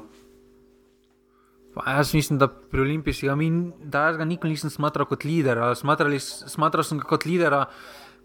Pa 1.74 1.98
jaz 1.98 2.14
mislim, 2.14 2.38
da 2.40 2.48
pri 2.48 2.82
Olimpiji 2.82 3.14
si 3.14 3.28
ga, 3.28 3.36
mi, 3.36 3.50
da 3.82 4.08
jaz 4.08 4.18
ga 4.18 4.26
nikoli 4.26 4.54
nisem 4.54 4.70
smatral 4.70 5.06
kot 5.10 5.26
lider. 5.26 5.60
Smatrali, 5.76 6.20
smatral 6.22 6.86
sem 6.86 7.02
ga 7.02 7.06
kot 7.10 7.26
lidera, 7.26 7.66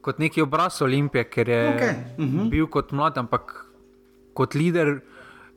kot 0.03 0.19
neki 0.19 0.43
obraz 0.43 0.83
Olimpije, 0.83 1.25
ker 1.31 1.49
je 1.49 1.63
Okej, 1.75 1.95
mhm. 2.19 2.49
bil 2.51 2.67
kot 2.67 2.93
mlad, 2.93 3.19
ampak 3.19 3.55
kot 4.35 4.55
lider 4.55 5.01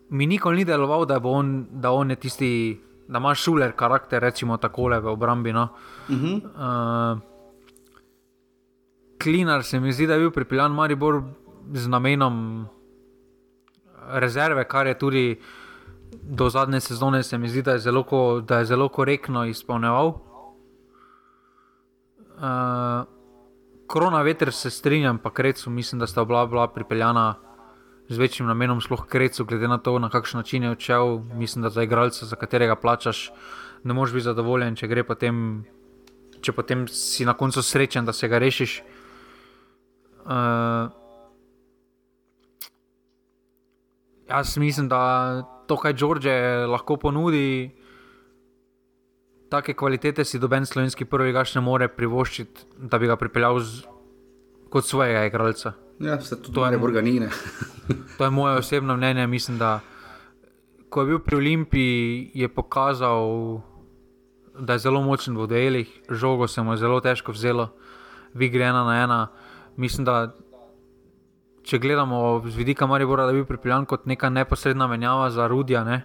mi 0.10 0.28
nikoli 0.28 0.62
ni 0.62 0.66
deloval, 0.66 1.06
da, 1.06 1.20
on, 1.24 1.66
da 1.72 1.92
on 1.92 2.10
je 2.10 2.16
tisti, 2.16 2.82
da 3.08 3.18
ima 3.18 3.34
šuler 3.36 3.74
karakter, 3.76 4.22
recimo 4.22 4.58
takole 4.58 5.00
v 5.00 5.08
obrambi. 5.08 5.54
No. 5.54 5.68
Mhm. 6.10 6.36
Uh, 6.36 7.18
Klinar 9.18 9.64
se 9.64 9.80
mi 9.80 9.94
zdi, 9.94 10.08
da 10.08 10.14
je 10.14 10.20
bil 10.20 10.32
pripeljan 10.32 10.72
Maribor 10.72 11.24
z 11.74 11.88
namenom 11.88 12.68
rezerve, 14.22 14.68
kar 14.68 14.88
je 14.88 14.98
tudi 15.00 15.40
do 16.22 16.50
zadnje 16.50 16.80
sezone, 16.80 17.24
se 17.24 17.38
mi 17.38 17.50
zdi, 17.50 17.62
da 17.62 17.72
je 17.72 17.80
zelo, 17.80 18.04
ko, 18.04 18.42
da 18.46 18.60
je 18.60 18.66
zelo 18.66 18.90
korektno 18.90 19.46
izpolnjeval. 19.46 20.14
Uh, 22.36 23.15
Korona 23.88 24.22
veter 24.22 24.52
se 24.54 24.70
strinjam, 24.70 25.18
pa 25.18 25.30
Krecu 25.30 25.70
mislim, 25.70 26.00
da 26.00 26.08
sta 26.08 26.26
bila, 26.26 26.46
bila 26.46 26.68
pripeljana 26.68 27.36
z 28.10 28.18
večjim 28.18 28.48
namenom, 28.48 28.82
sploh 28.82 29.06
Krecu, 29.08 29.46
glede 29.46 29.68
na 29.68 29.78
to, 29.78 30.00
na 30.00 30.10
kakšen 30.10 30.38
način 30.38 30.64
je 30.64 30.72
odšel. 30.72 31.20
Mislim, 31.34 31.64
da 31.64 31.70
za 31.70 31.84
igralca, 31.84 32.26
za 32.26 32.36
katerega 32.36 32.76
plačaš, 32.76 33.32
ne 33.84 33.94
moreš 33.94 34.14
biti 34.14 34.24
zadovoljen, 34.24 34.76
če 34.76 34.88
gre 34.88 35.04
potem, 35.04 35.66
če 36.42 36.54
potem 36.54 36.88
si 36.88 37.26
na 37.26 37.34
koncu 37.34 37.62
srečen, 37.62 38.06
da 38.06 38.14
se 38.14 38.28
ga 38.28 38.38
rešiš. 38.42 38.82
Uh, 40.26 40.90
jaz 44.30 44.58
mislim, 44.58 44.90
da 44.90 45.44
to, 45.68 45.78
kar 45.78 45.94
Đorđe 45.94 46.66
lahko 46.70 46.98
ponudi, 46.98 47.72
take 49.48 49.74
kvalitete 49.74 50.24
si 50.24 50.40
doben 50.40 50.66
slovenski 50.66 51.06
prvi 51.06 51.32
gaš 51.32 51.56
ne 51.56 51.62
more 51.62 51.88
privoščiti, 51.88 52.62
da 52.80 52.98
bi 52.98 53.08
ga 53.08 53.16
pripeljal 53.16 53.60
z, 53.60 53.84
kot 54.70 54.86
svojega 54.86 55.26
igralca. 55.26 55.74
Ja, 56.00 56.20
se 56.20 56.36
tudi 56.36 56.54
To 56.54 56.62
je- 56.62 56.72
Maribor 56.72 56.92
ga 56.92 57.02
ni. 57.02 57.20
ne. 57.20 57.30
To 58.18 58.24
je 58.24 58.30
moje 58.32 58.56
osebno 58.56 58.96
mnenje. 58.96 59.28
Mislim, 59.28 59.58
da 59.58 59.80
ko 60.90 61.02
je 61.02 61.08
bil 61.08 61.20
pri 61.20 61.36
Olimpiji, 61.36 62.32
je 62.34 62.48
pokazal, 62.50 63.62
da 64.56 64.74
je 64.74 64.80
zelo 64.80 65.02
močen 65.02 65.36
v 65.36 65.48
duelih, 65.48 65.90
žogo 66.10 66.48
se 66.48 66.62
mu 66.62 66.72
je 66.72 66.78
zelo 66.78 67.00
težko 67.00 67.32
vzelo, 67.32 67.70
vi 68.34 68.50
gre 68.50 68.64
ena 68.66 68.84
na 68.84 68.96
ena. 68.98 69.28
Mislim, 69.76 70.06
da 70.06 70.34
če 71.64 71.80
gledamo 71.80 72.20
z 72.46 72.56
vidika 72.56 72.86
Maribora, 72.86 73.26
da 73.26 73.32
bi 73.32 73.38
bil 73.38 73.46
pripeljan 73.48 73.86
kot 73.86 74.06
neka 74.06 74.30
neposredna 74.30 74.88
menjava 74.88 75.30
za 75.30 75.48
Rudija. 75.48 75.84
Ne? 75.84 76.04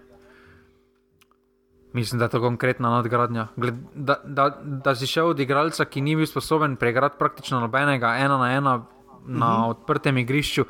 Mislim, 1.93 2.18
da 2.18 2.24
je 2.24 2.36
to 2.36 2.41
konkretna 2.41 2.91
nadgradnja. 2.91 3.49
Gled, 3.57 3.74
da, 3.95 4.20
da, 4.24 4.49
da 4.62 4.95
si 4.95 5.07
šel 5.07 5.32
od 5.32 5.41
igralca, 5.41 5.84
ki 5.84 6.01
ni 6.01 6.14
bil 6.16 6.26
sposoben 6.26 6.76
preigrati 6.76 7.18
praktično 7.18 7.61
nobenega, 7.61 8.14
ena 8.18 8.38
na 8.38 8.53
ena 8.53 8.82
na 9.26 9.47
uh 9.47 9.62
-huh. 9.64 9.70
odprtem 9.70 10.18
igrišču, 10.18 10.64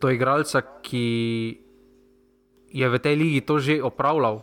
do 0.00 0.10
igralca, 0.10 0.62
ki 0.82 1.58
je 2.68 2.88
v 2.88 2.98
tej 2.98 3.16
ligi 3.16 3.40
to 3.40 3.58
že 3.58 3.82
opravljal, 3.82 4.42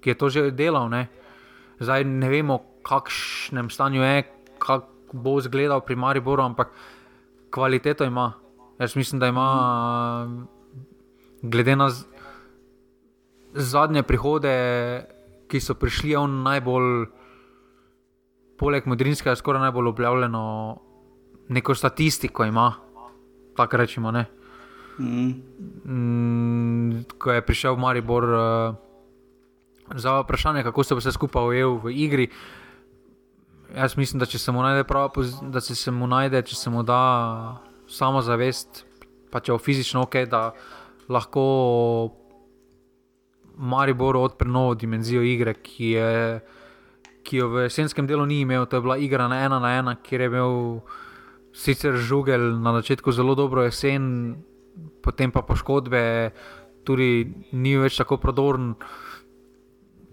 ki 0.00 0.10
je 0.10 0.14
to 0.14 0.28
že 0.28 0.50
delal. 0.50 0.88
Ne? 0.88 1.08
Zdaj 1.80 2.04
ne 2.04 2.28
vemo, 2.28 2.58
kakšnem 2.82 3.70
stanju 3.70 4.02
je, 4.02 4.24
kako 4.58 4.88
bo 5.12 5.38
izgledal 5.38 5.80
pri 5.80 5.96
Mariboru, 5.96 6.42
ampak 6.42 6.72
kvaliteto 7.50 8.04
ima. 8.04 8.32
Jaz 8.78 8.96
mislim, 8.96 9.20
da 9.20 9.26
ima, 9.26 9.48
glede 11.42 11.76
na 11.76 11.88
zadnje 13.54 14.02
prihode, 14.02 14.52
ki 15.48 15.60
so 15.60 15.74
prišli, 15.74 16.16
on 16.16 16.42
najbolj, 16.42 17.06
poleg 18.58 18.86
Modrinskega, 18.86 19.36
skoraj 19.36 19.68
najbolj 19.68 19.88
objavljeno 19.88 20.42
neko 21.48 21.74
statistiko 21.74 22.44
ima. 22.44 22.72
Tako 23.56 23.76
rečemo. 23.76 24.10
Ne? 24.10 24.26
Mhm. 25.00 25.30
Mm, 25.84 27.04
ko 27.18 27.32
je 27.32 27.46
prišel 27.46 27.74
v 27.76 27.78
Maribor, 27.78 28.24
uh, 28.24 28.74
Za 29.94 30.20
vprašanje, 30.20 30.62
kako 30.62 30.84
se 30.84 30.94
bo 30.94 30.98
vse 30.98 31.12
skupaj 31.12 31.46
ujel 31.46 31.78
v 31.78 31.92
igri. 31.94 32.28
Jaz 33.76 33.96
mislim, 33.96 34.18
da 34.18 34.26
če 34.26 34.38
se 34.38 34.52
mu 34.52 34.62
najde, 34.62 34.84
prav, 34.84 35.14
da 35.42 35.60
se 35.60 35.90
mu 35.90 36.06
najde, 36.06 36.42
če 36.42 36.56
se 36.56 36.70
mu 36.70 36.82
da 36.82 37.62
samo 37.86 38.22
zavest, 38.22 38.84
pa 39.30 39.40
če 39.40 39.52
je 39.52 39.58
fizično 39.62 40.02
ok, 40.06 40.16
da 40.30 40.50
lahko 41.08 41.42
Maribor 43.56 44.16
odpre 44.16 44.48
novo 44.48 44.74
dimenzijo 44.74 45.22
igre, 45.24 45.54
ki, 45.54 45.90
je, 45.96 46.40
ki 47.24 47.40
jo 47.40 47.48
v 47.54 47.66
jesenskem 47.66 48.06
delu 48.06 48.26
ni 48.26 48.42
imel. 48.44 48.66
To 48.66 48.76
je 48.76 48.84
bila 48.84 48.96
igra 49.00 49.28
na 49.28 49.42
ena 49.44 49.60
na 49.60 49.72
ena, 49.78 49.96
kjer 49.96 50.26
je 50.26 50.30
imel 50.32 50.56
sicer 51.56 51.96
žugel 51.96 52.60
na 52.60 52.74
začetku 52.76 53.12
zelo 53.12 53.34
dobro 53.34 53.64
jesen, 53.64 54.36
potem 55.00 55.32
pa 55.32 55.40
poškodbe, 55.40 56.32
tudi 56.84 57.32
ni 57.56 57.76
več 57.80 57.96
tako 57.96 58.20
prodoren. 58.20 58.74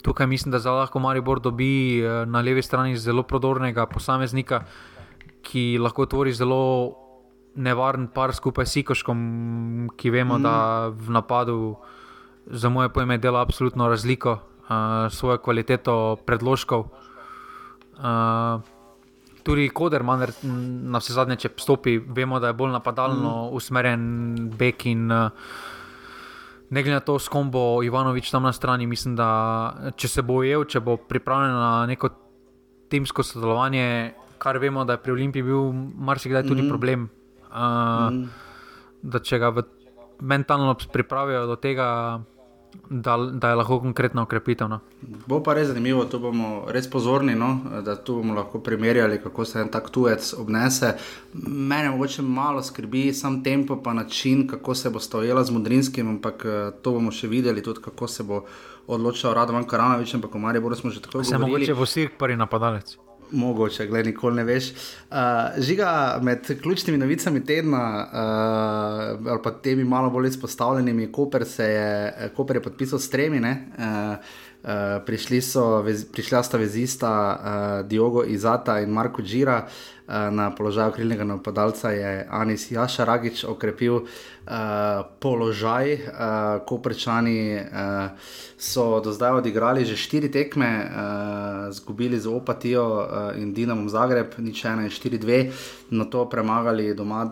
Tukaj 0.04 0.28
mislim, 0.28 0.52
da 0.52 0.60
lahko 0.72 1.00
Maribor 1.00 1.40
dobi 1.40 2.00
eh, 2.00 2.26
na 2.26 2.42
levi 2.42 2.64
strani 2.64 2.98
zelo 2.98 3.24
prodornega 3.24 3.86
posameznika, 3.92 4.64
ki 5.44 5.78
lahko 5.80 6.08
tvori 6.08 6.32
zelo 6.36 6.64
nevaren 7.56 8.08
par 8.08 8.34
skupaj 8.34 8.66
s 8.66 8.80
Sikoškom, 8.80 9.20
ki 9.98 10.12
vemo, 10.12 10.40
mm. 10.40 10.44
da 10.44 10.56
v 10.90 11.14
napadu 11.14 11.60
za 12.46 12.70
moje 12.70 12.90
pojme 12.90 13.18
dela 13.18 13.42
absolutno 13.42 13.88
razliko, 13.88 14.32
uh, 14.34 15.12
svojo 15.12 15.38
kvaliteto 15.38 16.18
predložkov. 16.26 16.88
Uh, 17.94 18.62
tudi 19.44 19.70
Koder, 19.70 20.04
manj, 20.04 20.32
na 20.88 21.00
vse 21.00 21.14
zadnje, 21.14 21.38
če 21.46 21.54
stopi, 21.58 21.98
vemo, 22.00 22.40
da 22.40 22.52
je 22.52 22.58
bolj 22.58 22.72
napadalno 22.72 23.32
mm. 23.50 23.56
usmerjen 23.56 24.04
Bek 24.58 24.86
in 24.86 25.12
uh, 25.12 25.30
ne 26.70 26.84
glede 26.84 26.98
na 26.98 27.06
to, 27.06 27.20
s 27.20 27.30
kom 27.30 27.52
bo 27.52 27.84
Ivanovič 27.84 28.32
tam 28.32 28.44
na 28.44 28.54
strani, 28.54 28.88
mislim, 28.88 29.16
da 29.16 29.92
če 29.96 30.08
se 30.08 30.22
bo 30.26 30.42
ujel, 30.42 30.66
če 30.66 30.82
bo 30.82 30.98
pripravljen 30.98 31.54
na 31.54 31.86
neko 31.90 32.10
timsko 32.90 33.24
sodelovanje, 33.26 34.14
kar 34.42 34.58
vemo, 34.60 34.86
da 34.86 34.98
je 34.98 35.04
pri 35.04 35.14
Olimpiji 35.14 35.46
bil 35.46 35.72
marsikdaj 35.74 36.48
tudi 36.48 36.66
mm. 36.66 36.70
problem 36.70 37.08
mm. 37.54 38.24
da 39.02 39.20
če 39.20 39.40
ga 39.40 39.54
mentalno 40.22 40.76
pripravijo 40.94 41.46
do 41.48 41.56
tega, 41.56 41.88
da, 42.90 43.18
da 43.18 43.50
je 43.50 43.56
lahko 43.56 43.80
konkretno 43.80 44.24
ukrepitev. 44.24 44.68
No. 44.70 44.80
Bo 45.28 45.44
pa 45.44 45.54
res 45.54 45.68
zanimivo, 45.68 46.06
tu 46.06 46.20
bomo 46.20 46.66
res 46.72 46.90
pozorni, 46.90 47.36
no, 47.36 47.82
da 47.86 47.96
tu 47.96 48.16
bomo 48.16 48.34
lahko 48.34 48.60
primerjali, 48.60 49.20
kako 49.24 49.46
se 49.46 49.62
en 49.62 49.70
tak 49.72 49.90
tujec 49.90 50.34
obnese. 50.38 50.94
Mene 51.34 51.90
mogoče 51.90 52.22
malo 52.22 52.64
skrbi 52.64 53.14
sam 53.14 53.44
tempo, 53.44 53.82
pa 53.84 53.94
način, 53.94 54.48
kako 54.48 54.76
se 54.76 54.90
bo 54.90 55.00
stojila 55.00 55.44
z 55.44 55.52
Mudrinskim, 55.52 56.10
ampak 56.10 56.46
eh, 56.46 56.72
to 56.82 56.92
bomo 56.92 57.12
še 57.12 57.28
videli, 57.28 57.64
tudi 57.64 57.82
kako 57.82 58.08
se 58.08 58.24
bo 58.24 58.44
odločil 58.88 59.34
Radovan 59.34 59.64
Karanovič, 59.64 60.16
ampak 60.16 60.34
v 60.34 60.40
Mariju 60.40 60.76
smo 60.76 60.90
že 60.90 61.02
tako 61.02 61.22
dolgo. 61.22 61.30
Se 61.30 61.38
mogoče 61.38 61.74
bo 61.74 61.86
sir 61.86 62.10
prvi 62.20 62.38
napadalec. 62.38 62.98
Mogoče, 63.32 63.88
gledaj, 63.88 64.12
nikoli 64.12 64.36
ne 64.36 64.44
veš. 64.44 64.72
Uh, 64.72 65.18
žiga 65.58 66.20
med 66.22 66.62
ključnimi 66.62 66.98
novicami 66.98 67.46
tedna, 67.46 67.84
uh, 68.06 69.32
ali 69.32 69.42
pa 69.44 69.52
temi 69.52 69.84
malo 69.84 70.10
bolj 70.10 70.28
izpostavljenimi, 70.28 71.12
Koper, 71.12 71.46
je, 71.58 72.32
Koper 72.36 72.56
je 72.56 72.64
podpisal 72.64 73.00
s 73.00 73.10
tremi. 73.10 73.40
Uh, 73.40 73.46
uh, 74.64 75.04
prišli 75.06 75.42
so, 75.42 75.82
vez, 75.82 76.06
prišla 76.06 76.44
sta 76.44 76.58
vezista 76.58 77.12
uh, 77.12 77.88
Diogo 77.88 78.24
Izata 78.24 78.80
in 78.80 78.90
Marko 78.90 79.22
Džira. 79.22 79.68
Eh, 80.08 80.32
na 80.32 80.52
položaju 80.52 80.92
krilnega 80.92 81.24
napadalca 81.24 81.90
je 81.90 82.28
Anis 82.30 82.72
Jašaragič 82.72 83.44
okrepil 83.44 83.94
uh, 83.96 84.04
položaj, 85.20 85.94
uh, 85.94 86.02
ko 86.68 86.78
prečani 86.78 87.56
uh, 87.56 88.12
so 88.58 89.00
do 89.00 89.14
zdaj 89.16 89.32
odigrali 89.40 89.86
že 89.86 89.96
štiri 89.96 90.32
tekme, 90.32 90.68
uh, 90.68 91.72
zgubili 91.72 92.20
z 92.20 92.28
Opatijo 92.28 92.84
uh, 92.84 93.40
in 93.40 93.54
Dinamom 93.54 93.88
Zagreb, 93.90 94.36
nič 94.38 94.66
ena 94.66 94.84
in 94.84 94.92
štiri 94.92 95.18
dve, 95.18 95.52
na 95.90 96.04
to 96.06 96.28
premagali 96.30 96.92
doma 96.94 97.24
uh, 97.24 97.32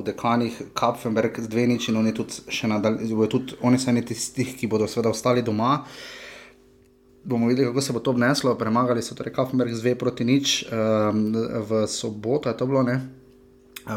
v 0.00 0.02
dekanih 0.08 0.62
Kapfenberg 0.72 1.36
z 1.36 1.48
dve 1.52 1.66
nič 1.66 1.88
in 1.92 2.00
oni 2.00 2.14
tudi 2.16 2.32
nadaljujejo, 2.62 3.26
tudi 3.26 3.60
oni 3.60 3.78
so 3.78 3.92
eni 3.92 4.00
tistih, 4.00 4.56
ki 4.56 4.66
bodo 4.66 4.88
seveda 4.88 5.12
ostali 5.12 5.44
doma. 5.44 5.84
Uh, 5.84 6.15
bomo 7.26 7.46
videli, 7.46 7.66
kako 7.68 7.80
se 7.80 7.92
bo 7.92 8.00
to 8.00 8.10
obneslo. 8.10 8.54
Premagali 8.54 9.02
so 9.02 9.14
torej 9.14 9.32
Kaffenberg 9.32 9.74
z 9.74 9.82
2 9.82 9.94
proti 9.94 10.24
nič 10.24 10.64
um, 10.70 11.32
v 11.68 11.86
soboto, 11.86 12.48
je 12.48 12.56
to 12.56 12.66
bilo 12.66 12.82
ne. 12.82 13.00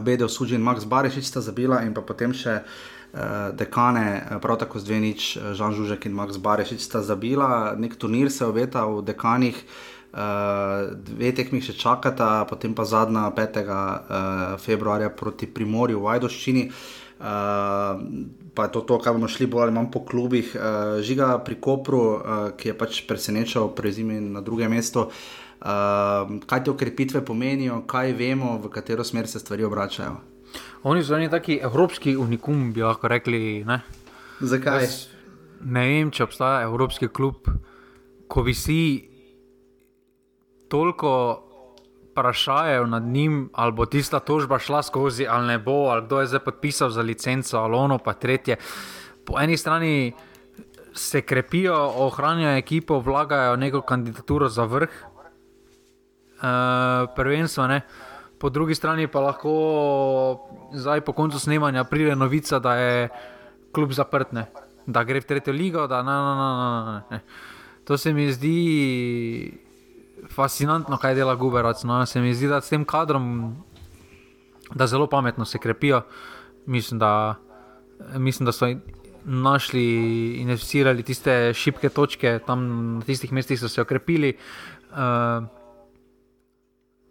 Bedel 0.02 0.30
Sužin, 0.30 0.62
Max 0.62 0.86
Barišič 0.86 1.26
sta 1.26 1.42
zabila 1.42 1.82
in 1.82 1.94
pa 1.94 2.02
potem 2.02 2.34
še 2.34 2.62
uh, 2.62 3.50
dekane, 3.58 4.38
prav 4.42 4.58
tako 4.62 4.82
z 4.82 4.90
2 4.90 5.00
nič, 5.02 5.22
Žan 5.54 5.78
Žužek 5.78 6.10
in 6.10 6.18
Max 6.18 6.38
Barišič 6.38 6.82
sta 6.82 7.02
zabila. 7.06 7.78
Nek 7.78 7.98
turnir 7.98 8.34
se 8.34 8.46
obeta 8.46 8.86
v 8.86 9.06
dekanih. 9.06 9.58
Uh, 10.10 10.98
dve 11.06 11.30
tekmi 11.38 11.62
še 11.62 11.78
čakata, 11.78 12.42
potem 12.50 12.74
pa 12.74 12.82
zadnja 12.82 13.30
5. 13.30 13.62
Uh, 13.62 14.58
februarja 14.58 15.14
proti 15.14 15.46
Primorju 15.46 16.02
v 16.02 16.06
Vajdoščini. 16.10 16.64
Uh, 16.66 17.09
pa 17.20 18.64
je 18.64 18.72
to, 18.72 18.82
to, 18.82 19.00
kar 19.04 19.14
bomo 19.14 19.28
šli 19.28 19.48
bolj 19.52 19.68
ali 19.68 19.76
manj 19.76 19.92
po 19.92 20.04
klubih. 20.08 20.56
Uh, 20.56 21.02
žiga 21.04 21.38
pri 21.44 21.60
Kopru, 21.60 22.00
uh, 22.00 22.22
ki 22.58 22.72
je 22.72 22.78
pač 22.78 23.04
presenečal 23.08 23.74
pred 23.76 23.94
zimi 23.94 24.22
na 24.22 24.42
drugem 24.42 24.72
mestu. 24.72 25.10
Uh, 25.60 26.40
kaj 26.48 26.64
te 26.64 26.72
okrepitve 26.72 27.26
pomenijo, 27.26 27.84
kaj 27.88 28.16
vemo, 28.16 28.56
v 28.64 28.72
katero 28.72 29.04
smer 29.04 29.28
se 29.28 29.40
stvari 29.40 29.68
obračajo? 29.68 30.16
Oni 30.88 31.04
so 31.04 31.18
neki 31.20 31.32
taki 31.32 31.60
evropski 31.62 32.16
unikum, 32.18 32.72
bi 32.74 32.82
lahko 32.82 33.12
rekli. 33.12 33.64
Ne? 33.68 33.82
Zakaj? 34.40 34.84
Jaz 34.84 35.20
ne 35.66 35.84
vem, 35.88 36.12
če 36.12 36.26
obstaja 36.26 36.64
evropski 36.68 37.10
klub, 37.12 37.50
ko 38.30 38.44
visi 38.46 38.82
toliko 40.70 41.12
vprašajo 42.20 42.86
nad 42.86 43.04
njim, 43.04 43.50
ali 43.54 43.72
bo 43.72 43.86
tista 43.86 44.20
tožba 44.20 44.60
šla 44.60 44.84
skozi, 44.84 45.28
ali 45.28 45.48
ne 45.48 45.60
bo, 45.60 45.72
ali 45.72 46.06
kdo 46.06 46.20
je 46.20 46.28
zdaj 46.28 46.40
podpisal 46.40 46.90
za 46.90 47.02
licenco, 47.02 47.58
ali 47.58 47.76
ono 47.76 47.98
pa 47.98 48.14
tretje. 48.14 48.56
Po 49.26 49.40
eni 49.40 49.58
strani 49.58 50.14
se 50.94 51.22
krepijo, 51.22 51.92
ohranjajo 51.96 52.58
ekipo, 52.58 53.00
vlagajo 53.00 53.56
neko 53.56 53.82
kandidaturo 53.82 54.50
za 54.50 54.64
vrh, 54.64 54.90
uh, 54.90 55.00
prvenstvo. 57.16 57.68
Ne? 57.68 57.82
Po 58.40 58.50
drugi 58.50 58.76
strani 58.76 59.08
pa 59.08 59.20
lahko 59.20 60.40
zdaj 60.74 61.02
po 61.02 61.14
koncu 61.14 61.40
snemanja 61.40 61.84
pride 61.84 62.16
novica, 62.16 62.60
da 62.60 62.76
je 62.76 63.10
klub 63.72 63.92
zaprt, 63.92 64.32
ne? 64.32 64.46
da 64.86 65.04
gre 65.04 65.22
v 65.22 65.26
tretjo 65.26 65.54
ligo. 65.54 65.88
Da, 65.88 66.04
na, 66.04 66.24
na, 66.24 66.36
na, 66.36 67.04
na, 67.10 67.20
to 67.86 67.98
se 67.98 68.14
mi 68.14 68.32
zdi 68.32 69.69
fascinantno, 70.28 70.98
kaj 70.98 71.16
dela 71.16 71.36
Guberac. 71.36 71.84
No, 71.84 72.06
se 72.06 72.22
mi 72.22 72.34
zdi, 72.34 72.48
da 72.48 72.62
s 72.62 72.70
tem 72.70 72.86
kadrom, 72.86 73.56
da 74.76 74.88
zelo 74.88 75.08
pametno 75.08 75.46
se 75.46 75.60
krepijo. 75.60 76.02
Mislim, 76.66 77.00
da, 77.00 77.36
mislim, 78.16 78.46
da 78.46 78.52
so 78.52 78.68
našli 79.26 79.84
in 80.36 80.50
investirali 80.50 81.04
tiste 81.04 81.54
šibke 81.54 81.90
točke, 81.90 82.40
tam 82.46 82.68
na 82.98 83.02
tistih 83.02 83.32
mestih 83.34 83.60
so 83.60 83.70
se 83.70 83.82
okrepili. 83.82 84.38
Uh, 84.92 85.46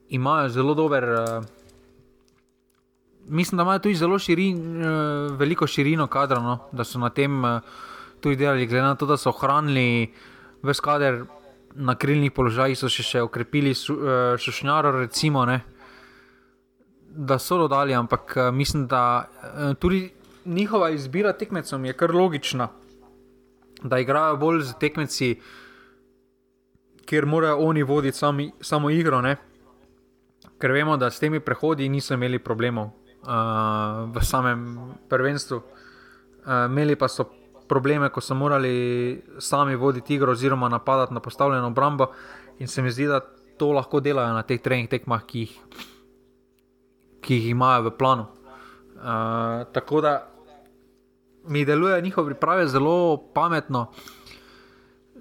imajo 0.09 0.49
zelo 0.49 0.75
dober. 0.75 1.05
Uh, 1.05 1.45
Mislim, 3.31 3.57
da 3.57 3.63
imajo 3.63 3.79
tudi 3.79 3.95
zelo 3.95 4.19
širin, 4.19 4.83
veliko 5.37 5.67
širino 5.67 6.07
kadra, 6.07 6.41
no? 6.41 6.59
da 6.73 6.85
so 6.85 6.99
na 6.99 7.11
tem 7.11 7.43
tudi 8.21 8.37
delali, 8.37 8.67
glede 8.67 8.83
na 8.83 8.95
to, 8.95 9.07
da 9.07 9.17
so 9.17 9.29
ohranili 9.29 10.15
vse 10.63 10.81
kader, 10.83 11.25
na 11.79 11.95
krilnih 11.95 12.33
položajih 12.35 12.79
so 12.79 12.91
še, 12.91 13.05
še 13.07 13.23
okrepili 13.23 13.73
šušnjaro, 13.75 14.93
eh, 14.97 15.01
recimo, 15.07 15.45
ne, 15.47 15.61
da 17.09 17.39
so 17.39 17.59
dodali, 17.59 17.95
ampak 17.95 18.35
eh, 18.37 18.51
mislim, 18.53 18.87
da 18.87 19.29
eh, 19.29 19.75
tudi 19.79 20.11
njihova 20.45 20.91
izbira 20.91 21.33
tekmecev 21.33 21.85
je 21.85 21.93
kar 21.93 22.15
logična, 22.15 22.69
da 23.83 23.99
igrajo 23.99 24.37
bolj 24.37 24.63
z 24.63 24.79
tekmeci, 24.81 25.41
kjer 27.07 27.27
morajo 27.27 27.59
oni 27.59 27.83
voditi 27.83 28.19
sami, 28.19 28.51
samo 28.61 28.91
igro. 28.91 29.21
Ne. 29.23 29.37
Ker 30.59 30.73
vemo, 30.73 30.97
da 30.97 31.11
s 31.11 31.21
temi 31.21 31.41
prehodi 31.41 31.89
niso 31.89 32.15
imeli 32.15 32.39
problemov 32.39 32.91
uh, 32.91 34.11
v 34.13 34.25
samem 34.27 34.65
prvenstvu, 35.09 35.57
uh, 35.57 36.67
imeli 36.67 36.97
pa 36.97 37.09
so 37.09 37.25
probleme, 37.69 38.09
ko 38.09 38.21
so 38.21 38.35
morali 38.35 39.23
sami 39.39 39.77
voditi 39.77 40.15
igro 40.15 40.33
oziroma 40.33 40.69
napadati 40.69 41.15
na 41.15 41.21
postavljeno 41.21 41.67
obrambo. 41.67 42.07
In 42.59 42.69
se 42.69 42.83
mi 42.83 42.91
zdi, 42.91 43.07
da 43.07 43.21
to 43.59 43.73
lahko 43.73 44.01
delajo 44.01 44.33
na 44.33 44.43
teh 44.43 44.63
trenih 44.63 44.89
tekmah, 44.89 45.23
ki 45.27 45.45
jih, 45.45 45.55
ki 47.21 47.35
jih 47.35 47.51
imajo 47.51 47.91
v 47.91 47.95
planu. 47.99 48.27
Uh, 48.99 49.67
tako 49.73 50.01
da 50.01 50.15
mi 51.49 51.65
deluje 51.65 52.03
njihov 52.03 52.25
priprave 52.25 52.67
zelo 52.67 53.17
pametno, 53.35 53.87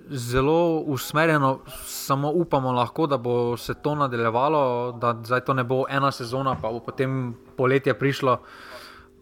zelo 0.10 0.80
usmerjeno, 0.80 1.60
samo 1.86 2.32
upamo 2.32 2.72
lahko, 2.72 3.08
da 3.08 3.18
bo 3.18 3.58
se 3.58 3.74
to 3.74 3.96
nadaljevalo, 3.96 4.92
da 5.02 5.16
zdaj 5.24 5.46
to 5.46 5.54
ne 5.54 5.64
bo 5.64 5.84
ena 5.90 6.12
sezona, 6.12 6.56
pa 6.62 6.72
bo 6.72 6.80
potem 6.80 7.36
poletje 7.58 7.94
prišlo, 7.94 8.38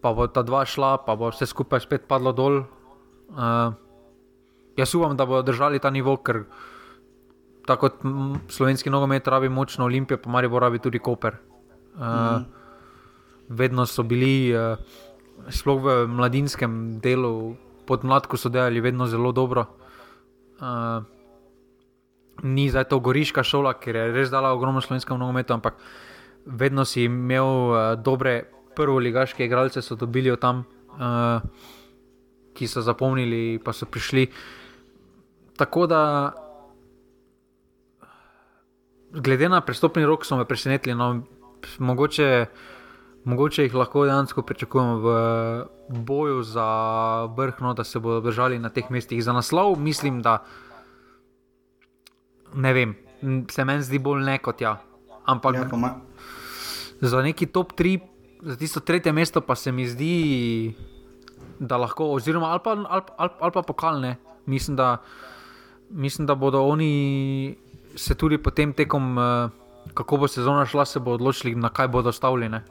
pa 0.00 0.12
bo 0.12 0.26
ta 0.26 0.42
dva 0.42 0.64
šla, 0.64 0.96
pa 1.06 1.16
bo 1.16 1.30
vse 1.30 1.46
skupaj 1.46 1.80
spet 1.80 2.08
padlo 2.08 2.32
dol. 2.32 2.62
Uh, 3.28 3.74
jaz 4.76 4.94
upam, 4.94 5.16
da 5.16 5.26
bodo 5.26 5.42
držali 5.42 5.80
ta 5.82 5.90
nivo, 5.90 6.16
ker 6.16 6.44
tako 7.66 7.88
kot 7.88 8.04
slovenski 8.52 8.90
nogomet 8.90 9.28
rabi 9.28 9.48
močno 9.48 9.84
Olimpijo, 9.84 10.20
pa 10.22 10.30
Maribor 10.30 10.62
rabi 10.62 10.78
tudi 10.78 10.98
Koper. 10.98 11.36
Uh, 11.96 12.02
mm. 12.02 12.44
Vedno 13.48 13.86
so 13.86 14.02
bili, 14.02 14.54
uh, 14.54 14.78
sploh 15.50 15.82
v 15.82 15.96
mladinskem 16.10 16.98
delu, 17.02 17.56
pod 17.86 18.04
mladko 18.04 18.36
so 18.36 18.48
delali 18.48 18.80
vedno 18.80 19.06
zelo 19.06 19.32
dobro. 19.32 19.66
Uh, 20.60 21.02
ni 22.42 22.68
zdaj 22.70 22.88
to 22.90 23.00
goriška 23.00 23.42
šola, 23.46 23.76
ker 23.80 23.96
je 23.96 24.12
res 24.12 24.30
dala 24.30 24.52
ogromno 24.52 24.80
slovenskemu 24.80 25.18
nogometu, 25.18 25.54
ampak 25.54 25.78
vedno 26.46 26.84
si 26.84 27.06
imel 27.06 27.46
uh, 27.46 27.78
dobre 27.96 28.44
prvoligaške 28.76 29.46
igralce, 29.46 29.82
so 29.82 29.96
dobili 29.96 30.30
od 30.30 30.40
tam, 30.40 30.64
uh, 30.96 31.40
ki 32.56 32.68
so 32.68 32.82
zapomnili, 32.82 33.60
pa 33.60 33.72
so 33.76 33.86
prišli. 33.86 34.26
Tako 35.56 35.86
da, 35.86 36.02
glede 39.10 39.48
na 39.48 39.60
prestopni 39.60 40.04
rok, 40.04 40.24
so 40.24 40.36
me 40.36 40.44
presenetili. 40.44 40.94
No, 40.94 41.22
mogoče, 41.78 42.46
mogoče 43.24 43.68
jih 43.68 43.74
lahko 43.74 44.04
dejansko 44.04 44.42
pričakujemo 44.42 44.96
v 44.98 45.08
boju 45.88 46.42
za 46.42 46.68
vrh, 47.36 47.60
no, 47.60 47.74
da 47.74 47.84
se 47.84 47.98
bodo 47.98 48.20
držali 48.20 48.58
na 48.58 48.68
teh 48.68 48.90
mestih. 48.90 49.24
Za 49.24 49.32
naslov 49.32 49.78
mislim, 49.80 50.22
da 50.22 50.44
ne 52.54 52.72
vem, 52.72 52.96
se 53.50 53.64
meni 53.64 53.82
zdi 53.82 53.98
bolj 53.98 54.24
ne 54.24 54.38
kot 54.38 54.60
ja. 54.60 54.78
Ampak 55.26 55.54
Ja, 55.56 57.08
za 57.08 57.22
neki 57.22 57.46
top 57.46 57.72
3, 57.76 58.00
za 58.42 58.56
tisto 58.56 58.80
tretje 58.80 59.12
mesto, 59.12 59.40
pa 59.40 59.54
se 59.54 59.72
mi 59.72 59.88
zdi, 59.88 60.74
da 61.58 61.76
lahko, 61.76 62.10
oziroma 62.12 62.46
ali 62.46 62.60
pa, 62.64 62.70
ali, 62.70 63.30
ali, 63.38 63.52
pa 63.52 63.62
pokalne. 63.62 64.16
Mislim 64.46 64.76
da, 64.76 64.96
mislim, 65.90 66.26
da 66.26 66.34
bodo 66.34 66.62
oni 66.62 67.56
se 67.96 68.14
tudi 68.14 68.38
potem 68.38 68.72
tekom, 68.72 69.18
eh, 69.18 69.48
kako 69.94 70.16
bo 70.16 70.28
sezona 70.28 70.66
šla, 70.66 70.84
se 70.84 71.00
bodo 71.00 71.14
odločili, 71.14 71.54
na 71.54 71.68
kaj 71.68 71.88
bodo 71.88 72.12
stavljene. 72.12 72.62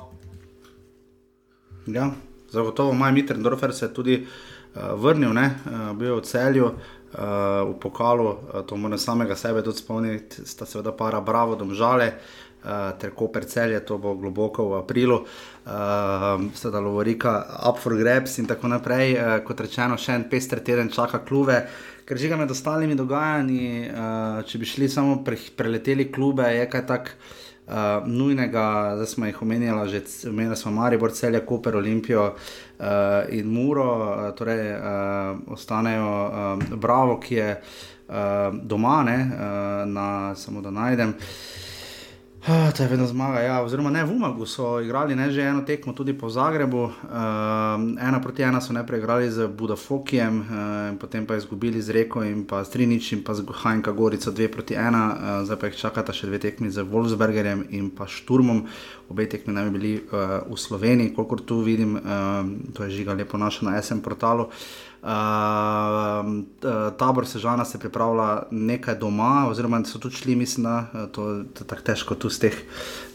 ja, 1.88 2.11
zagotovo 2.49 2.93
Maj 2.93 3.11
Mitrendorfer 3.11 3.73
se 3.73 3.86
je 3.86 3.93
tudi 3.93 4.27
uh, 4.75 4.81
vrnil, 5.01 5.33
ne, 5.33 5.59
uh, 5.65 5.97
bil 5.97 6.07
je 6.07 6.15
v 6.15 6.21
celju. 6.21 6.71
Uh, 7.15 7.21
v 7.69 7.79
pokalu, 7.79 8.27
uh, 8.27 8.61
to 8.67 8.75
moram 8.75 8.97
samega 8.99 9.36
sebe 9.36 9.61
tudi 9.63 9.77
spomniti, 9.77 10.43
sta 10.45 10.65
seveda 10.65 10.91
para 10.91 11.21
Bravo, 11.21 11.55
Domžale, 11.55 12.07
uh, 12.07 12.45
ter 12.99 13.13
Koper 13.16 13.45
celje, 13.45 13.80
to 13.86 13.97
bo 14.01 14.16
globoko 14.18 14.70
v 14.70 14.80
aprilu, 14.82 15.20
uh, 15.22 15.72
seveda 16.55 16.82
Lovorika, 16.82 17.36
Up 17.70 17.80
for 17.80 17.97
Grabs 17.97 18.39
in 18.39 18.47
tako 18.49 18.68
naprej. 18.68 19.16
Uh, 19.16 19.38
kot 19.45 19.61
rečeno, 19.66 19.97
še 19.97 20.18
en 20.18 20.28
pester 20.30 20.63
teden 20.66 20.89
čaka 20.93 21.22
klube, 21.26 21.61
ker 22.05 22.18
žiga 22.18 22.38
med 22.39 22.51
ostalimi 22.51 22.97
dogajanji, 22.97 23.89
uh, 23.89 24.43
če 24.45 24.61
bi 24.61 24.70
šli 24.70 24.89
samo 24.89 25.20
pre, 25.26 25.39
preleteli 25.57 26.09
klube, 26.11 26.47
je 26.57 26.70
kaj 26.70 26.88
tak. 26.89 27.18
Uh, 27.66 28.05
nujnega, 28.05 28.93
zdaj 28.93 29.07
smo 29.09 29.26
jih 29.26 29.39
omenjali, 29.41 29.89
že 29.89 30.30
omenjali 30.30 30.57
smo 30.59 30.72
Maribor, 30.76 31.09
Celje, 31.18 31.39
Koper, 31.49 31.80
Olimpijo 31.80 32.28
uh, 32.36 32.86
in 33.34 33.49
Muro, 33.49 33.88
uh, 34.05 34.28
torej 34.38 34.70
uh, 34.76 35.39
ostanejo 35.49 36.11
uh, 36.28 36.78
Bravo, 36.78 37.18
ki 37.18 37.39
je 37.39 37.47
uh, 37.57 38.53
doma, 38.61 38.99
ne, 39.03 39.18
uh, 39.18 39.82
na, 39.89 40.36
samo 40.38 40.61
da 40.61 40.70
najdem. 40.70 41.16
To 42.46 42.84
je 42.84 42.89
vedno 42.89 43.08
zmaga. 43.08 43.39
Ja, 43.39 43.62
oziroma, 43.64 43.89
ne, 43.89 44.04
v 44.06 44.12
Umagu 44.12 44.46
so 44.46 44.78
igrali 44.80 45.16
ne, 45.16 45.32
že 45.34 45.41
eno 45.41 45.64
tekmo, 45.66 45.93
tudi 45.98 46.14
po 46.14 46.30
Zagrebu. 46.30 46.78
Uh, 46.78 46.93
ena 47.98 48.22
proti 48.22 48.46
ena 48.46 48.62
so 48.62 48.74
najprej 48.74 49.00
igrali 49.02 49.32
z 49.32 49.48
Budafokijem, 49.48 50.39
uh, 50.39 50.46
potem 51.02 51.26
pa 51.26 51.36
izgubili 51.41 51.82
z 51.82 51.89
Reko 51.89 52.22
in 52.22 52.46
pa 52.46 52.62
s 52.62 52.70
Trinič 52.70 53.18
in 53.18 53.24
pa 53.26 53.34
z 53.34 53.41
Hajnka 53.50 53.91
Gorico 53.91 54.30
2 54.30 54.48
proti 54.54 54.78
1. 54.78 54.93
Uh, 54.93 55.41
zdaj 55.41 55.58
pa 55.58 55.74
jih 55.74 55.78
čakata 55.89 56.14
še 56.14 56.30
dve 56.30 56.38
tekmi 56.38 56.70
z 56.70 56.86
Wolfsbergerjem 56.86 57.66
in 57.74 57.89
pa 57.89 58.06
Šturmom. 58.06 58.70
Obe 59.10 59.26
tekmi 59.26 59.50
naj 59.50 59.66
bi 59.66 59.80
bili 59.82 59.93
uh, 59.98 60.46
v 60.46 60.54
Sloveniji, 60.54 61.18
kolikor 61.18 61.41
tu 61.41 61.66
vidim, 61.66 61.98
uh, 61.98 62.46
to 62.78 62.86
je 62.86 63.02
žiga 63.02 63.18
lepo 63.18 63.41
našo 63.41 63.66
na 63.66 63.82
SM 63.82 64.06
portalu. 64.06 64.46
Uh, 64.46 64.84
tabor 66.97 67.28
Sežana 67.28 67.66
se 67.66 67.80
pripravlja 67.80 68.43
nekaj 68.51 68.95
doma, 68.95 69.45
oziroma 69.49 69.84
so 69.86 69.99
tudi 69.99 70.16
šli, 70.16 70.36
mislim, 70.36 70.64
da 70.64 70.88
eh, 70.93 71.08
to, 71.12 71.43
to 71.53 71.64
je 71.64 71.68
tako 71.68 71.82
težko 71.82 72.16
tu 72.16 72.30
z 72.30 72.39
teh 72.39 72.58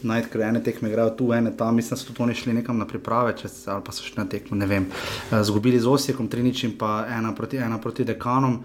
najti, 0.03 0.29
ker 0.31 0.41
ene 0.41 0.63
tekme 0.63 0.89
igrajo 0.89 1.09
tu, 1.19 1.33
ene 1.33 1.51
tam, 1.57 1.75
mislim, 1.75 1.97
da 1.97 1.99
so 1.99 2.07
tudi 2.07 2.23
oni 2.23 2.35
šli 2.35 2.53
nekam 2.53 2.77
na 2.79 2.87
priprave, 2.87 3.35
če, 3.37 3.49
se- 3.49 3.71
ali 3.71 3.83
pa 3.83 3.91
so 3.91 4.07
šli 4.07 4.23
na 4.23 4.25
tekmo, 4.29 4.57
ne 4.57 4.65
vem. 4.65 4.87
Uh, 4.87 5.41
zgubili 5.43 5.79
z 5.79 5.87
Osijekom, 5.87 6.27
Trinič 6.27 6.63
in 6.63 6.77
pa 6.77 7.05
ena 7.09 7.35
proti, 7.35 7.57
ena 7.57 7.77
proti 7.77 8.07
dekanom. 8.07 8.61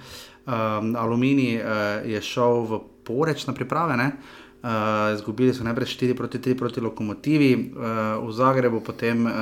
Um, 0.46 0.94
Aluminij 0.96 1.56
uh, 1.58 1.66
je 2.06 2.22
šel 2.22 2.62
v 2.70 2.80
poreč 3.04 3.46
na 3.46 3.54
priprave, 3.54 3.96
ne? 3.96 4.12
Uh, 4.14 4.45
izgubili 5.14 5.54
so 5.54 5.64
najprej 5.64 5.86
4 5.86 6.14
proti 6.14 6.38
3 6.38 6.58
proti 6.58 6.80
lokomotivi, 6.80 7.72
uh, 7.76 8.28
v 8.28 8.32
Zagrebu, 8.32 8.80
potem 8.80 9.26
uh, 9.26 9.32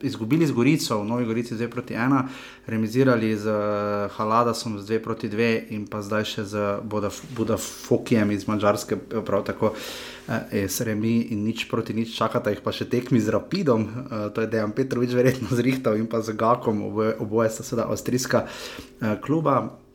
izgubili 0.00 0.46
z 0.46 0.52
Gorico, 0.52 1.00
v 1.00 1.08
Novi 1.08 1.24
Gorici 1.24 1.54
2 1.54 1.68
proti 1.68 1.94
1, 1.94 2.22
remizirali 2.66 3.36
z 3.36 3.46
uh, 3.46 4.12
Haladasom 4.16 4.78
z 4.78 4.84
2 4.84 4.98
proti 4.98 5.28
2 5.28 5.72
in 5.72 5.86
pa 5.86 6.02
zdaj 6.02 6.24
še 6.24 6.44
z 6.44 6.54
Budaf- 6.84 7.24
Budafokijem 7.36 8.30
iz 8.30 8.48
Mačarske, 8.48 8.96
prav 9.24 9.44
tako 9.48 9.72
uh, 9.72 10.52
je 10.52 10.68
Sremi 10.68 11.32
in 11.32 11.44
nič 11.48 11.64
proti 11.70 11.96
nič, 11.96 12.12
čakata 12.12 12.52
jih 12.52 12.60
pa 12.60 12.72
še 12.72 12.84
tekmi 12.84 13.20
z 13.20 13.32
Rapidom, 13.32 13.88
uh, 13.88 14.28
to 14.34 14.44
je 14.44 14.52
Dejan 14.52 14.76
Petrovič 14.76 15.16
verjetno 15.16 15.48
zrihtal 15.58 15.96
in 15.96 16.06
pa 16.06 16.20
z 16.20 16.36
Gakom, 16.36 16.92
oboje, 16.92 17.16
oboje 17.16 17.50
sta 17.56 17.64
seveda 17.64 17.88
avstrijska 17.88 18.44
uh, 18.44 19.16
kluba. 19.24 19.87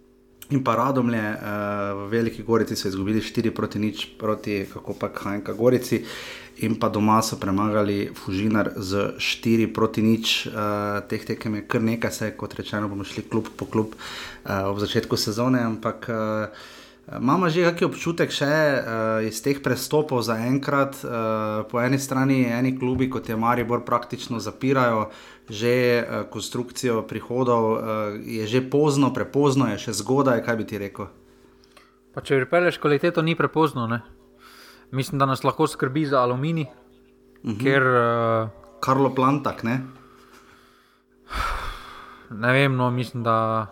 In 0.51 0.63
pa 0.63 0.75
Radomlje 0.75 1.23
uh, 1.23 1.39
v 2.03 2.09
Veliki 2.11 2.43
Gorici 2.43 2.75
so 2.75 2.87
izgubili 2.87 3.21
4 3.21 3.51
proti 3.55 3.79
nič, 3.79 4.05
proti 4.19 4.65
kako 4.73 4.93
pa 4.99 5.07
Hajnka 5.07 5.53
Gorici, 5.53 6.03
in 6.57 6.75
pa 6.75 6.89
doma 6.89 7.21
so 7.23 7.39
premagali 7.39 8.11
Fužinar 8.11 8.75
z 8.75 9.15
4 9.17 9.71
proti 9.73 10.03
nič. 10.03 10.47
Uh, 10.51 10.99
teh 11.07 11.23
tekem 11.23 11.55
je 11.55 11.67
kar 11.67 11.81
nekaj, 11.81 12.11
saj 12.11 12.31
kot 12.35 12.53
rečeno 12.59 12.91
bomo 12.91 13.07
šli 13.07 13.23
klub 13.23 13.47
po 13.55 13.65
klub 13.65 13.95
uh, 13.95 14.67
ob 14.67 14.83
začetku 14.83 15.17
sezone, 15.17 15.63
ampak. 15.63 16.09
Uh, 16.11 16.81
Imamo 17.03 17.51
že 17.51 17.67
kakšen 17.67 17.91
občutek 17.91 18.31
še 18.31 18.47
uh, 18.47 19.19
iz 19.27 19.43
teh 19.43 19.59
prestopov 19.59 20.23
za 20.23 20.39
enkrat. 20.39 20.95
Uh, 21.03 21.67
po 21.67 21.83
eni 21.83 21.99
strani 21.99 22.47
eni 22.47 22.79
klubi, 22.79 23.11
kot 23.11 23.27
je 23.27 23.35
Maribor, 23.35 23.83
praktično 23.83 24.39
zapirajo 24.39 25.11
že 25.49 25.73
uh, 25.99 26.23
konstrukcijo 26.29 27.01
prihodov, 27.07 27.63
uh, 27.71 27.79
je 28.23 28.47
že 28.47 28.61
pozno, 28.61 29.13
prepozno, 29.13 29.67
je 29.71 29.77
še 29.77 29.93
zgodaj, 29.99 30.43
kaj 30.45 30.55
bi 30.55 30.65
ti 30.67 30.77
rekel. 30.79 31.07
Pa 32.13 32.21
če 32.21 32.43
pripelješ 32.43 32.77
kvaliteto, 32.77 33.21
ni 33.21 33.35
prepozno. 33.35 33.87
Ne? 33.87 34.01
Mislim, 34.91 35.19
da 35.19 35.25
nas 35.25 35.43
lahko 35.43 35.67
skrbi 35.67 36.05
za 36.05 36.21
aluminij, 36.21 36.69
uh 36.69 37.51
-huh. 37.51 37.59
ker 37.59 37.83
uh, 37.83 38.49
Karlo 38.79 39.09
Plantak, 39.15 39.63
ne? 39.63 39.81
ne 42.29 42.53
vem, 42.53 42.75
no, 42.75 42.91
mislim, 42.91 43.23
da 43.23 43.67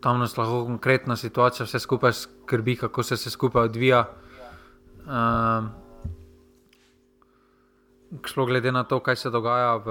tam 0.00 0.18
nas 0.18 0.36
lahko 0.36 0.64
konkretna 0.64 1.16
situacija 1.16 1.66
vse 1.66 1.78
skupaj 1.78 2.12
skrbi, 2.12 2.76
kako 2.76 3.02
se 3.02 3.14
vse 3.14 3.30
skupaj 3.30 3.64
odvija. 3.64 4.04
Um, 5.06 5.70
Šlo 8.24 8.46
glede 8.46 8.72
na 8.72 8.84
to, 8.84 9.00
kaj 9.00 9.16
se 9.16 9.30
dogaja 9.30 9.76
v 9.76 9.90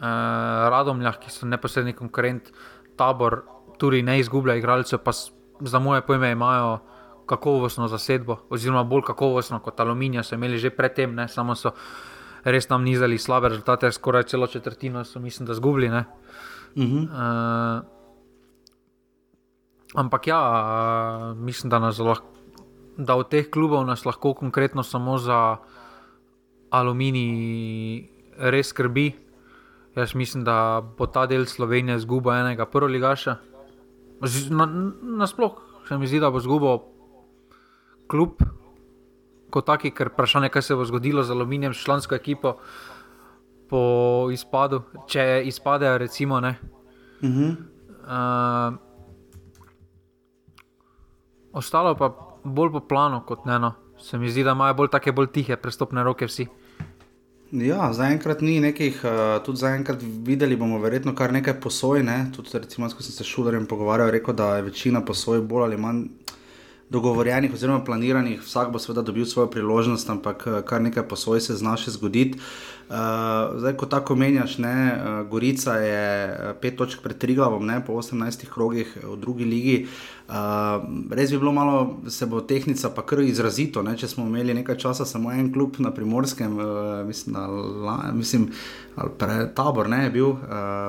Radomljah, 0.00 1.18
ki 1.18 1.30
so 1.30 1.46
neposredni 1.46 1.92
konkurent, 1.92 2.52
tabor, 2.96 3.42
tudi 3.78 4.02
ne 4.02 4.18
izgublja 4.20 4.54
igralcev, 4.58 5.02
pa 5.02 5.12
za 5.60 5.78
moje 5.78 6.02
pojme 6.06 6.30
imajo 6.32 6.78
kakovostno 7.26 7.88
zasedbo, 7.88 8.36
oziroma 8.50 8.84
bolj 8.84 9.02
kakovostno 9.10 9.60
kot 9.60 9.80
aluminija, 9.80 10.22
so 10.22 10.34
imeli 10.34 10.58
že 10.58 10.70
predtem, 10.70 11.14
ne, 11.14 11.28
samo 11.28 11.54
so 11.54 11.74
res 12.44 12.66
tam 12.66 12.84
nizali 12.84 13.18
slabe 13.18 13.48
rezultate, 13.48 13.92
skoraj 13.92 14.22
celo 14.32 14.46
četrtino 14.46 15.04
so, 15.04 15.20
mislim, 15.20 15.46
da 15.46 15.54
zgubili. 15.54 15.88
ne. 15.88 16.04
Uh 16.74 16.82
-huh. 16.82 17.04
Uh, 17.04 17.84
ampak 19.94 20.26
ja, 20.26 20.40
uh, 20.40 21.38
mislim, 21.38 21.70
da, 21.70 21.78
lahko, 21.78 22.26
da 22.96 23.14
od 23.14 23.28
teh 23.28 23.50
klubov 23.50 23.86
nas 23.86 24.04
lahko 24.04 24.34
konkretno 24.34 24.82
samo 24.82 25.18
za 25.18 25.56
aluminij 26.70 28.08
res 28.38 28.68
skrbi. 28.68 29.27
Jaz 29.98 30.14
mislim, 30.14 30.44
da 30.44 30.56
bo 30.94 31.06
ta 31.08 31.26
del 31.26 31.42
Slovenije 31.44 31.96
izgubil 31.96 32.32
enega 32.32 32.66
prvoligaša. 32.66 33.36
Z- 34.22 34.50
Na, 34.50 34.66
nasploh 35.02 35.52
se 35.88 35.98
mi 35.98 36.06
zdi, 36.06 36.20
da 36.20 36.30
bo 36.30 36.38
izgubil 36.38 36.78
klub 38.06 38.38
kot 39.50 39.66
taki, 39.66 39.90
ker 39.90 40.08
vprašanje, 40.08 40.48
kaj 40.48 40.62
se 40.62 40.74
bo 40.74 40.84
zgodilo 40.84 41.22
z 41.22 41.30
aluminijem, 41.30 41.74
s 41.74 41.80
člansko 41.80 42.14
ekipo 42.14 42.56
po 43.68 43.80
izpadu, 44.30 44.82
če 45.06 45.42
izpadejo, 45.44 45.98
recimo. 45.98 46.40
Ne, 46.40 46.54
Uh 47.20 47.28
-huh. 47.28 47.56
Uh, 48.00 48.74
ostalo 51.52 51.94
pa 51.94 52.08
bolj 52.44 52.72
po 52.72 52.80
planu 52.80 53.22
kot 53.22 53.44
ne. 53.44 53.58
No. 53.58 53.72
Se 53.98 54.18
mi 54.18 54.30
zdi, 54.30 54.44
da 54.44 54.52
imajo 54.52 54.74
bolj 54.74 54.88
take 54.88 55.12
bolj 55.12 55.26
tihe 55.26 55.56
prestopne 55.56 56.04
roke 56.04 56.26
vsi. 56.26 56.46
Ja, 57.52 57.92
zaenkrat 57.96 58.42
ni 58.44 58.58
nekih, 58.60 58.98
uh, 59.08 59.38
tudi 59.44 59.62
zaenkrat 59.62 60.02
videli 60.02 60.56
bomo 60.56 60.78
verjetno 60.82 61.14
kar 61.16 61.32
nekaj 61.32 61.54
posoj. 61.64 62.02
Ne? 62.04 62.26
Tudi, 62.36 62.52
recimo, 62.60 62.88
ko 62.92 63.02
sem 63.02 63.14
se 63.14 63.24
s 63.24 63.28
šulerjem 63.28 63.64
pogovarjal, 63.66 64.10
rekel, 64.12 64.36
da 64.36 64.56
je 64.56 64.66
večina 64.68 65.00
posoj 65.04 65.40
bolj 65.40 65.64
ali 65.64 65.78
manj 65.80 66.02
dogovorjenih 66.90 67.54
oziroma 67.54 67.84
planiranih, 67.84 68.40
vsak 68.42 68.72
bo 68.72 68.78
seveda 68.78 69.02
dobil 69.02 69.26
svojo 69.26 69.50
priložnost, 69.50 70.10
ampak 70.10 70.46
eh, 70.46 70.62
kar 70.64 70.82
nekaj 70.82 71.08
posoj 71.08 71.40
se 71.40 71.56
zna 71.56 71.76
še 71.76 71.96
zgoditi. 71.96 72.40
Uh, 72.88 72.94
zdaj, 73.60 73.74
ko 73.76 73.84
tako 73.84 74.14
menjaš, 74.16 74.54
ne, 74.64 74.72
uh, 74.72 75.16
Gorica 75.28 75.74
je 75.76 76.54
pet 76.62 76.78
točk 76.80 77.02
pred 77.04 77.18
Triglavom, 77.20 77.66
ne, 77.68 77.82
po 77.84 77.92
18 78.00 78.46
krogih 78.48 78.94
v 79.02 79.16
drugi 79.20 79.44
ligi. 79.44 79.74
Uh, 80.24 80.80
res 81.12 81.28
bi 81.28 81.36
bilo 81.36 81.52
malo, 81.52 81.82
se 82.08 82.24
bo 82.24 82.40
tehnica 82.40 82.88
pa 82.96 83.04
kar 83.04 83.20
izrazito. 83.20 83.84
Ne, 83.84 83.92
če 83.92 84.08
smo 84.08 84.24
imeli 84.24 84.56
nekaj 84.56 84.80
časa 84.80 85.04
samo 85.04 85.34
en 85.36 85.52
klub 85.52 85.76
na 85.84 85.92
primorskem, 85.92 86.56
uh, 86.56 87.04
mislim, 87.04 87.36
da 87.36 87.44
la, 87.84 87.98
mislim, 88.16 88.48
pred, 89.20 89.52
tabor 89.52 89.92
ne 89.92 90.06
je 90.06 90.16
bil 90.16 90.32
uh, 90.32 90.40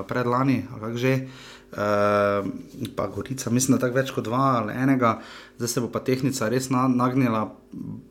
predlani, 0.07 0.61
ali 0.71 0.85
kako 0.87 1.03
že. 1.03 1.15
Uh, 1.69 2.47
pa 2.95 3.05
Gorica, 3.13 3.51
mislim, 3.53 3.75
da 3.75 3.83
tako 3.83 3.99
več 3.99 4.09
kot 4.15 4.25
dva 4.25 4.45
ali 4.63 4.73
enega, 4.73 5.19
zdaj 5.59 5.67
se 5.67 5.81
bo 5.83 5.89
pa 5.91 5.99
tehnica 5.99 6.47
res 6.49 6.69
nagnila, 6.71 7.43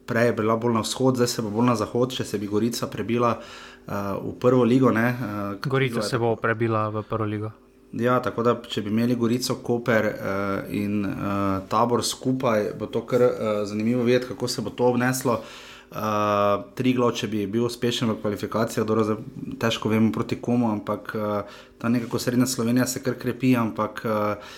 prej 0.07 0.30
je 0.30 0.32
bila 0.36 0.57
bolj 0.61 0.76
na 0.76 0.84
vzhod, 0.84 1.16
zdaj 1.16 1.30
se 1.32 1.42
bo 1.42 1.51
bolj 1.51 1.72
na 1.72 1.76
zahod, 1.80 2.12
če 2.12 2.24
se 2.24 2.38
bi 2.38 2.46
Gorica 2.46 2.86
prebila 2.92 3.38
uh, 3.40 4.20
v 4.20 4.34
prvo 4.40 4.64
ligo. 4.68 4.92
Uh, 4.92 5.57
Gorica 5.64 6.05
se 6.05 6.20
bo 6.20 6.36
prebila 6.36 6.88
v 6.92 7.03
prvo 7.09 7.24
ligo. 7.24 7.51
Ja, 7.96 8.18
tako 8.20 8.44
da, 8.44 8.53
če 8.61 8.82
bi 8.84 8.92
imeli 8.92 9.16
Gorico, 9.16 9.57
Koper 9.64 10.11
uh, 10.12 10.68
in 10.76 11.01
uh, 11.09 11.64
tabor 11.72 12.05
skupaj, 12.05 12.74
bo 12.76 12.86
to 12.92 13.07
kar 13.09 13.24
uh, 13.24 13.32
zanimivo 13.64 14.05
videti, 14.05 14.28
kako 14.34 14.49
se 14.49 14.62
bo 14.62 14.70
to 14.70 14.92
obneslo. 14.92 15.40
Uh, 15.40 15.68
Uh, 15.88 16.66
Triglo, 16.76 17.07
če 17.16 17.30
bi 17.32 17.46
bil 17.49 17.64
uspešen 17.64 18.11
v 18.11 18.18
kvalifikacijah, 18.20 18.84
dobro, 18.84 19.14
težko 19.57 19.88
vemo 19.88 20.11
proti 20.12 20.36
komu, 20.36 20.68
ampak 20.68 21.14
uh, 21.16 21.61
ta 21.80 21.88
nekako 21.88 22.20
srednja 22.20 22.44
Slovenija 22.46 22.84
se 22.86 23.01
kar 23.01 23.16
krepi, 23.16 23.55
ampak 23.57 24.03
uh, 24.05 24.51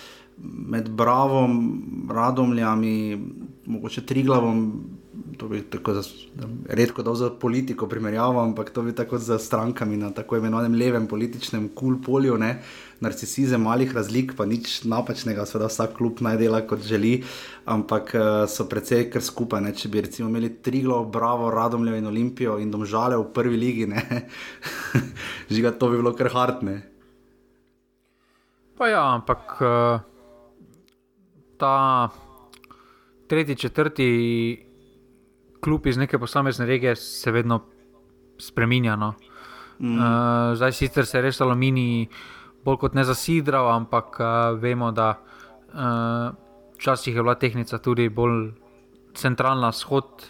med 0.43 0.89
Bravom, 0.89 1.57
Radomljami, 2.09 3.19
mogoče 3.65 4.05
Triglavom, 4.05 4.65
to 5.37 5.47
bi 5.47 5.61
tako 5.61 5.93
za, 5.93 6.01
redko 6.69 7.03
dal 7.03 7.15
za 7.15 7.29
politiko 7.29 7.87
primerjavo, 7.87 8.41
ampak 8.41 8.69
to 8.69 8.81
bi 8.81 8.95
tako 8.95 9.17
za 9.17 9.39
strankami 9.39 9.97
na 9.97 10.11
tako 10.11 10.37
imenovanem 10.37 10.75
levem 10.75 11.07
političnem 11.07 11.69
kul 11.69 11.95
cool 11.95 12.03
polju, 12.05 12.37
ne, 12.37 12.59
narcisizem 12.99 13.61
malih 13.61 13.95
razlik, 13.95 14.35
pa 14.37 14.45
nič 14.45 14.83
napačnega, 14.83 15.45
seveda 15.45 15.69
vsak 15.71 15.95
klub 15.97 16.21
naj 16.21 16.37
dela 16.37 16.61
kot 16.67 16.85
želi, 16.85 17.23
ampak 17.65 18.13
uh, 18.13 18.27
so 18.49 18.67
precej 18.69 19.07
kar 19.13 19.25
skupaj, 19.25 19.63
ne, 19.65 19.73
če 19.73 19.89
bi 19.89 20.05
recimo 20.05 20.29
imeli 20.29 20.53
Triglo, 20.61 21.03
Bravo, 21.05 21.49
Radomljo 21.49 21.97
in 21.97 22.07
Olimpijo 22.07 22.59
in 22.61 22.71
Domžale 22.71 23.17
v 23.17 23.25
prvi 23.33 23.57
ligi, 23.57 23.89
žiga 25.53 25.73
to 25.73 25.89
bi 25.89 25.97
bilo 25.97 26.13
kar 26.13 26.29
hartne. 26.33 26.81
Pa 28.77 28.87
ja, 28.89 29.01
ampak 29.13 29.57
uh, 29.61 30.10
ta 31.61 32.09
tretji, 33.29 33.55
četrti 33.55 34.09
klub 35.61 35.87
iz 35.87 35.97
neke 35.97 36.19
posamezne 36.19 36.65
regije 36.65 36.95
se 36.95 37.31
vedno 37.31 37.61
spremenja. 38.39 38.95
No. 38.95 39.13
Mm. 39.79 39.97
Uh, 39.97 40.55
zdaj 40.55 40.71
sicer 40.71 41.05
se 41.05 41.17
je 41.17 41.21
res 41.21 41.41
aluminij 41.41 42.07
bolj 42.65 42.77
kot 42.77 42.97
ne 42.97 43.03
zasidral, 43.05 43.69
ampak 43.73 44.17
uh, 44.19 44.59
vemo, 44.61 44.91
da 44.91 45.13
uh, 45.17 46.33
včasih 46.77 47.15
je 47.15 47.21
bila 47.21 47.35
tehnika 47.35 47.77
tudi 47.77 48.09
bolj 48.09 48.51
centralna, 49.13 49.71
shod, 49.71 50.25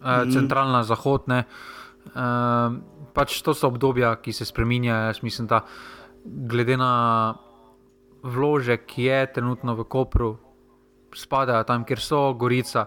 uh, 0.00 0.24
mm. 0.24 0.32
centralna 0.32 0.82
zahod. 0.84 1.28
Uh, 1.28 2.80
pač 3.12 3.40
to 3.44 3.54
so 3.54 3.68
obdobja, 3.68 4.14
ki 4.24 4.32
se 4.32 4.44
spremenjajo. 4.48 5.12
Jaz 5.12 5.22
mislim, 5.22 5.48
da 5.48 5.64
glede 6.24 6.76
na 6.76 6.92
vložek, 8.22 8.86
ki 8.86 9.08
je 9.08 9.26
trenutno 9.34 9.74
v 9.74 9.84
Kopru, 9.84 10.36
spadajo 11.16 11.64
tam, 11.64 11.84
kjer 11.84 12.00
so 12.00 12.32
Gorica 12.32 12.86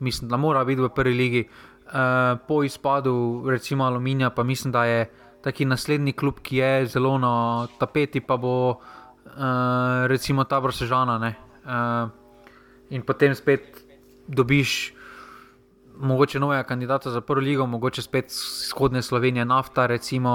mislim, 0.00 0.28
da 0.28 0.36
mora 0.36 0.64
biti 0.64 0.80
v 0.80 0.88
prvi 0.88 1.14
legi. 1.14 1.48
Uh, 1.90 2.38
po 2.48 2.62
izpadu, 2.64 3.44
recimo 3.50 3.84
Aluminija, 3.84 4.30
pa 4.30 4.42
mislim, 4.42 4.72
da 4.72 4.84
je 4.84 5.10
taki 5.42 5.64
naslednji 5.64 6.12
klub, 6.12 6.38
ki 6.42 6.56
je 6.56 6.86
zelo 6.86 7.18
na 7.18 7.66
tapeti, 7.78 8.20
pa 8.20 8.36
bo 8.36 8.70
uh, 8.70 8.76
recimo 10.06 10.44
ta 10.44 10.60
Brsežana. 10.60 11.18
Uh, 11.64 12.10
in 12.90 13.02
potem 13.02 13.34
spet 13.34 13.82
dobiš 14.28 14.92
mogoče 16.00 16.40
novega 16.40 16.62
kandidata 16.62 17.10
za 17.10 17.20
prvo 17.20 17.40
ligo, 17.40 17.66
mogoče 17.66 18.02
spet 18.02 18.30
vzhodne 18.30 19.02
Slovenije, 19.02 19.44
nafta, 19.44 19.86
recimo, 19.86 20.30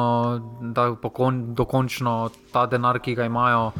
da 0.61 0.95
pokon, 1.01 1.55
dokončno 1.55 2.29
ta 2.51 2.65
denar, 2.65 2.99
ki 2.99 3.15
ga 3.15 3.25
imajo, 3.25 3.71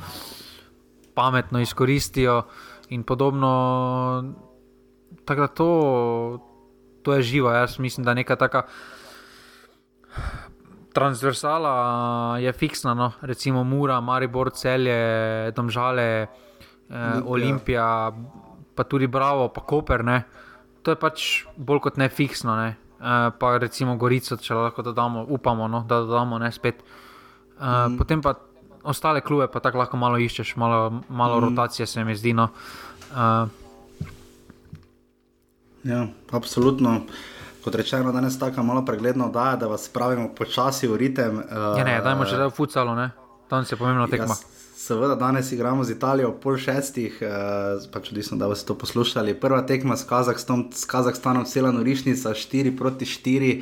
pametno 1.14 1.60
izkoristijo 1.60 2.44
in 2.90 3.04
podobno. 3.04 4.34
Tako 5.26 5.42
da 5.42 5.48
to, 5.48 5.70
to 7.04 7.14
je 7.14 7.22
živo. 7.22 7.52
Jaz 7.52 7.80
mislim, 7.80 8.06
da 8.06 8.14
neka 8.14 8.36
taka 8.36 8.62
transversala 10.94 12.38
je 12.40 12.52
fiksna. 12.54 12.94
No? 12.94 13.12
Recimo 13.22 13.64
Mura, 13.64 14.02
Maribor, 14.02 14.52
Celje, 14.52 15.52
Domžale, 15.52 16.28
eh, 16.90 17.22
Olimpija, 17.26 18.12
pa 18.76 18.84
tudi 18.84 19.08
Bravo, 19.08 19.50
pa 19.50 19.62
Koper. 19.62 20.04
Ne? 20.04 20.24
To 20.82 20.92
je 20.92 20.96
pač 20.96 21.46
bolj 21.58 21.80
kot 21.80 21.98
ne 21.98 22.10
fiksno. 22.10 22.56
Ne? 22.56 22.76
Uh, 22.96 23.30
pa 23.40 23.58
recimo 23.60 23.98
Gorico, 24.00 24.38
če 24.40 24.56
lahko 24.56 24.82
dodamo, 24.82 25.26
upamo, 25.30 25.68
no, 25.68 25.84
da 25.84 26.00
dodamo 26.02 26.40
ne 26.40 26.48
spet. 26.52 26.80
Uh, 27.60 27.92
mm. 27.92 27.98
Potem 28.00 28.22
pa 28.24 28.32
ostale 28.86 29.22
klube, 29.22 29.50
pa 29.52 29.60
tako 29.60 29.82
lahko 29.82 29.98
malo 29.98 30.22
iščeš, 30.22 30.56
malo, 30.56 31.02
malo 31.10 31.42
mm. 31.42 31.44
rotacije 31.50 31.88
se 31.88 32.04
mi 32.04 32.16
zdi. 32.16 32.34
No. 32.34 32.50
Uh, 33.12 33.50
Ja, 35.86 36.08
absolutno. 36.32 37.02
Kot 37.64 37.76
rečeno, 37.76 38.12
danes 38.12 38.40
tako 38.40 38.64
malo 38.64 38.86
pregledno 38.86 39.30
da, 39.30 39.56
da 39.60 39.68
vas 39.68 39.90
pravimo 39.90 40.30
počasi 40.36 40.88
v 40.88 40.98
ritem. 40.98 41.38
Uh, 41.38 41.78
ja, 41.78 41.84
ne, 41.84 42.02
dajmo 42.02 42.26
že 42.26 42.38
da 42.38 42.50
v 42.50 42.54
futsalo, 42.54 42.96
ne? 42.96 43.10
Tam 43.50 43.66
se 43.66 43.78
pomembno 43.78 44.08
tekma. 44.08 44.34
Ja, 44.34 44.70
seveda, 44.78 45.16
danes 45.16 45.52
igramo 45.52 45.84
z 45.84 45.94
Italijo 45.94 46.30
ob 46.30 46.40
pol 46.42 46.58
šestih, 46.58 47.18
uh, 47.22 47.86
pač 47.94 48.10
odvisno, 48.10 48.38
da 48.38 48.50
ste 48.56 48.68
to 48.68 48.78
poslušali. 48.78 49.38
Prva 49.40 49.62
tekma 49.62 49.98
s, 49.98 50.06
Kazahstom, 50.10 50.70
s 50.74 50.86
Kazahstanom, 50.90 51.46
cela 51.46 51.72
norišnica, 51.72 52.34
4 52.34 52.78
proti 52.78 53.06
4. 53.06 53.62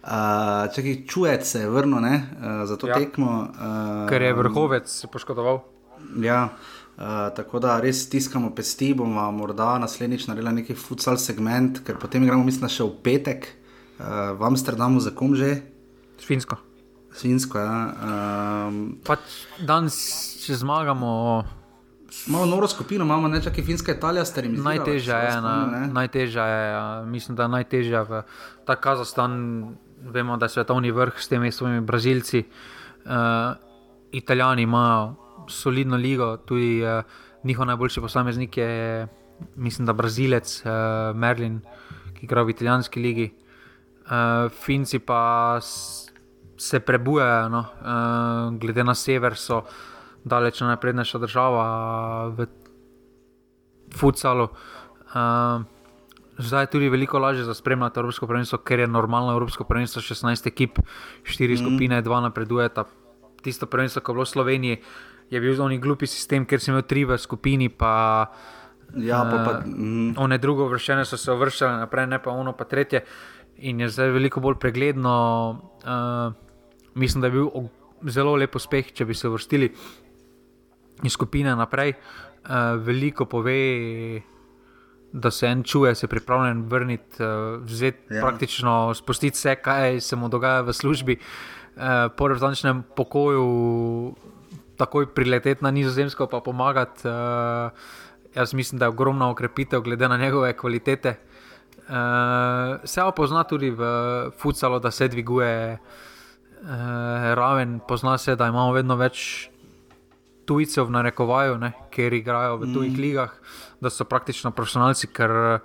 Uh, 0.00 1.06
čujete, 1.06 1.44
se 1.44 1.60
je 1.60 1.68
vrnil 1.68 2.00
uh, 2.00 2.64
za 2.64 2.76
to 2.76 2.88
ja. 2.88 2.94
tekmo. 2.94 3.48
Uh, 3.52 4.08
Ker 4.08 4.22
je 4.22 4.34
vrhovec 4.34 5.04
poškodoval. 5.12 5.60
Ja. 6.16 6.48
Uh, 6.96 7.28
tako 7.36 7.60
da 7.60 7.78
res 7.80 8.04
stiskamo 8.06 8.54
pesti, 8.54 8.94
bomo 8.94 9.30
morda 9.32 9.78
naslednjič 9.78 10.26
naredili 10.28 10.52
neki 10.60 10.74
futsal 10.74 11.16
segment, 11.16 11.80
ker 11.84 11.96
potem 12.00 12.24
gremo, 12.24 12.44
mislim, 12.44 12.68
še 12.68 12.84
v 12.84 12.96
petek 13.04 13.48
uh, 14.00 14.32
v 14.36 14.48
Amsterdamu, 14.48 15.00
za 15.00 15.12
kom 15.16 15.36
že? 15.36 15.62
Svinsko. 16.20 16.56
Svinsko, 17.16 17.58
ja. 17.58 17.78
Um, 18.68 19.00
pač 19.04 19.24
danes, 19.64 19.96
če 20.44 20.60
zmagamo. 20.60 21.10
Malo 22.26 22.46
noro 22.46 22.68
skupino 22.68 23.04
imamo, 23.04 23.28
ne 23.28 23.40
čakaj 23.42 23.64
finska 23.64 23.94
Italija, 23.94 24.24
starim. 24.24 24.56
Najtežja 24.62 25.18
je, 25.24 25.34
na, 25.40 25.54
najtežja 25.92 26.46
je, 26.46 26.64
ja. 26.72 26.84
mislim, 27.06 27.36
da 27.36 27.46
je 27.46 27.54
najtežja 27.56 28.02
v 28.08 28.22
ta 28.66 28.76
Kazahstan. 28.76 29.32
Vemo, 30.02 30.36
da 30.36 30.46
je 30.46 30.48
svetovni 30.48 30.90
vrh 30.90 31.18
s 31.18 31.28
temi 31.28 31.52
svojimi 31.52 31.80
Brazilci. 31.80 32.44
Uh, 33.04 33.12
Italijani 34.12 34.62
imajo 34.62 35.14
solidno 35.48 35.96
ligo, 35.96 36.36
tudi 36.36 36.82
uh, 36.84 37.02
njihov 37.44 37.66
najboljši 37.66 38.00
posameznik 38.00 38.56
je, 38.56 39.06
mislim, 39.56 39.86
da 39.86 39.92
Brazilec, 39.92 40.62
uh, 40.64 41.16
Merlin, 41.16 41.60
ki 42.14 42.26
igra 42.26 42.42
v 42.42 42.50
italijanski 42.50 43.00
ligi. 43.00 43.34
Uh, 44.04 44.50
Finci 44.64 44.98
pa 44.98 45.58
se 46.56 46.80
prebujajo, 46.80 47.48
no? 47.48 47.58
uh, 47.58 48.58
glede 48.58 48.84
na 48.84 48.94
sever, 48.94 49.36
so 49.36 49.62
daleč 50.24 50.60
najprednejša 50.60 51.18
država 51.18 51.64
v 52.36 52.46
futsalu. 53.96 54.48
Uh, 55.14 55.79
Zdaj 56.40 56.62
je 56.62 56.70
tudi 56.72 56.88
veliko 56.88 57.18
lažje 57.18 57.44
za 57.44 57.54
spremljati 57.54 58.00
Evropsko 58.00 58.26
prvenstvo, 58.26 58.58
ker 58.58 58.80
je 58.80 58.86
normalno 58.88 59.32
Evropsko 59.32 59.64
prvenstvo 59.64 60.02
16 60.02 60.46
ekip, 60.46 60.78
4 61.22 61.52
mm. 61.52 61.56
skupine, 61.56 62.02
2 62.02 62.20
napredujeta. 62.22 62.84
Tisto 63.42 63.66
prvenstvo, 63.66 64.00
ko 64.00 64.12
je 64.12 64.14
bilo 64.14 64.24
v 64.24 64.28
Sloveniji, 64.28 64.76
je 65.30 65.40
bil 65.40 65.54
zelo 65.54 65.68
glupi 65.78 66.06
sistem, 66.06 66.46
ker 66.46 66.60
si 66.60 66.70
imel 66.70 66.82
tri 66.82 67.04
v 67.04 67.18
skupini. 67.18 67.68
Pa, 67.68 68.26
ja, 68.96 69.20
pa, 69.24 69.36
pa, 69.44 69.52
mm. 69.66 70.16
One 70.16 70.38
druge 70.38 70.64
vršene 70.72 71.04
so 71.04 71.16
se 71.16 71.32
vršile 71.32 71.84
naprej, 71.84 72.06
ne 72.06 72.18
pa 72.22 72.32
ono, 72.32 72.56
pa 72.56 72.64
tretje. 72.64 73.04
In 73.60 73.80
je 73.80 73.88
zdaj 73.88 74.10
veliko 74.16 74.40
bolj 74.40 74.56
pregledno. 74.60 75.12
Uh, 75.84 76.32
mislim, 76.94 77.20
da 77.20 77.28
je 77.28 77.36
bil 77.36 77.48
zelo 78.08 78.36
lep 78.36 78.56
uspeh, 78.56 78.92
če 78.92 79.04
bi 79.04 79.14
se 79.14 79.28
vrstili 79.28 79.72
iz 81.04 81.12
skupine 81.12 81.56
naprej. 81.56 81.94
Uh, 82.40 82.80
veliko 82.80 83.28
pove 83.28 83.56
da 85.12 85.30
se 85.30 85.46
en 85.46 85.62
čuje, 85.62 85.94
se 85.94 86.06
pripravljen 86.06 86.62
vrniti, 86.68 87.22
uh, 87.22 87.62
vzeti 87.64 88.14
ja. 88.14 88.22
praktično, 88.22 88.94
spustiti 88.94 89.34
vse, 89.34 89.54
kaj 89.62 90.00
se 90.00 90.16
mu 90.16 90.28
dogaja 90.28 90.60
v 90.60 90.72
službi, 90.72 91.18
uh, 91.18 91.82
po 92.16 92.28
resničnem 92.28 92.84
pokoju, 92.96 94.14
takoj 94.76 95.10
prileteti 95.14 95.64
na 95.64 95.70
nizozemsko, 95.70 96.26
pa 96.26 96.40
pomagati. 96.40 97.08
Uh, 97.08 97.72
jaz 98.34 98.54
mislim, 98.54 98.78
da 98.78 98.84
je 98.84 98.94
ogromna 98.94 99.30
okrepitev, 99.30 99.80
glede 99.80 100.08
na 100.08 100.16
njegove 100.16 100.56
kvalitete. 100.56 101.16
Uh, 101.90 101.94
se 102.84 103.02
opozna 103.02 103.44
tudi 103.44 103.70
v 103.70 103.84
futsalu, 104.38 104.78
da 104.78 104.90
se 104.90 105.08
dviguje 105.08 105.78
uh, 105.78 106.68
raven, 107.34 107.80
pozna 107.88 108.18
se, 108.18 108.36
da 108.36 108.46
imamo 108.46 108.72
vedno 108.72 108.96
več 108.96 109.50
tujcev 110.46 110.86
v 110.86 110.90
narekovaju, 110.90 111.58
ne, 111.58 111.72
ker 111.90 112.14
igrajo 112.14 112.56
v 112.62 112.72
tujih 112.74 112.94
mm. 112.94 113.00
ligah, 113.00 113.34
da 113.80 113.90
so 113.90 114.04
praktično 114.04 114.50
profesionalci, 114.50 115.08
ker 115.08 115.60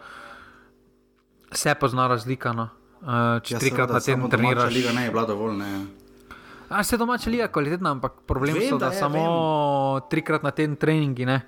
se 1.51 1.75
pozna 1.75 2.07
razlika. 2.07 2.53
No. 2.53 2.69
Uh, 3.05 3.37
če 3.45 3.55
ja, 3.55 3.61
trikrat 3.61 3.91
na 3.91 4.01
teden 4.01 4.29
treniraš, 4.31 4.73
liga 4.73 4.93
ne 4.95 5.05
je 5.05 5.13
bila 5.13 5.25
dovolj. 5.29 5.57
Ne. 5.59 5.71
A 6.69 6.83
se 6.83 6.97
domača 6.97 7.29
liga 7.29 7.47
kvalitetna, 7.53 7.91
ampak 7.93 8.23
problem 8.27 8.57
je, 8.57 8.71
da, 8.71 8.87
da 8.87 8.93
je, 8.93 8.99
samo 8.99 9.19
vem. 9.21 10.07
trikrat 10.09 10.43
na 10.43 10.51
teden 10.55 10.77
treningi, 10.79 11.27
ne, 11.29 11.41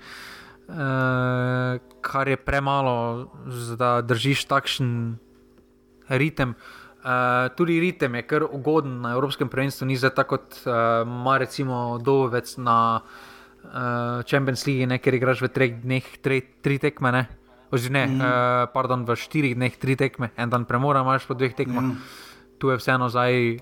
uh, 0.68 1.80
kar 2.04 2.28
je 2.30 2.36
premalo, 2.36 3.26
da 3.80 3.98
držiš 4.06 4.44
takšen 4.46 4.92
ritem. 6.08 6.54
Uh, 6.98 7.48
tudi 7.56 7.80
ritem 7.80 8.14
je 8.20 8.22
kar 8.26 8.44
ugoden 8.44 9.00
na 9.02 9.16
Evropskem 9.16 9.48
prvenstvu, 9.48 9.86
ni 9.88 9.96
za 9.96 10.10
tako 10.14 10.36
kot 10.36 10.60
uh, 10.66 11.02
ima 11.06 11.38
recimo 11.38 11.98
Dovec 12.02 12.56
na 12.58 12.78
uh, 13.02 13.37
Champions 14.24 14.66
League, 14.66 14.86
ne, 14.88 14.98
ker 14.98 15.14
igraš 15.14 15.42
v 15.44 15.48
treh 15.52 15.72
dneh 15.82 16.04
tre, 16.22 16.40
tri 16.64 16.78
tekme, 16.78 17.12
ne, 17.12 17.22
oziroma 17.70 17.98
ne, 17.98 18.04
mm. 18.06 18.20
uh, 18.20 18.64
pardon, 18.72 19.04
v 19.04 19.16
štirih 19.16 19.54
dneh 19.58 19.74
tri 19.76 19.96
tekme, 19.96 20.30
en 20.36 20.48
dan 20.48 20.64
premora 20.64 21.04
imaš 21.04 21.28
po 21.28 21.36
dveh 21.36 21.52
tekmah. 21.52 21.92
Mm. 21.92 21.96
Tu 22.58 22.72
je 22.72 22.78
vseeno 22.80 23.06
zdaj 23.12 23.60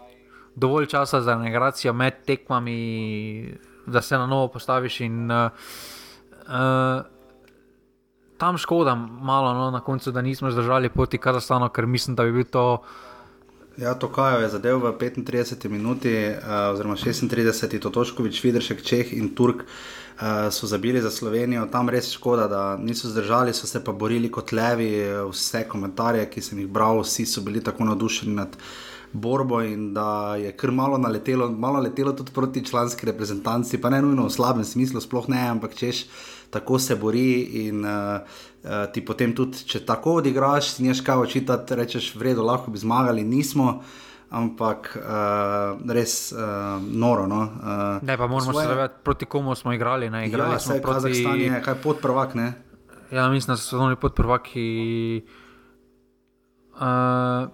dovolj 0.57 0.87
časa 0.89 1.21
za 1.21 1.35
regeneracijo 1.37 1.93
med 1.93 2.23
tekmami, 2.25 2.79
da 3.87 4.01
se 4.03 4.19
na 4.19 4.27
novo 4.27 4.49
postaviš. 4.49 5.01
In, 5.05 5.31
uh, 5.31 5.51
uh, 6.49 7.03
tam 8.39 8.59
škoda 8.59 8.95
malo 8.95 9.55
no, 9.55 9.71
na 9.71 9.81
koncu, 9.81 10.13
da 10.13 10.23
nismo 10.23 10.51
zdržali 10.51 10.89
poti 10.89 11.19
Kazahstanu, 11.19 11.69
ker 11.69 11.87
mislim, 11.87 12.17
da 12.17 12.25
bi 12.25 12.33
bil 12.33 12.49
to. 12.51 12.83
Ja, 13.77 13.95
to 13.95 14.09
kaj 14.09 14.43
je 14.43 14.49
zadev 14.49 14.79
v 14.81 14.91
35 14.97 15.69
minuti, 15.69 16.09
uh, 16.09 16.73
oziroma 16.73 16.97
36, 16.97 17.77
to 17.77 17.91
Toškovič, 17.93 18.39
Vidršek, 18.45 18.81
Čeh 18.81 19.13
in 19.13 19.35
Turk 19.37 19.67
uh, 19.67 20.49
so 20.49 20.65
zabili 20.67 21.03
za 21.05 21.11
Slovenijo. 21.11 21.67
Tam 21.69 21.93
res 21.93 22.09
škoda, 22.09 22.49
da 22.49 22.63
niso 22.81 23.11
zdržali, 23.13 23.53
so 23.53 23.69
se 23.69 23.85
pa 23.85 23.93
borili 23.93 24.33
kot 24.33 24.53
levi. 24.57 24.89
Vse 25.29 25.67
komentarje, 25.69 26.25
ki 26.33 26.41
sem 26.41 26.65
jih 26.65 26.73
bral, 26.73 27.03
vsi 27.05 27.27
so 27.29 27.45
bili 27.45 27.61
tako 27.61 27.85
navdušeni 27.85 28.35
nad 28.35 28.57
borbo 29.13 29.61
in 29.61 29.93
da 29.95 30.37
je 30.41 30.57
kar 30.57 30.73
malo 30.73 30.99
naletelo, 30.99 31.51
malo 31.53 31.81
letelo 31.81 32.13
tudi 32.13 32.33
proti 32.33 32.65
članski 32.65 33.07
reprezentanci, 33.07 33.81
pa 33.81 33.91
ne 33.91 34.01
nujno 34.03 34.25
v 34.27 34.33
slabem 34.33 34.65
smislu, 34.65 35.01
sploh 35.01 35.29
ne, 35.29 35.49
ampak 35.49 35.77
češ 35.77 36.07
tako 36.51 36.79
se 36.79 36.97
bori 36.97 37.67
in 37.67 37.85
uh, 37.85 38.21
uh, 38.65 38.87
ti 38.93 39.05
potem 39.05 39.35
tudi, 39.37 39.65
če 39.67 39.85
tako 39.87 40.19
odigraš, 40.23 40.77
si 40.77 40.87
neš 40.87 41.03
kaj 41.07 41.25
očitati, 41.27 41.79
rečeš, 41.79 42.15
v 42.17 42.31
redu, 42.31 42.45
lahko 42.47 42.71
bi 42.71 42.83
zmagali, 42.83 43.25
nismo. 43.25 43.81
Ampak 44.27 44.89
uh, 44.99 45.79
res 45.95 46.33
uh, 46.35 46.83
noro. 46.83 47.29
No? 47.31 47.45
Uh, 47.47 48.03
ne, 48.03 48.17
pa 48.19 48.27
moramo 48.27 48.53
svoje... 48.53 48.67
se 48.67 48.73
zavedati, 48.73 48.95
proti 49.05 49.27
komu 49.31 49.55
smo 49.55 49.73
igrali. 49.73 50.11
Ne? 50.11 50.27
igrali 50.27 50.53
ja, 50.53 50.59
smo 50.59 50.75
proti 50.83 51.13
Kazahstanu, 51.13 51.37
je 51.37 51.61
kaj 51.63 51.75
podprvak. 51.83 52.35
Ne? 52.35 52.49
Ja, 53.11 53.29
mislim, 53.31 53.55
da 53.55 53.57
so 53.63 53.79
oni 53.79 53.97
podprvaki. 53.97 55.23
Uh, 56.75 57.47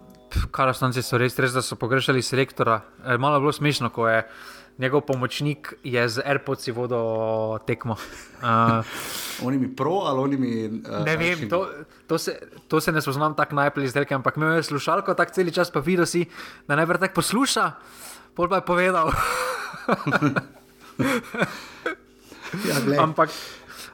Karastanci 0.51 1.03
so 1.05 1.19
res, 1.21 1.37
res, 1.39 1.53
da 1.53 1.63
so 1.65 1.77
pogrešali 1.77 2.23
selektora. 2.25 2.81
E, 3.05 3.19
malo 3.19 3.37
je 3.37 3.45
bilo 3.45 3.53
smešno, 3.53 3.91
ko 3.93 4.09
je 4.09 4.23
njegov 4.79 5.01
pomočnik 5.07 5.75
z 5.85 6.23
AirPods 6.25 6.69
vodil 6.69 7.59
tekmo. 7.67 7.97
Uh, 8.43 8.83
oni 9.47 9.59
mi 9.59 9.69
pro 9.71 10.03
ali 10.03 10.19
oni 10.19 10.37
mi. 10.37 10.67
Uh, 10.67 11.05
ne 11.07 11.17
vem, 11.17 11.49
to, 11.49 11.69
to, 12.07 12.19
se, 12.19 12.41
to 12.67 12.81
se 12.81 12.93
ne 12.93 12.99
spoznam 12.99 13.37
tako 13.39 13.55
najprej 13.55 13.85
izdelke, 13.87 14.15
ampak 14.15 14.37
imel 14.37 14.57
je 14.57 14.63
slušalko 14.63 15.15
tako 15.15 15.33
cel 15.33 15.51
čas, 15.55 15.71
pa 15.71 15.79
videl 15.79 16.07
si, 16.11 16.27
da 16.67 16.75
najprej 16.75 16.99
tako 17.07 17.15
posluša, 17.23 17.71
pol 18.35 18.51
pa 18.51 18.59
je 18.59 18.67
povedal. 18.67 19.15
ja, 22.67 22.83
ampak, 22.99 23.31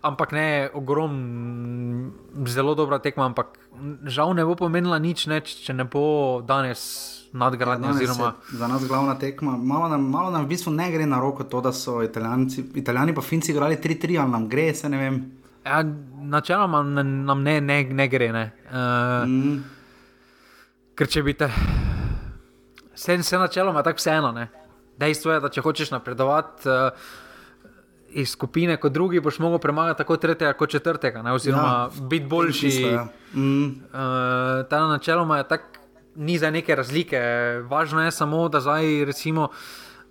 ampak 0.00 0.32
ne, 0.32 0.70
ogromno, 0.72 2.10
zelo 2.48 2.72
dobra 2.72 2.96
tekma, 2.98 3.28
ampak 3.28 3.60
žal 4.08 4.32
ne 4.32 4.48
bo 4.48 4.56
pomenila 4.56 4.96
nič, 4.96 5.28
ne, 5.28 5.44
če 5.44 5.76
ne 5.76 5.84
bo 5.84 6.40
danes 6.40 7.17
nadgradnja. 7.32 7.90
Oziroma... 7.90 8.32
Za 8.52 8.68
nas 8.68 8.88
glavna 8.88 9.18
tekma. 9.18 9.56
Malo 9.56 9.88
nam, 9.88 10.10
malo 10.10 10.30
nam 10.30 10.44
v 10.44 10.48
bistvu 10.48 10.72
ne 10.72 10.90
gre 10.92 11.06
na 11.06 11.20
roko 11.20 11.44
to, 11.44 11.60
da 11.60 11.72
so 11.72 12.02
italijanci, 12.02 12.64
italijani 12.74 13.14
pa 13.14 13.22
finci 13.22 13.52
igrali 13.52 13.76
3-3, 13.76 14.20
ali 14.20 14.30
nam 14.30 14.48
gre, 14.48 14.74
se 14.74 14.88
ne 14.88 14.98
vem. 14.98 15.18
Ja, 15.66 15.84
načeloma 16.22 16.82
nam 17.02 17.42
ne, 17.42 17.60
ne, 17.60 17.84
ne 17.84 18.08
gre. 18.08 18.32
Ne. 18.32 18.50
Uh, 18.70 19.28
mm. 19.28 19.56
Ker 20.94 21.08
če 21.08 21.22
bi 21.22 21.34
te. 21.38 21.50
Vse, 22.94 23.16
vse 23.16 23.38
načeloma 23.38 23.80
je 23.80 23.90
tako 23.90 24.02
vseeno. 24.02 24.32
Ne. 24.32 24.48
Dejstvo 24.98 25.32
je, 25.32 25.40
da 25.40 25.48
če 25.48 25.62
hočeš 25.62 25.94
napredovati. 25.94 26.68
Uh, 26.68 27.08
Iz 28.08 28.30
skupine, 28.32 28.78
kot 28.80 28.92
drugi, 28.92 29.20
boš 29.20 29.36
mogel 29.38 29.60
premagati 29.60 29.98
tako 29.98 30.16
tretjega, 30.16 30.54
kot 30.56 30.70
četrtega, 30.72 31.20
ne, 31.22 31.34
oziroma 31.36 31.68
ja, 31.68 32.06
biti 32.08 32.26
boljši. 32.26 32.68
Isto, 32.68 32.88
ja. 32.88 33.02
mm. 33.34 33.66
uh, 33.66 34.64
ta 34.70 34.80
načeloma 34.88 35.36
je 35.42 35.48
tako 35.48 35.77
ni 36.18 36.38
za 36.38 36.50
neke 36.50 36.74
razlike. 36.74 37.20
Važno 37.70 38.02
je 38.02 38.10
samo, 38.10 38.48
da 38.48 38.60
zdaj, 38.60 39.04
recimo, 39.04 39.48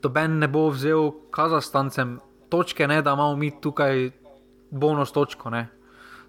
doben 0.02 0.40
ne 0.40 0.48
bo 0.48 0.70
vzel 0.72 1.12
kazahstancem 1.32 2.20
točke, 2.50 2.88
ne, 2.88 3.02
da 3.02 3.14
imamo 3.14 3.36
mi 3.36 3.52
tukaj 3.62 4.10
bonus 4.72 5.12
točko. 5.12 5.50
Ne. 5.50 5.68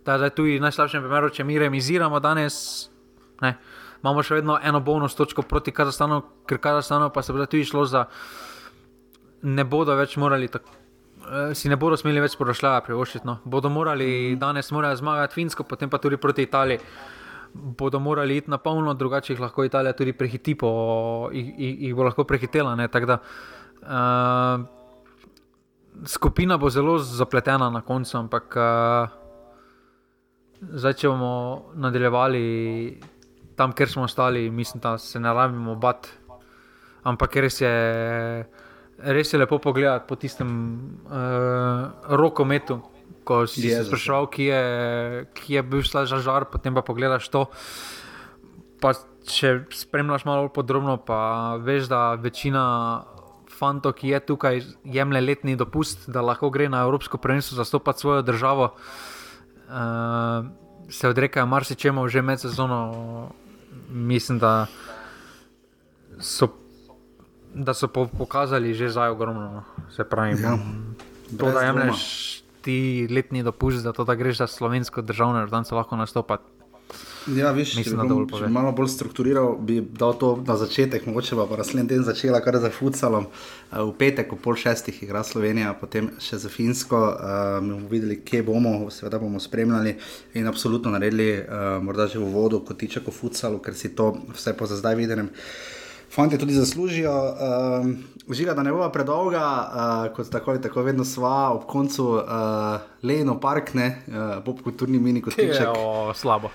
Da 0.04 0.12
je 0.12 0.18
zdaj 0.18 0.30
tu 0.34 0.46
v 0.48 0.58
najslabšem 0.60 1.04
primeru, 1.04 1.30
če 1.30 1.44
mi 1.44 1.58
remiziramo 1.58 2.18
danes, 2.20 2.88
ne, 3.40 3.54
imamo 4.02 4.22
še 4.22 4.40
vedno 4.40 4.58
eno 4.62 4.80
bonus 4.80 5.14
točko 5.14 5.44
proti 5.46 5.74
Kazahstanu, 5.74 6.22
ker 6.46 6.58
Kazahstanu 6.58 7.12
pa 7.14 7.22
se 7.22 7.32
bo 7.32 7.46
tudi 7.46 7.64
šlo 7.64 7.84
za. 7.86 8.06
Ne 9.42 9.62
bodo 9.64 9.94
več 9.94 10.16
morali 10.18 10.48
tako. 10.50 10.74
Eh, 11.28 11.54
si 11.54 11.68
ne 11.68 11.76
bodo 11.76 11.96
smeli 11.96 12.20
več 12.20 12.34
porošljati, 12.38 12.86
privoščiti. 12.88 13.26
No. 13.26 13.38
Bodo 13.44 13.70
morali 13.70 14.34
danes 14.40 14.72
zmagati 14.72 15.34
Finsko, 15.34 15.62
potem 15.62 15.90
pa 15.90 15.98
tudi 16.02 16.16
proti 16.16 16.42
Italiji 16.42 16.80
bodo 17.54 17.98
morali 18.00 18.36
iti 18.36 18.50
na 18.50 18.58
polno, 18.58 18.94
drugače 18.94 19.32
jih 19.32 19.40
lahko 19.40 19.64
Italija 19.64 19.92
tudi 19.92 20.12
prehiti, 20.12 20.56
jih, 21.32 21.48
jih, 21.58 21.80
jih 21.82 21.94
bo 21.94 22.04
lahko 22.04 22.24
prehitela. 22.24 22.76
Da, 22.76 23.18
uh, 23.82 24.66
skupina 26.06 26.56
bo 26.58 26.70
zelo 26.70 26.98
zapletena 26.98 27.70
na 27.70 27.80
koncu, 27.80 28.18
ampak 28.18 28.56
uh, 28.56 29.08
zdaj, 30.60 30.92
če 30.92 31.08
bomo 31.08 31.72
nadaljevali 31.74 33.00
tam, 33.56 33.72
kjer 33.72 33.88
smo 33.90 34.02
ostali, 34.06 34.50
mislim, 34.50 34.80
da 34.80 34.98
se 34.98 35.20
ne 35.20 35.32
rabimo 35.34 35.74
bati. 35.74 36.08
Ampak 37.02 37.36
res 37.36 37.60
je, 37.60 37.74
res 38.98 39.32
je 39.32 39.38
lepo 39.38 39.58
pogledati 39.58 40.06
po 40.08 40.16
tistem 40.16 40.50
uh, 41.06 41.88
rokometu 42.08 42.80
ko 43.28 43.44
si 43.46 43.68
se 43.68 43.84
sprašval, 43.84 44.26
ki 44.32 44.48
je, 44.48 44.62
ki 45.36 45.54
je 45.58 45.62
bil 45.62 45.84
žar, 45.84 46.48
potem 46.48 46.72
pa 46.72 46.80
pogledaš 46.80 47.28
to. 47.28 47.44
Pa 48.80 48.94
če 49.28 49.68
spremljaš 49.74 50.24
malo 50.24 50.48
podrobno, 50.48 50.96
pa 50.96 51.58
veš, 51.60 51.90
da 51.92 52.16
večina 52.16 53.04
fantov, 53.58 53.98
ki 53.98 54.14
je 54.14 54.20
tukaj, 54.24 54.62
jemlje 54.84 55.20
letni 55.20 55.56
dopust, 55.58 56.08
da 56.08 56.22
lahko 56.24 56.50
gre 56.50 56.70
na 56.72 56.86
Evropsko 56.86 57.18
prvenstvo 57.18 57.58
zastopati 57.58 58.00
svojo 58.00 58.22
državo. 58.22 58.72
Uh, 59.68 60.46
se 60.88 61.08
odrekajo 61.08 61.46
marsičemu 61.46 62.08
že 62.08 62.22
med 62.22 62.40
sezono, 62.40 63.28
mislim, 63.90 64.38
da 64.38 64.66
so, 66.20 66.48
da 67.54 67.74
so 67.74 67.88
pokazali 67.92 68.74
že 68.74 68.88
zdaj 68.88 69.10
ogromno. 69.10 69.50
No. 69.52 69.62
Se 69.92 70.04
pravi, 70.04 70.40
ja, 70.40 70.56
to, 71.38 71.50
da 71.52 71.60
jemliš 71.60 72.47
ti 72.62 73.08
letni 73.10 73.42
dopust, 73.42 73.84
da, 73.84 73.92
to, 73.92 74.04
da 74.04 74.14
greš 74.14 74.38
za 74.38 74.46
slovensko 74.46 75.02
državno 75.02 75.40
reprezentance 75.40 75.74
lahko 75.74 75.96
nastopati. 75.96 76.58
Ja, 77.36 77.50
viš, 77.50 77.76
Mislim, 77.76 77.96
da 77.96 78.04
bom, 78.04 78.28
malo 78.48 78.72
bolj 78.72 78.88
strukturiral 78.88 79.56
bi 79.60 79.80
dal 79.80 80.18
to 80.18 80.44
na 80.46 80.56
začetek, 80.56 81.06
mogoče 81.06 81.36
pa 81.36 81.56
naslednji 81.56 81.88
teden 81.88 82.04
začela 82.04 82.40
kar 82.40 82.56
za 82.56 82.70
futsalom. 82.70 83.26
Eh, 83.72 83.82
v 83.82 83.92
petek, 83.98 84.32
v 84.32 84.36
pol 84.36 84.56
šestih, 84.56 85.02
igra 85.02 85.22
Slovenija, 85.24 85.74
potem 85.80 86.10
še 86.18 86.38
za 86.38 86.48
Finsko. 86.48 86.96
Uh, 86.96 87.60
bomo 87.60 87.88
videli, 87.90 88.20
kje 88.24 88.42
bomo, 88.42 88.90
seveda 88.90 89.18
bomo 89.18 89.40
spremljali 89.40 89.96
in 90.34 90.48
absolutno 90.48 90.90
naredili, 90.90 91.42
uh, 91.42 91.82
morda 91.84 92.06
že 92.06 92.18
v 92.18 92.32
vodu, 92.32 92.62
kot 92.64 92.78
tiče 92.78 93.04
o 93.06 93.12
futsalu, 93.12 93.60
ker 93.60 93.74
si 93.74 93.92
to 93.94 94.14
vse 94.32 94.56
po 94.56 94.66
zdaj 94.66 94.96
videnem 94.96 95.28
fanti 96.14 96.38
tudi 96.38 96.54
zaslužijo. 96.54 97.16
Um, 97.82 97.96
Žiga, 98.28 98.52
da 98.54 98.62
ne 98.62 98.72
bo 98.72 98.84
predolga, 98.92 99.40
uh, 99.40 100.16
kot 100.16 100.28
tako 100.28 100.50
ali 100.50 100.60
tako 100.62 100.82
vedno 100.84 101.04
sva 101.04 101.50
ob 101.54 101.64
koncu 101.64 102.04
uh, 102.04 102.24
Leno 103.02 103.38
Park, 103.40 103.72
ne, 103.74 104.02
uh, 104.06 104.44
popkulturni 104.44 104.98
mini 104.98 105.22
kot 105.24 105.34
tiče. 105.34 105.62
Ja, 105.64 106.14
slabo. 106.14 106.50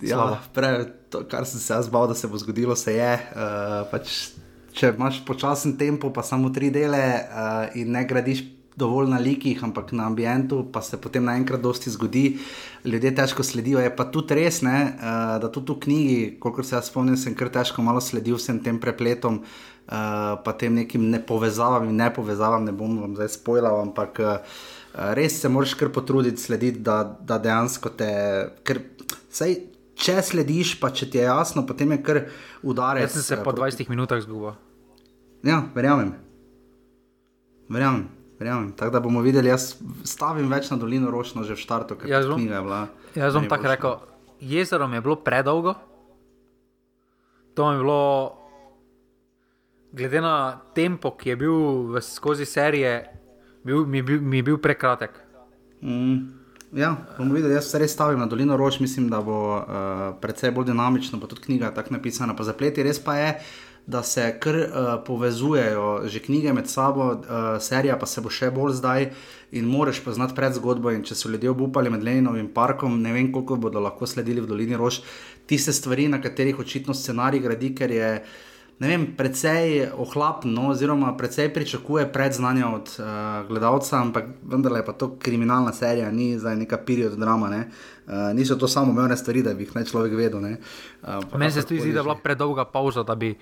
Ja, 0.00 0.40
pre, 0.54 0.84
to, 1.10 1.22
kar 1.30 1.46
sem 1.46 1.60
se 1.60 1.72
jaz 1.72 1.88
bal, 1.88 2.08
da 2.10 2.14
se 2.14 2.26
bo 2.28 2.38
zgodilo, 2.38 2.76
se 2.76 2.96
je. 2.96 3.12
Uh, 3.14 3.86
pač, 3.90 4.16
če 4.74 4.92
imaš 4.96 5.22
počasen 5.26 5.76
tempo, 5.78 6.10
pa 6.14 6.22
samo 6.26 6.50
tri 6.50 6.70
dele 6.74 7.02
uh, 7.14 7.78
in 7.78 7.94
ne 7.94 8.02
gradiš 8.06 8.42
dovolj 8.78 9.10
na 9.10 9.18
likih, 9.18 9.60
ampak 9.64 9.90
na 9.92 10.06
ambientu, 10.06 10.62
pa 10.72 10.82
se 10.82 10.98
potem 11.00 11.24
naenkrat 11.26 11.62
dosti 11.62 11.90
zgodi, 11.90 12.24
ljudje 12.84 13.14
težko 13.14 13.42
sledijo. 13.42 13.80
Je 13.82 13.90
pa 13.94 14.06
tudi 14.12 14.38
res, 14.38 14.60
ne, 14.66 14.76
uh, 14.94 15.36
da 15.42 15.50
tudi 15.52 15.74
v 15.74 15.80
knjigi, 15.84 16.20
koliko 16.42 16.62
se 16.62 16.76
jaz 16.76 16.90
spomnim, 16.92 17.16
sem 17.18 17.34
kar 17.38 17.50
težko 17.52 17.82
malo 17.82 18.02
sledil 18.04 18.38
vsem 18.38 18.60
tem 18.62 18.78
prepletom. 18.80 19.42
Uh, 19.88 20.36
pa 20.44 20.52
tem 20.52 20.74
nekim 20.76 21.06
nepovezavam 21.08 21.86
in 21.88 21.96
nepovezavam, 21.96 22.66
ne 22.66 22.74
bom 22.76 22.98
vam 23.00 23.14
zdaj 23.16 23.30
spojil, 23.38 23.70
ampak 23.70 24.20
uh, 24.20 24.60
res 25.16 25.38
se 25.40 25.48
moraš 25.48 25.72
kar 25.80 25.88
potruditi 25.94 26.42
slediti, 26.42 26.82
da, 26.84 27.00
da 27.04 27.38
dejansko 27.40 27.94
te. 27.96 28.10
Ker, 28.68 28.82
sej, 29.32 29.56
če 29.98 30.18
slediš, 30.22 30.76
pa 30.82 30.92
če 30.92 31.08
ti 31.08 31.22
je 31.22 31.24
jasno, 31.24 31.64
potem 31.66 31.96
je 31.96 32.02
kar 32.04 32.22
udarec. 32.62 33.08
Jaz 33.08 33.16
sem 33.16 33.26
se 33.30 33.40
po 33.46 33.56
20 33.56 33.88
minutah 33.88 34.20
zgubil. 34.22 34.52
Ja, 35.46 35.62
verjamem. 35.74 36.12
Verjamem. 37.72 38.17
Verjamem. 38.38 38.72
Tako 38.72 38.90
da 38.90 39.00
bomo 39.00 39.20
videli, 39.20 39.48
jaz 39.48 39.74
stavim 40.04 40.48
več 40.48 40.70
na 40.70 40.76
dolino 40.76 41.10
ročno, 41.10 41.44
že 41.44 41.54
v 41.54 41.58
štartu, 41.58 41.96
ker 41.96 42.08
Jaz 42.08 42.24
je 42.24 42.30
bom- 42.30 42.38
knjiga 42.38 42.62
bila. 42.62 42.80
Jaz 43.14 43.34
bom 43.34 43.48
tako 43.48 43.66
rekel, 43.66 43.96
jezero 44.40 44.88
mi 44.88 44.96
je 44.96 45.00
bilo 45.00 45.16
predolgo. 45.16 45.74
To 47.54 47.66
mi 47.66 47.74
je 47.74 47.78
bilo, 47.78 48.02
glede 49.92 50.20
na 50.20 50.34
tempo, 50.74 51.10
ki 51.10 51.28
je 51.28 51.36
bil 51.36 51.56
v, 51.90 52.00
skozi 52.00 52.46
serije, 52.46 53.10
bil, 53.64 53.86
mi, 53.86 54.02
bil, 54.02 54.20
mi 54.20 54.36
je 54.36 54.42
bil 54.42 54.58
prekratek. 54.58 55.10
Mm. 55.82 56.38
Ja, 56.72 56.96
bomo 57.16 57.34
videli, 57.34 57.54
jaz 57.54 57.72
res 57.74 57.92
stavim 57.92 58.18
na 58.20 58.26
dolino 58.26 58.56
rož, 58.56 58.76
mislim, 58.80 59.08
da 59.08 59.22
bo 59.24 59.56
uh, 59.56 59.64
precej 60.20 60.50
bolj 60.50 60.68
dinamično, 60.68 61.16
pa 61.16 61.26
tudi 61.26 61.40
knjiga 61.40 61.70
tako 61.72 61.96
napisana. 61.96 62.36
Pa 62.36 62.44
zapleti 62.44 62.82
res 62.84 63.00
pa 63.00 63.16
je, 63.16 63.30
da 63.88 64.02
se 64.02 64.38
kar 64.40 64.56
uh, 64.56 64.64
povezujejo 65.06 66.02
že 66.04 66.20
knjige 66.20 66.52
med 66.52 66.68
sabo, 66.68 67.04
uh, 67.04 67.16
serija 67.60 67.96
pa 67.98 68.06
se 68.06 68.20
bo 68.20 68.28
še 68.28 68.50
bolj 68.52 68.74
zdaj 68.76 69.06
in 69.56 69.64
moraš 69.64 70.02
poznati 70.04 70.36
pred 70.36 70.52
zgodbo. 70.52 70.92
In 70.92 71.06
če 71.08 71.16
so 71.16 71.30
ljudje 71.32 71.50
obupali 71.50 71.90
med 71.90 72.04
Leninovim 72.04 72.50
parkom, 72.52 73.00
ne 73.00 73.14
vem, 73.16 73.32
koliko 73.32 73.56
bodo 73.56 73.80
lahko 73.80 74.06
sledili 74.06 74.44
v 74.44 74.50
dolini 74.50 74.76
rož, 74.76 75.00
tiste 75.48 75.72
stvari, 75.72 76.04
na 76.12 76.20
katerih 76.20 76.60
očitno 76.60 76.94
scenarij 76.94 77.40
gradi, 77.40 77.72
ker 77.74 77.96
je. 77.96 78.12
Ne 78.78 78.86
vem, 78.86 79.08
precej 79.18 79.88
ohlapen, 79.98 80.52
no, 80.54 80.68
oziroma 80.70 81.08
precej 81.18 81.48
pričakuje 81.50 82.04
predznanja 82.14 82.68
od 82.76 82.92
uh, 83.00 83.08
gledalca, 83.48 83.96
ampak 83.98 84.28
vendar 84.46 84.76
je 84.76 84.84
pa 84.86 84.92
to 84.94 85.08
kriminalna 85.18 85.72
serija, 85.74 86.12
ni 86.14 86.36
za 86.38 86.52
neka 86.54 86.78
period 86.86 87.16
drama. 87.18 87.48
Ne. 87.50 87.64
Uh, 88.06 88.28
niso 88.38 88.54
to 88.54 88.68
samo 88.68 88.92
umevne 88.92 89.16
stvari, 89.16 89.42
da 89.42 89.56
bi 89.56 89.66
jih 89.66 89.74
naj 89.74 89.88
človek 89.90 90.14
vedel. 90.14 90.44
ne. 90.44 90.60
Uh, 91.02 91.24
pa 91.26 91.40
Meni 91.40 91.56
se 91.56 91.66
tudi 91.66 91.80
zdi, 91.80 91.96
da 91.96 92.04
je 92.04 92.06
bila 92.06 92.20
predolga 92.22 92.68
pauza, 92.70 93.02
da 93.02 93.18
bi 93.18 93.32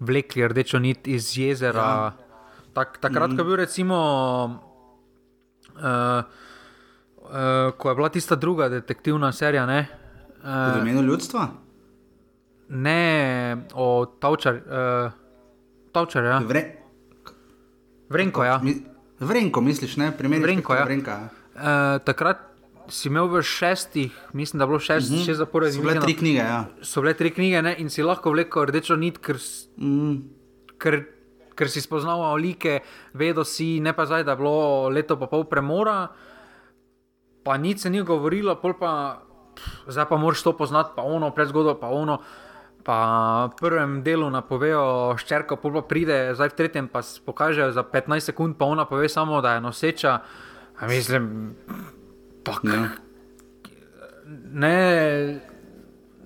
vlekli 0.00 0.48
rdečo 0.48 0.78
nit 0.78 1.08
iz 1.08 1.38
jezera. 1.38 1.80
Ja. 1.80 2.12
Tak, 2.74 2.98
takrat, 2.98 3.30
mm. 3.30 3.36
ko 3.36 3.42
je 3.42 3.46
bil 3.46 3.56
recimo, 3.56 3.98
uh, 5.76 5.82
uh, 5.82 7.70
ko 7.78 7.90
je 7.90 7.94
bila 7.94 8.08
tista 8.08 8.34
druga 8.34 8.68
detektivna 8.68 9.32
serija, 9.32 9.66
ne, 9.66 9.86
V 10.44 10.78
imenu 10.80 11.02
ljudstva? 11.02 11.48
ne 12.68 13.56
o 13.72 14.06
Tavčar, 14.20 14.54
uh, 14.54 15.12
Tavčar, 15.92 16.24
ja. 16.24 16.38
Vre, 16.38 16.62
Vrenko, 18.08 18.44
ja. 18.44 18.58
mi, 18.62 18.74
vrenko, 19.20 19.60
misliš, 19.60 19.96
ne? 19.96 20.10
Primer 20.16 20.42
Vrenko, 20.42 20.74
ja. 20.74 20.84
Vrenka. 20.84 21.18
Uh, 21.54 21.62
takrat 22.04 22.53
si 22.88 23.08
imel 23.08 23.28
v 23.32 23.42
šestih, 23.42 24.12
mislim, 24.32 24.58
da 24.58 24.64
je 24.64 24.68
bilo 24.68 24.78
šest, 24.78 25.10
mm 25.10 25.14
-hmm. 25.14 25.26
šest 25.26 25.38
zaporednih. 25.38 25.80
So 25.80 25.88
bile 25.88 26.00
tri 26.00 26.16
knjige, 26.16 26.38
ja. 26.38 26.64
so 26.82 27.00
bile 27.00 27.14
tri 27.14 27.30
knjige 27.30 27.62
ne, 27.62 27.74
in 27.78 27.90
si 27.90 28.02
lahko 28.02 28.30
vlekel 28.30 28.64
rdečo 28.64 28.96
nit, 28.96 29.18
ker, 29.18 29.36
Mm, 29.76 30.16
ker, 30.78 31.04
ker 31.54 31.70
si 31.70 31.80
spoznal 31.80 32.36
like, 32.36 32.80
vedel 33.12 33.44
si, 33.44 33.80
ne 33.80 33.92
pa 33.92 34.06
zdaj, 34.06 34.24
da 34.24 34.32
je 34.32 34.36
bilo 34.36 34.88
leto 34.88 35.16
pa 35.18 35.26
pol 35.26 35.44
premora, 35.44 36.08
pa 37.44 37.56
nič 37.56 37.78
se 37.78 37.90
ni 37.90 38.02
govorilo, 38.02 38.54
pol 38.56 38.74
pa 38.78 39.22
pff, 39.54 39.90
zdaj 39.90 40.08
pa 40.08 40.16
moraš 40.16 40.42
to 40.42 40.52
poznati, 40.56 40.92
pa 40.96 41.02
ono, 41.02 41.30
predzgodbo, 41.30 41.74
pa 41.80 41.88
ono. 41.88 42.20
Pa 42.84 43.48
v 43.48 43.56
prvem 43.56 44.02
delu 44.04 44.28
napovejo 44.30 45.16
ščerko, 45.16 45.56
pol 45.56 45.72
pa 45.72 45.82
pride, 45.88 46.34
zdaj 46.36 46.52
v 46.52 46.56
tretjem 46.58 46.88
pa 46.92 47.00
pokažejo 47.00 47.72
za 47.72 47.80
15 47.80 48.20
sekund, 48.20 48.58
pa 48.60 48.68
ona 48.68 48.84
pove 48.84 49.08
samo, 49.08 49.40
da 49.40 49.54
je 49.54 49.60
noseča. 49.64 50.20
A 50.80 50.86
mislim, 50.86 51.54
pa 52.44 52.58
ja. 52.64 52.88
ne, 54.50 55.40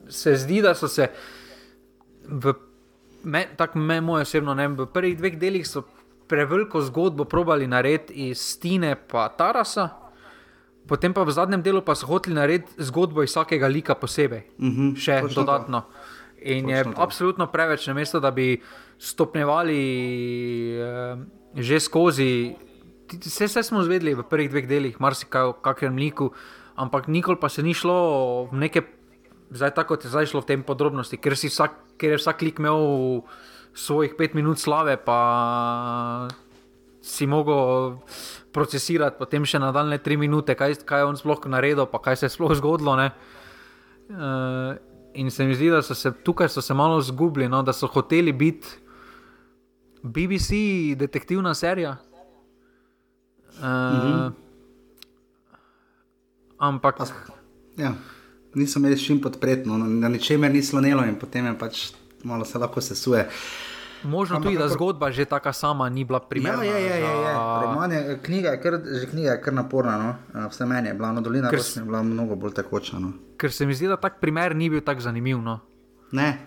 se 0.09 0.37
zdi, 0.37 0.61
da 0.61 0.75
so 0.75 0.89
se, 0.89 1.09
v, 2.25 2.53
me, 3.25 3.47
tako 3.57 3.79
me, 3.81 4.01
moje 4.01 4.23
osebno, 4.23 4.55
ne, 4.55 4.69
v 4.71 4.87
prvih 4.87 5.16
dveh 5.16 5.39
delih 5.39 5.64
so 5.64 5.83
preveliko 6.27 6.81
zgodbo 6.81 7.25
probali 7.25 7.66
narediti 7.66 8.29
iz 8.29 8.39
Stine 8.39 8.95
in 8.95 9.29
Tarasa, 9.31 9.89
potem 10.87 11.12
pa 11.12 11.23
v 11.23 11.31
zadnjem 11.31 11.62
delu 11.62 11.81
pa 11.81 11.95
so 11.95 12.07
hoteli 12.07 12.35
narediti 12.35 12.81
zgodbo 12.81 13.23
iz 13.23 13.31
vsakega 13.31 13.66
lika 13.66 13.95
posebej, 13.95 14.43
Mhm, 14.59 14.95
še 14.95 15.21
točno 15.21 15.29
to. 15.31 15.41
dodatno. 15.43 15.83
In 16.41 16.69
je 16.69 16.79
Točno 16.79 16.93
to. 16.93 17.03
absolutno 17.03 17.47
preveč, 17.47 17.87
namesto 17.87 18.21
da 18.21 18.31
bi 18.31 18.62
stopnjevali 18.97 19.81
eh, 20.73 21.16
že 21.57 21.81
skozi. 21.81 22.55
Vse, 23.09 23.48
vse 23.48 23.62
smo 23.64 23.82
zvedeli 23.82 24.12
v 24.14 24.24
prvih 24.28 24.50
dveh 24.52 24.68
delih, 24.68 25.00
marsikaj 25.00 25.48
o 25.48 25.56
kakrem 25.64 25.96
liku, 25.96 26.32
ampak 26.76 27.09
nikoli 27.09 27.40
pa 27.40 27.48
se 27.48 27.62
ni 27.62 27.72
šlo 27.72 28.48
v 28.52 28.61
neke, 28.61 28.84
zdaj 29.50 29.72
tako 29.74 29.96
kot 29.96 30.04
je 30.04 30.12
zdaj 30.12 30.28
šlo 30.28 30.44
v 30.44 30.50
tem 30.52 30.61
podrobnosti, 30.62 31.16
ker, 31.16 31.32
vsak, 31.32 31.96
ker 31.96 32.14
je 32.14 32.20
vsak 32.20 32.44
lik 32.44 32.61
imel 32.61 33.24
svojih 33.72 34.12
pet 34.18 34.36
minut 34.36 34.61
slave, 34.61 34.98
pa 35.00 36.28
si 37.00 37.24
mogel 37.26 37.96
procesirati 38.52 39.16
potem 39.16 39.46
še 39.48 39.61
nadaljne 39.62 40.00
tri 40.04 40.18
minute, 40.20 40.52
kaj, 40.59 40.82
kaj 40.84 41.04
je 41.04 41.09
on 41.09 41.16
sploh 41.16 41.40
naredil, 41.48 41.86
pa 41.88 42.02
kaj 42.02 42.20
se 42.20 42.28
je 42.28 42.34
sploh 42.36 42.52
zgodilo. 42.59 42.96
ne. 42.98 43.09
Uh, 44.09 44.76
in 45.14 45.30
se 45.30 45.44
mi 45.44 45.54
zdi, 45.54 45.70
da 45.70 45.82
so 45.82 45.94
se 45.94 46.12
tukaj 46.24 46.48
so 46.48 46.61
se 46.61 46.74
malo 46.74 47.00
zgubili, 47.00 47.48
no, 47.48 47.62
da 47.62 47.72
so 47.72 47.86
hoteli 47.86 48.32
biti 48.32 48.68
BBC 50.02 50.52
detektivna 50.96 51.54
serija. 51.54 51.96
Uh, 53.59 53.64
-hmm. 53.64 54.32
Ampak 56.59 56.96
Ja, 57.76 57.92
niso 58.54 58.78
imeli 58.78 58.96
s 58.96 59.04
čim 59.04 59.20
podpreti, 59.20 59.68
no, 59.68 59.78
na 59.78 60.09
ničemer 60.09 60.50
ni 60.50 60.62
slonelo 60.62 61.04
in 61.04 61.14
potem 61.14 61.46
je 61.46 61.54
pač 61.54 61.92
malo 62.24 62.44
se 62.44 62.59
lahko 62.59 62.80
sesuje. 62.80 63.28
možno 64.04 64.36
Ampak 64.36 64.48
tudi, 64.48 64.59
da 64.59 64.68
zgodba 64.68 65.11
že 65.11 65.24
taka 65.24 65.52
sama 65.52 65.88
ni 65.88 66.04
bila 66.04 66.18
Ja, 66.18 66.20
primerna. 66.20 66.62
je, 66.62 66.70
je, 66.70 66.80
je, 66.80 66.98
je. 66.98 67.32
za- 67.34 67.61
Roman 67.62 67.92
je, 67.92 68.18
knjiga 68.22 68.48
je 68.48 68.61
kar, 68.61 68.72
že 68.92 69.06
knjiga 69.06 69.30
je 69.30 69.42
kar 69.42 69.54
naporna, 69.54 69.98
no. 69.98 70.11
Eh, 70.34 70.48
vse 70.48 70.66
meni 70.66 70.88
je 70.88 70.94
bila, 70.94 71.12
no, 71.12 71.20
dolina 71.20 71.50
Ker 71.50 71.59
je 71.59 71.82
bila 71.82 72.02
mnogo 72.02 72.34
bolj 72.36 72.52
tekoča. 72.52 72.98
No. 72.98 73.12
Ker 73.36 73.52
se 73.52 73.66
mi 73.66 73.74
zdi, 73.74 73.86
da 73.86 73.96
tak 73.96 74.20
primer 74.20 74.56
ni 74.56 74.70
bil 74.70 74.80
tako 74.80 75.00
zanimiv. 75.00 75.38
No. 75.38 75.61
Ne. 76.12 76.38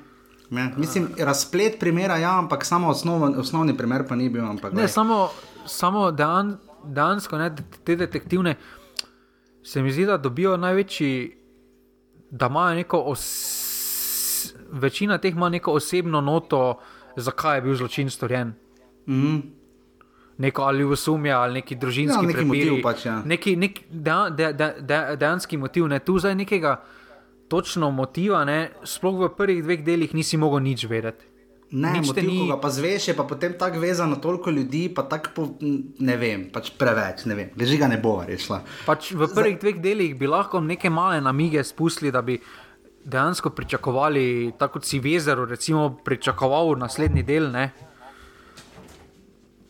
Ne. 0.50 0.74
Mislim, 0.78 1.08
razplet 1.18 1.80
primera, 1.80 2.18
ja, 2.18 2.38
ampak 2.38 2.66
samo 2.66 2.90
osnoven, 2.90 3.36
osnovni 3.38 3.72
primer 3.72 4.08
pa 4.08 4.16
ni 4.16 4.30
bil. 4.30 4.44
Ampak, 4.44 4.74
Ne, 4.74 4.76
glej. 4.76 4.88
samo, 4.90 5.30
samo 5.66 6.12
dejan, 6.12 6.58
dejansko 6.86 7.38
ne, 7.38 7.56
te 7.84 7.96
detektivne 7.96 8.56
se 9.64 9.82
mi 9.82 9.92
zdi, 9.92 10.06
da 10.06 10.18
dobijo 10.18 10.58
največji, 10.58 11.38
da 12.32 12.48
imajo 12.48 12.76
neko 12.76 13.00
os, 13.00 14.54
večina 14.72 15.18
teh 15.18 15.34
ima 15.36 15.50
neko 15.50 15.72
osebno 15.72 16.22
noto, 16.22 16.80
zakaj 17.16 17.58
je 17.58 17.62
bil 17.62 17.76
zločin 17.76 18.10
storjen. 18.10 18.54
Mhm. 19.08 19.40
Neko 20.38 20.62
ali 20.62 20.84
v 20.84 20.96
sumju, 20.96 21.36
ali 21.36 21.54
neki 21.54 21.76
družinski 21.76 22.18
Ja, 22.18 22.28
neki 22.28 22.34
prepiri. 22.34 22.70
motiv 22.70 22.84
pač, 22.84 23.06
ja. 23.06 23.22
Neki 23.26 23.56
nek, 23.56 23.80
dejan, 23.90 24.36
de, 24.36 24.54
de, 24.54 24.74
de, 24.80 25.16
dejanski 25.16 25.58
motiv, 25.58 25.88
ne 25.88 26.00
tu 26.00 26.18
zdaj 26.20 26.36
nekega 26.36 26.82
točno 27.48 27.92
motiva, 27.92 28.46
ne, 28.46 28.72
sploh 28.84 29.20
v 29.20 29.30
prvih 29.38 29.64
dveh 29.64 29.84
delih 29.84 30.14
nisi 30.16 30.38
mogel 30.38 30.64
nič 30.64 30.88
vedeti. 30.90 31.26
Ne, 31.72 32.02
motiv, 32.02 32.28
ni- 32.28 32.40
ko 32.40 32.46
ga 32.48 32.58
pa 32.60 32.70
zveš, 32.70 33.08
je 33.08 33.14
pa 33.16 33.24
potem 33.24 33.54
tako 33.54 33.80
vezano 33.80 34.16
toliko 34.16 34.52
ljudi, 34.52 34.90
pa 34.90 35.04
tako 35.04 35.30
po, 35.36 35.44
ne 36.00 36.18
vem, 36.18 36.50
pač 36.52 36.72
preveč, 36.78 37.24
ne 37.26 37.36
vem, 37.36 37.50
leži 37.56 37.78
ga 37.78 37.88
ne 37.88 37.98
bo 37.98 38.24
rešila. 38.28 38.60
Pač 38.86 39.12
v 39.12 39.28
prvih 39.28 39.56
dveh 39.58 39.80
delih 39.80 40.18
bi 40.20 40.28
lahko 40.28 40.60
neke 40.60 40.90
male 40.90 41.22
namige 41.22 41.64
spustili, 41.64 42.12
da 42.12 42.22
bi 42.22 42.36
dejansko 43.06 43.50
pričakovali, 43.50 44.52
tako 44.60 44.74
kot 44.74 44.86
si 44.86 45.00
v 45.00 45.16
jezeru, 45.16 45.46
recimo, 45.46 45.98
pričakoval 46.04 46.76
naslednji 46.78 47.24
del. 47.24 47.48
Ne? 47.50 47.72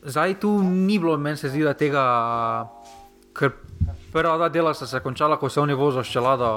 Zdaj 0.04 0.40
tu 0.40 0.64
ni 0.64 0.98
bilo, 1.00 1.18
meni 1.18 1.38
se 1.38 1.50
zdi, 1.50 1.62
da 1.62 1.74
tega, 1.74 2.02
ker 3.32 3.54
prva 4.12 4.38
dva 4.38 4.50
dela 4.50 4.74
sta 4.74 4.88
se 4.88 5.00
končala, 5.00 5.38
ko 5.38 5.50
se 5.50 5.62
oni 5.62 5.74
vozijo 5.74 6.04
s 6.04 6.10
čelado, 6.10 6.50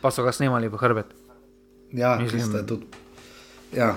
pa 0.00 0.10
so 0.10 0.22
ga 0.22 0.32
snemali 0.32 0.68
v 0.68 0.76
hrbet. 0.76 1.06
Ja, 1.90 2.18
mislim, 2.20 2.52
da 2.52 2.58
je 2.58 2.66
tudi. 2.66 2.86
Ja. 3.72 3.94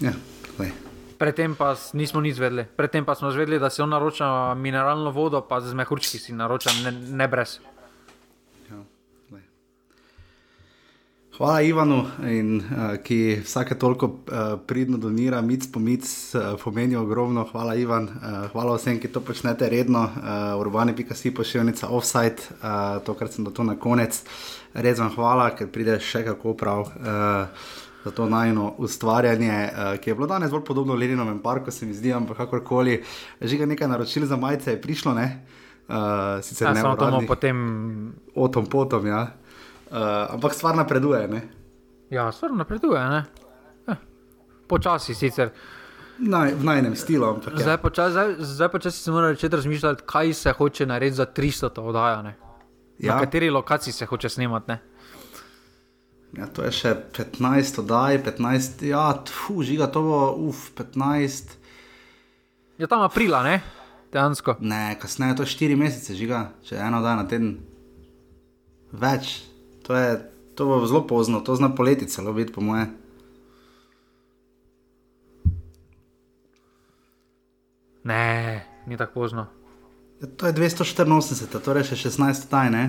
Ja, 0.00 0.12
glej. 0.56 0.72
Predtem 1.20 1.52
pa 1.52 1.76
nismo 1.92 2.24
nič 2.24 2.40
vedeli. 2.40 2.64
Predtem 2.64 3.04
pa 3.04 3.12
smo 3.12 3.28
zvedeli, 3.28 3.60
da 3.60 3.68
se 3.68 3.82
on 3.84 3.92
naroča 3.92 4.54
mineralno 4.56 5.12
vodo, 5.12 5.44
pa 5.44 5.60
z 5.60 5.76
mehurčki 5.76 6.16
si 6.18 6.32
naroča, 6.32 6.72
ne, 6.84 6.92
ne 6.92 7.28
brez. 7.28 7.60
Ja, 8.70 8.80
glej. 9.28 9.44
Hvala 11.36 11.60
Ivanu, 11.60 12.08
in, 12.24 12.64
uh, 12.64 12.96
ki 13.04 13.44
vsake 13.44 13.76
toliko 13.76 14.06
uh, 14.08 14.56
pridno 14.64 14.96
donira, 14.96 15.42
mic 15.44 15.68
po 15.68 15.76
mic, 15.84 16.08
uh, 16.32 16.56
pomeni 16.56 16.96
ogromno. 16.96 17.44
Hvala 17.52 17.76
Ivan, 17.76 18.08
uh, 18.08 18.48
hvala 18.56 18.80
vsem, 18.80 18.96
ki 18.96 19.12
to 19.12 19.20
počnete 19.20 19.68
redno, 19.68 20.08
uh, 20.08 20.56
urbani.si 20.56 21.34
pošiljnica 21.36 21.92
offside, 21.92 22.48
uh, 22.64 23.04
to, 23.04 23.12
kar 23.12 23.28
sem 23.28 23.44
dal 23.44 23.68
na 23.68 23.76
konec. 23.76 24.24
Res 24.72 24.96
vam 25.04 25.12
hvala, 25.12 25.52
ker 25.52 25.68
pride 25.68 26.00
še 26.00 26.24
kako 26.32 26.56
prav. 26.56 26.88
Uh, 26.96 27.88
Za 28.04 28.10
to 28.10 28.26
najno 28.28 28.74
ustvarjanje, 28.78 29.68
uh, 29.72 30.00
ki 30.00 30.10
je 30.10 30.14
bilo 30.14 30.26
danes 30.26 30.50
bolj 30.50 30.64
podobno 30.64 30.94
Leninovem 30.94 31.38
parku, 31.42 31.70
se 31.70 31.86
mi 31.86 31.94
zdi, 31.94 32.12
ampak 32.12 32.36
kakorkoli, 32.36 33.02
že 33.40 33.56
ga 33.56 33.66
nekaj 33.66 33.88
naročil 33.88 34.26
za 34.26 34.36
majice 34.36 34.70
je 34.70 34.80
prišlo, 34.80 35.14
ne? 35.14 35.44
Uh, 35.88 36.40
sicer 36.42 36.66
Ja, 36.68 36.72
ne 36.72 36.80
samo 36.80 37.20
potem. 37.28 37.58
o 38.34 38.48
tom 38.48 38.66
potom, 38.66 39.06
ja. 39.06 39.26
Uh, 39.90 40.34
ampak 40.34 40.54
stvar 40.54 40.76
napreduje, 40.76 41.28
ne? 41.28 41.42
Ja, 42.10 42.32
stvar 42.32 42.52
napreduje, 42.52 43.00
ne? 43.10 43.24
Eh, 43.88 43.96
počasi 44.68 45.14
sicer. 45.14 45.50
Naj, 46.18 46.54
v 46.54 46.64
najnem 46.64 46.96
stilu, 46.96 47.26
ampak 47.26 47.52
ja. 47.52 47.58
Zdaj 47.58 47.78
počasi, 47.78 48.12
zdaj, 48.12 48.34
zdaj 48.38 48.68
počasi 48.68 48.98
se 49.02 49.10
mora 49.10 49.28
začeti 49.28 49.56
razmišljati, 49.56 50.02
kaj 50.06 50.32
se 50.32 50.52
hoče 50.52 50.86
narediti 50.86 51.16
za 51.16 51.26
300 51.26 51.80
oddaja. 51.80 52.22
Ne? 52.22 52.34
Ja. 52.98 53.14
Na 53.14 53.20
kateri 53.20 53.50
lokaciji 53.50 53.92
se 53.92 54.06
hoče 54.06 54.28
snemati. 54.28 54.70
Ne? 54.70 54.78
Ja. 56.38 56.46
To 56.46 56.66
je 56.66 56.72
še 56.74 56.94
15 57.16 57.82
oddaj, 57.82 58.20
15, 58.26 58.84
ja, 58.90 59.08
fu, 59.26 59.62
žiga, 59.66 59.90
to 59.90 60.04
bo, 60.04 60.20
uf, 60.50 60.68
15, 60.78 61.60
Je 62.80 62.86
tam 62.88 63.02
aprila, 63.04 63.42
ne? 63.42 63.60
Dejansko. 64.12 64.56
ne, 64.60 64.96
kasneje 65.00 65.36
to 65.36 65.42
je 65.42 65.46
4 65.46 65.76
mesece, 65.76 66.14
žiga, 66.16 66.50
če 66.64 66.80
eno 66.80 67.02
dan 67.04 67.20
na 67.20 67.26
teden. 67.28 67.58
Več, 68.90 69.44
to 69.84 69.94
je, 69.94 70.16
to 70.56 70.64
bo 70.64 70.80
zelo 70.88 71.04
pozno, 71.06 71.42
to 71.44 71.54
zna 71.54 71.68
poleti 71.76 72.08
celo 72.08 72.32
biti, 72.32 72.52
po 72.52 72.64
moje. 72.64 72.88
Ne, 78.08 78.64
ni 78.86 78.96
tako 78.96 79.20
pozno. 79.20 79.46
Ja, 80.24 80.26
to 80.26 80.48
je 80.48 80.56
284, 80.56 81.60
torej 81.60 81.92
še 81.92 82.00
16 82.08 82.48
oddaj, 82.48 82.72
ne? 82.72 82.84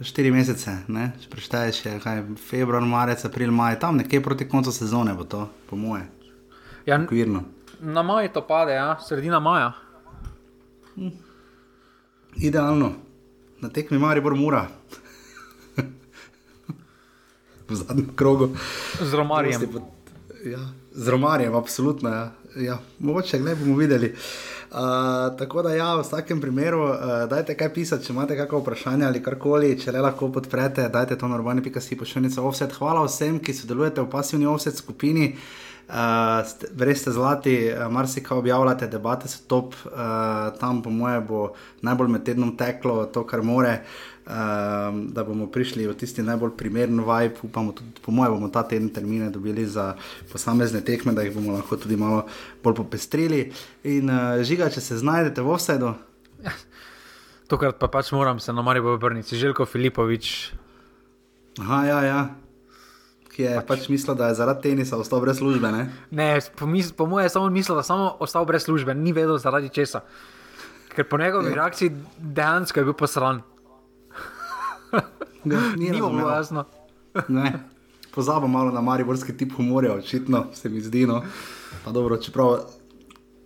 4 0.00 0.30
mesece, 0.30 0.74
ne? 0.88 1.12
če 1.16 1.28
prešteješ, 1.28 1.78
je, 1.84 1.94
kaj, 2.00 2.18
februar, 2.38 2.84
marec, 2.84 3.24
april, 3.24 3.50
maj, 3.50 3.78
tam 3.78 3.96
nekje 3.96 4.20
proti 4.20 4.44
koncu 4.44 4.72
sezone 4.72 5.14
bo 5.14 5.24
to, 5.24 5.46
po 5.66 5.76
moje, 5.76 6.04
Ja, 6.86 7.00
okvirno. 7.00 7.42
na 7.80 8.02
maju 8.02 8.28
to 8.28 8.42
pade, 8.42 8.72
ja? 8.72 8.98
sredina 9.00 9.40
maja. 9.40 9.72
Idealno, 12.36 12.92
na 13.60 13.68
tekmi 13.68 13.98
Maribor 13.98 14.34
mura. 14.34 14.66
v 17.68 17.74
zadnjem 17.74 18.12
krogu. 18.14 18.50
Z 19.00 19.14
romarjem. 19.14 19.60
Pot- 19.66 19.92
Ja, 20.44 20.60
z 20.92 21.08
romarjem, 21.08 21.54
absolutno. 21.54 22.08
Ja. 22.08 22.30
Ja, 22.56 22.78
mogoče 22.98 23.38
gledaj, 23.38 23.56
bomo 23.56 23.76
videli. 23.76 24.08
Uh, 24.08 24.16
tako 25.38 25.62
da, 25.62 25.74
ja, 25.74 25.94
v 25.96 26.02
vsakem 26.02 26.40
primeru, 26.40 26.82
uh, 26.84 26.96
dajte 27.30 27.54
kaj 27.54 27.72
pisati, 27.74 28.06
če 28.06 28.12
imate 28.12 28.36
kakšno 28.38 28.62
vprašanje 28.62 29.06
ali 29.06 29.22
karkoli, 29.22 29.76
če 29.78 29.94
le 29.94 30.02
lahko 30.02 30.30
podprete, 30.32 30.88
dajte 30.92 31.18
to 31.18 31.28
na 31.28 31.38
urbani.si 31.38 31.98
pošiljnica 31.98 32.42
offset. 32.42 32.74
Hvala 32.74 33.04
vsem, 33.06 33.38
ki 33.38 33.54
sodelujete 33.54 34.02
v 34.02 34.10
pasivni 34.10 34.46
offset 34.50 34.76
skupini. 34.76 35.34
Uh, 35.86 36.42
res 36.82 37.04
ste 37.04 37.12
zlati, 37.14 37.54
uh, 37.70 37.86
marsikaj 37.94 38.40
objavljate, 38.40 38.88
debate 38.90 39.30
so 39.30 39.44
top, 39.46 39.76
uh, 39.86 40.50
tam 40.58 40.82
po 40.82 40.90
moje 40.90 41.20
bo 41.22 41.42
najbolj 41.86 42.10
med 42.10 42.24
tednom 42.26 42.56
teklo 42.58 43.04
to, 43.14 43.22
kar 43.22 43.46
more. 43.46 43.78
Um, 44.26 45.06
da 45.14 45.22
bomo 45.22 45.46
prišli 45.46 45.86
v 45.86 45.94
tisti 45.94 46.22
najbolj 46.22 46.56
primeren 46.58 46.98
vibe, 46.98 47.38
upamo, 47.46 47.70
tudi, 47.72 48.00
po 48.02 48.10
mojem, 48.10 48.32
bomo 48.34 48.48
ta 48.50 48.64
teden 48.66 48.88
termine 48.90 49.30
dobili 49.30 49.62
za 49.66 49.94
posamezne 50.32 50.80
tekme, 50.82 51.14
da 51.14 51.22
jih 51.22 51.30
bomo 51.34 51.52
lahko 51.54 51.76
tudi 51.78 51.94
malo 51.96 52.24
bolj 52.64 52.74
popestrili. 52.74 53.52
In 53.86 54.10
uh, 54.10 54.42
žiga, 54.42 54.66
če 54.66 54.82
se 54.82 54.98
znajdete 54.98 55.42
v 55.46 55.54
offsetu, 55.54 55.94
Tokrat 57.46 57.78
pa 57.78 57.86
pač 57.86 58.10
moram 58.10 58.40
se 58.42 58.52
na 58.52 58.62
Marijo 58.62 58.94
obrniti, 58.94 59.36
Željko 59.38 59.66
Filipovič. 59.66 60.52
aha, 61.60 61.84
ja, 61.86 62.02
ja. 62.02 62.20
ki 63.30 63.42
je 63.42 63.54
pač, 63.56 63.66
pač 63.66 63.88
mislil, 63.88 64.16
da 64.18 64.28
je 64.28 64.34
zaradi 64.34 64.62
tenisa 64.62 64.96
ostal 64.96 65.20
brez 65.20 65.38
službe. 65.38 65.70
Ne? 65.72 65.86
Ne, 66.10 66.40
po, 66.58 66.66
po 66.96 67.06
mojem 67.06 67.26
je 67.26 67.30
samo 67.30 67.50
mislil, 67.50 67.76
da 67.76 67.80
je 67.80 67.90
samo 67.94 68.16
ostal 68.18 68.44
brez 68.44 68.64
službe, 68.64 68.94
ni 68.94 69.12
vedel 69.12 69.38
zaradi 69.38 69.68
česa. 69.68 70.00
Ker 70.96 71.04
po 71.06 71.18
njegovi 71.18 71.54
Ja. 71.54 71.54
reakciji 71.54 71.92
dejansko 72.18 72.80
je 72.80 72.84
bil 72.84 72.94
posran. 72.98 73.42
Ni 75.76 75.90
bilo 75.90 76.30
jasno. 76.30 76.64
Pozabo 78.14 78.48
malo 78.48 78.70
na 78.70 78.80
mariborski 78.80 79.36
tip 79.36 79.52
humorja, 79.56 79.94
očitno 79.94 80.46
se 80.54 80.68
mi 80.68 80.80
zdi. 80.80 81.06
No. 81.06 81.22
Pa 81.84 81.92
dobro, 81.92 82.16
čeprav 82.16 82.56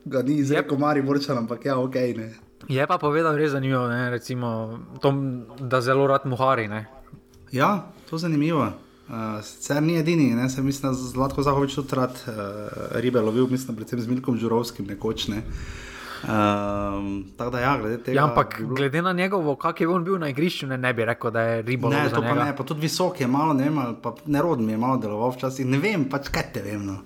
ga 0.04 0.22
ni 0.22 0.36
izrekel 0.38 0.78
Mariborčan, 0.78 1.38
ampak 1.38 1.64
ja, 1.64 1.78
ok. 1.78 1.94
Ne. 1.94 2.34
Je 2.68 2.86
pa 2.86 2.98
povedal 2.98 3.36
res 3.36 3.52
zanimivo, 3.52 3.88
ne, 3.88 4.10
recimo, 4.10 4.78
to, 5.00 5.12
da 5.58 5.80
zelo 5.80 6.06
rad 6.06 6.26
muhari. 6.26 6.68
Ne. 6.68 6.86
Ja, 7.52 7.90
to 8.10 8.16
je 8.16 8.20
zanimivo. 8.20 8.72
Uh, 9.10 9.42
sicer 9.42 9.82
ni 9.82 9.98
edini, 9.98 10.34
ne, 10.34 10.48
se 10.50 10.62
mislim, 10.62 10.92
da 10.92 10.98
Zlatko 10.98 11.42
Zahovič 11.42 11.74
tudi 11.74 11.96
rad 11.96 12.14
uh, 12.14 12.34
ribe 13.02 13.20
lovil, 13.20 13.48
mislim, 13.50 13.76
predvsem 13.76 14.00
z 14.00 14.06
Milkom 14.06 14.36
Žurovskim 14.38 14.86
nekoč. 14.86 15.28
Ne. 15.28 15.42
Um, 16.22 17.06
tako 17.32 17.50
da 17.50 17.60
ja, 17.60 17.78
glede 17.78 17.98
tega. 17.98 18.16
Ja, 18.16 18.24
ampak 18.24 18.58
bi 18.58 18.64
bilo- 18.64 18.76
glede 18.76 19.02
na 19.02 19.12
njegovo, 19.14 19.56
kak 19.56 19.80
je 19.80 19.88
on 19.88 20.04
bil 20.04 20.18
na 20.18 20.28
igrišču, 20.28 20.66
ne, 20.66 20.78
ne 20.78 20.92
bi 20.92 21.04
rekel, 21.04 21.30
da 21.30 21.40
je 21.42 21.62
ribolov 21.62 21.94
Ne, 21.94 22.08
to 22.08 22.16
pa 22.16 22.28
njega. 22.28 22.44
ne, 22.44 22.56
pa 22.56 22.62
tudi 22.62 22.80
visok 22.80 23.20
je, 23.20 23.26
malo 23.26 23.54
ne 23.54 23.64
vem, 23.64 23.78
pa 23.96 24.14
nerod 24.26 24.60
mi 24.60 24.72
je 24.72 24.78
malo 24.78 24.96
deloval 24.96 25.30
včasih, 25.30 25.66
ne 25.66 25.78
vem, 25.78 26.04
pač 26.06 26.28
kaj 26.28 26.52
te 26.52 26.62
vem. 26.62 26.86
No. 26.86 26.98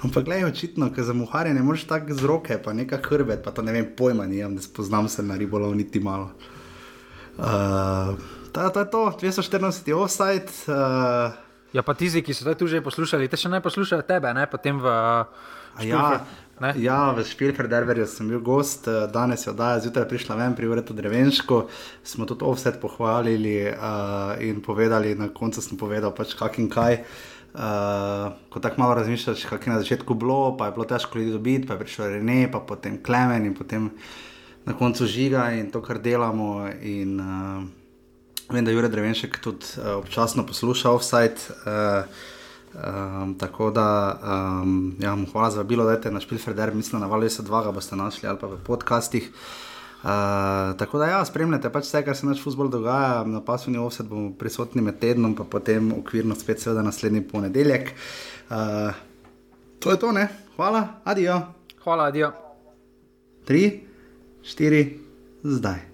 Ampak 0.00 0.24
gledaj, 0.24 0.44
očitno, 0.46 0.90
ker 0.90 1.04
za 1.04 1.12
muharje 1.12 1.54
ne 1.54 1.62
moreš 1.62 1.84
tako 1.84 2.14
z 2.14 2.24
roke, 2.24 2.58
pa 2.58 2.72
neka 2.72 2.98
hrbet, 2.98 3.42
pa 3.42 3.50
to 3.50 3.62
ne 3.62 3.72
vem, 3.72 3.88
pojma 3.92 4.26
nimam, 4.26 4.54
ne 4.54 4.60
spoznam 4.60 5.08
se 5.08 5.22
na 5.22 5.34
ribolov 5.34 5.74
niti 5.74 5.98
malo. 6.00 6.30
Uh, 7.38 8.14
to, 8.52 8.70
to 8.70 8.80
je 8.80 8.86
to, 8.86 9.02
214 9.18 9.92
offside. 9.94 10.50
Uh, 10.66 11.32
Ja, 11.68 11.82
pa 11.82 11.92
tisti, 11.92 12.22
ki 12.22 12.32
so 12.32 12.42
zdaj 12.42 12.54
tu 12.54 12.64
že 12.64 12.80
poslušali, 12.80 13.28
te 13.28 13.36
še 13.36 13.48
naj 13.48 13.60
poslušajo 13.60 14.00
tebe, 14.02 14.32
ne 14.32 14.46
potem 14.46 14.78
v. 14.78 14.88
A 14.88 15.28
Ja, 15.80 16.24
ne? 16.60 16.72
ja, 16.82 17.12
v 17.16 17.24
Špilferderverju 17.24 18.06
sem 18.06 18.28
bil 18.28 18.40
gost, 18.44 18.88
eh, 18.88 19.06
danes 19.12 19.46
je 19.46 19.52
oddaja 19.52 19.80
zjutraj 19.84 20.08
prišla 20.08 20.36
ven 20.36 20.54
pri 20.54 20.68
Uretu 20.68 20.94
Drevenško, 20.94 21.66
smo 22.04 22.26
tudi 22.26 22.44
offset 22.44 22.80
pohvalili 22.80 23.70
uh, 23.70 24.34
in 24.42 24.62
povedali, 24.62 25.14
na 25.14 25.28
koncu 25.28 25.62
sem 25.62 25.78
povedal 25.78 26.14
pač 26.14 26.34
kak 26.38 26.58
in 26.58 26.70
kaj. 26.70 27.02
Uh, 27.58 28.36
ko 28.52 28.60
tako 28.60 28.80
malo 28.80 28.94
razmišljaš, 28.94 29.46
kak 29.48 29.66
je 29.66 29.72
na 29.72 29.80
začetku 29.80 30.14
bilo, 30.14 30.56
pa 30.56 30.68
je 30.68 30.76
bilo 30.76 30.84
težko 30.84 31.18
ljudi 31.18 31.32
dobiti, 31.32 31.66
pa 31.66 31.74
je 31.74 31.80
prišel 31.80 32.10
Rene, 32.18 32.46
pa 32.52 32.60
potem 32.60 33.00
Klemen 33.02 33.46
in 33.48 33.54
potem 33.56 33.90
na 34.68 34.76
koncu 34.76 35.06
žiga 35.08 35.48
in 35.56 35.70
to, 35.72 35.82
kar 35.82 35.98
delamo. 35.98 36.68
In, 36.82 37.20
uh, 37.20 37.62
vem, 38.52 38.64
da 38.64 38.70
Jurek 38.70 38.92
Drevenšek 38.92 39.40
tudi 39.40 39.78
uh, 39.80 39.96
občasno 39.98 40.46
posluša 40.46 40.92
offside. 40.92 41.40
Uh, 41.64 42.36
Um, 42.74 43.34
tako 43.38 43.70
da, 43.70 44.18
um, 44.62 44.94
ja, 45.00 45.16
hvala 45.32 45.50
za 45.50 45.62
bilo, 45.62 45.84
da 45.84 45.96
ste 45.98 46.10
na 46.10 46.20
Špilferder, 46.20 46.74
mislim, 46.74 47.00
na 47.00 47.06
Valju 47.06 47.30
se 47.30 47.42
dva, 47.42 47.72
boste 47.72 47.96
našli 47.96 48.28
ali 48.28 48.38
pa 48.38 48.46
v 48.46 48.58
podcastih. 48.64 49.30
Uh, 50.02 50.78
tako 50.78 50.98
da, 50.98 51.06
ja, 51.06 51.24
spremljate 51.24 51.72
pač 51.72 51.88
vse, 51.88 52.04
kar 52.04 52.16
se 52.16 52.26
naš 52.26 52.42
futbol 52.44 52.68
dogaja, 52.68 53.24
na 53.24 53.40
pasovni 53.40 53.78
offset 53.78 54.06
bomo 54.06 54.30
prisotni 54.38 54.82
med 54.82 55.00
tednom, 55.00 55.34
pa 55.34 55.44
potem 55.44 55.90
okvirno 55.98 56.36
spet, 56.38 56.60
seveda, 56.60 56.82
naslednji 56.82 57.24
ponedeljek. 57.28 57.90
Uh, 58.50 58.94
to 59.80 59.90
je 59.90 59.98
to, 59.98 60.12
ne? 60.12 60.28
Hvala, 60.56 60.86
adijo. 61.04 61.40
Hvala, 61.82 62.12
adijo. 62.12 62.32
Tri, 63.44 63.80
štiri, 64.42 65.00
zdaj. 65.42 65.87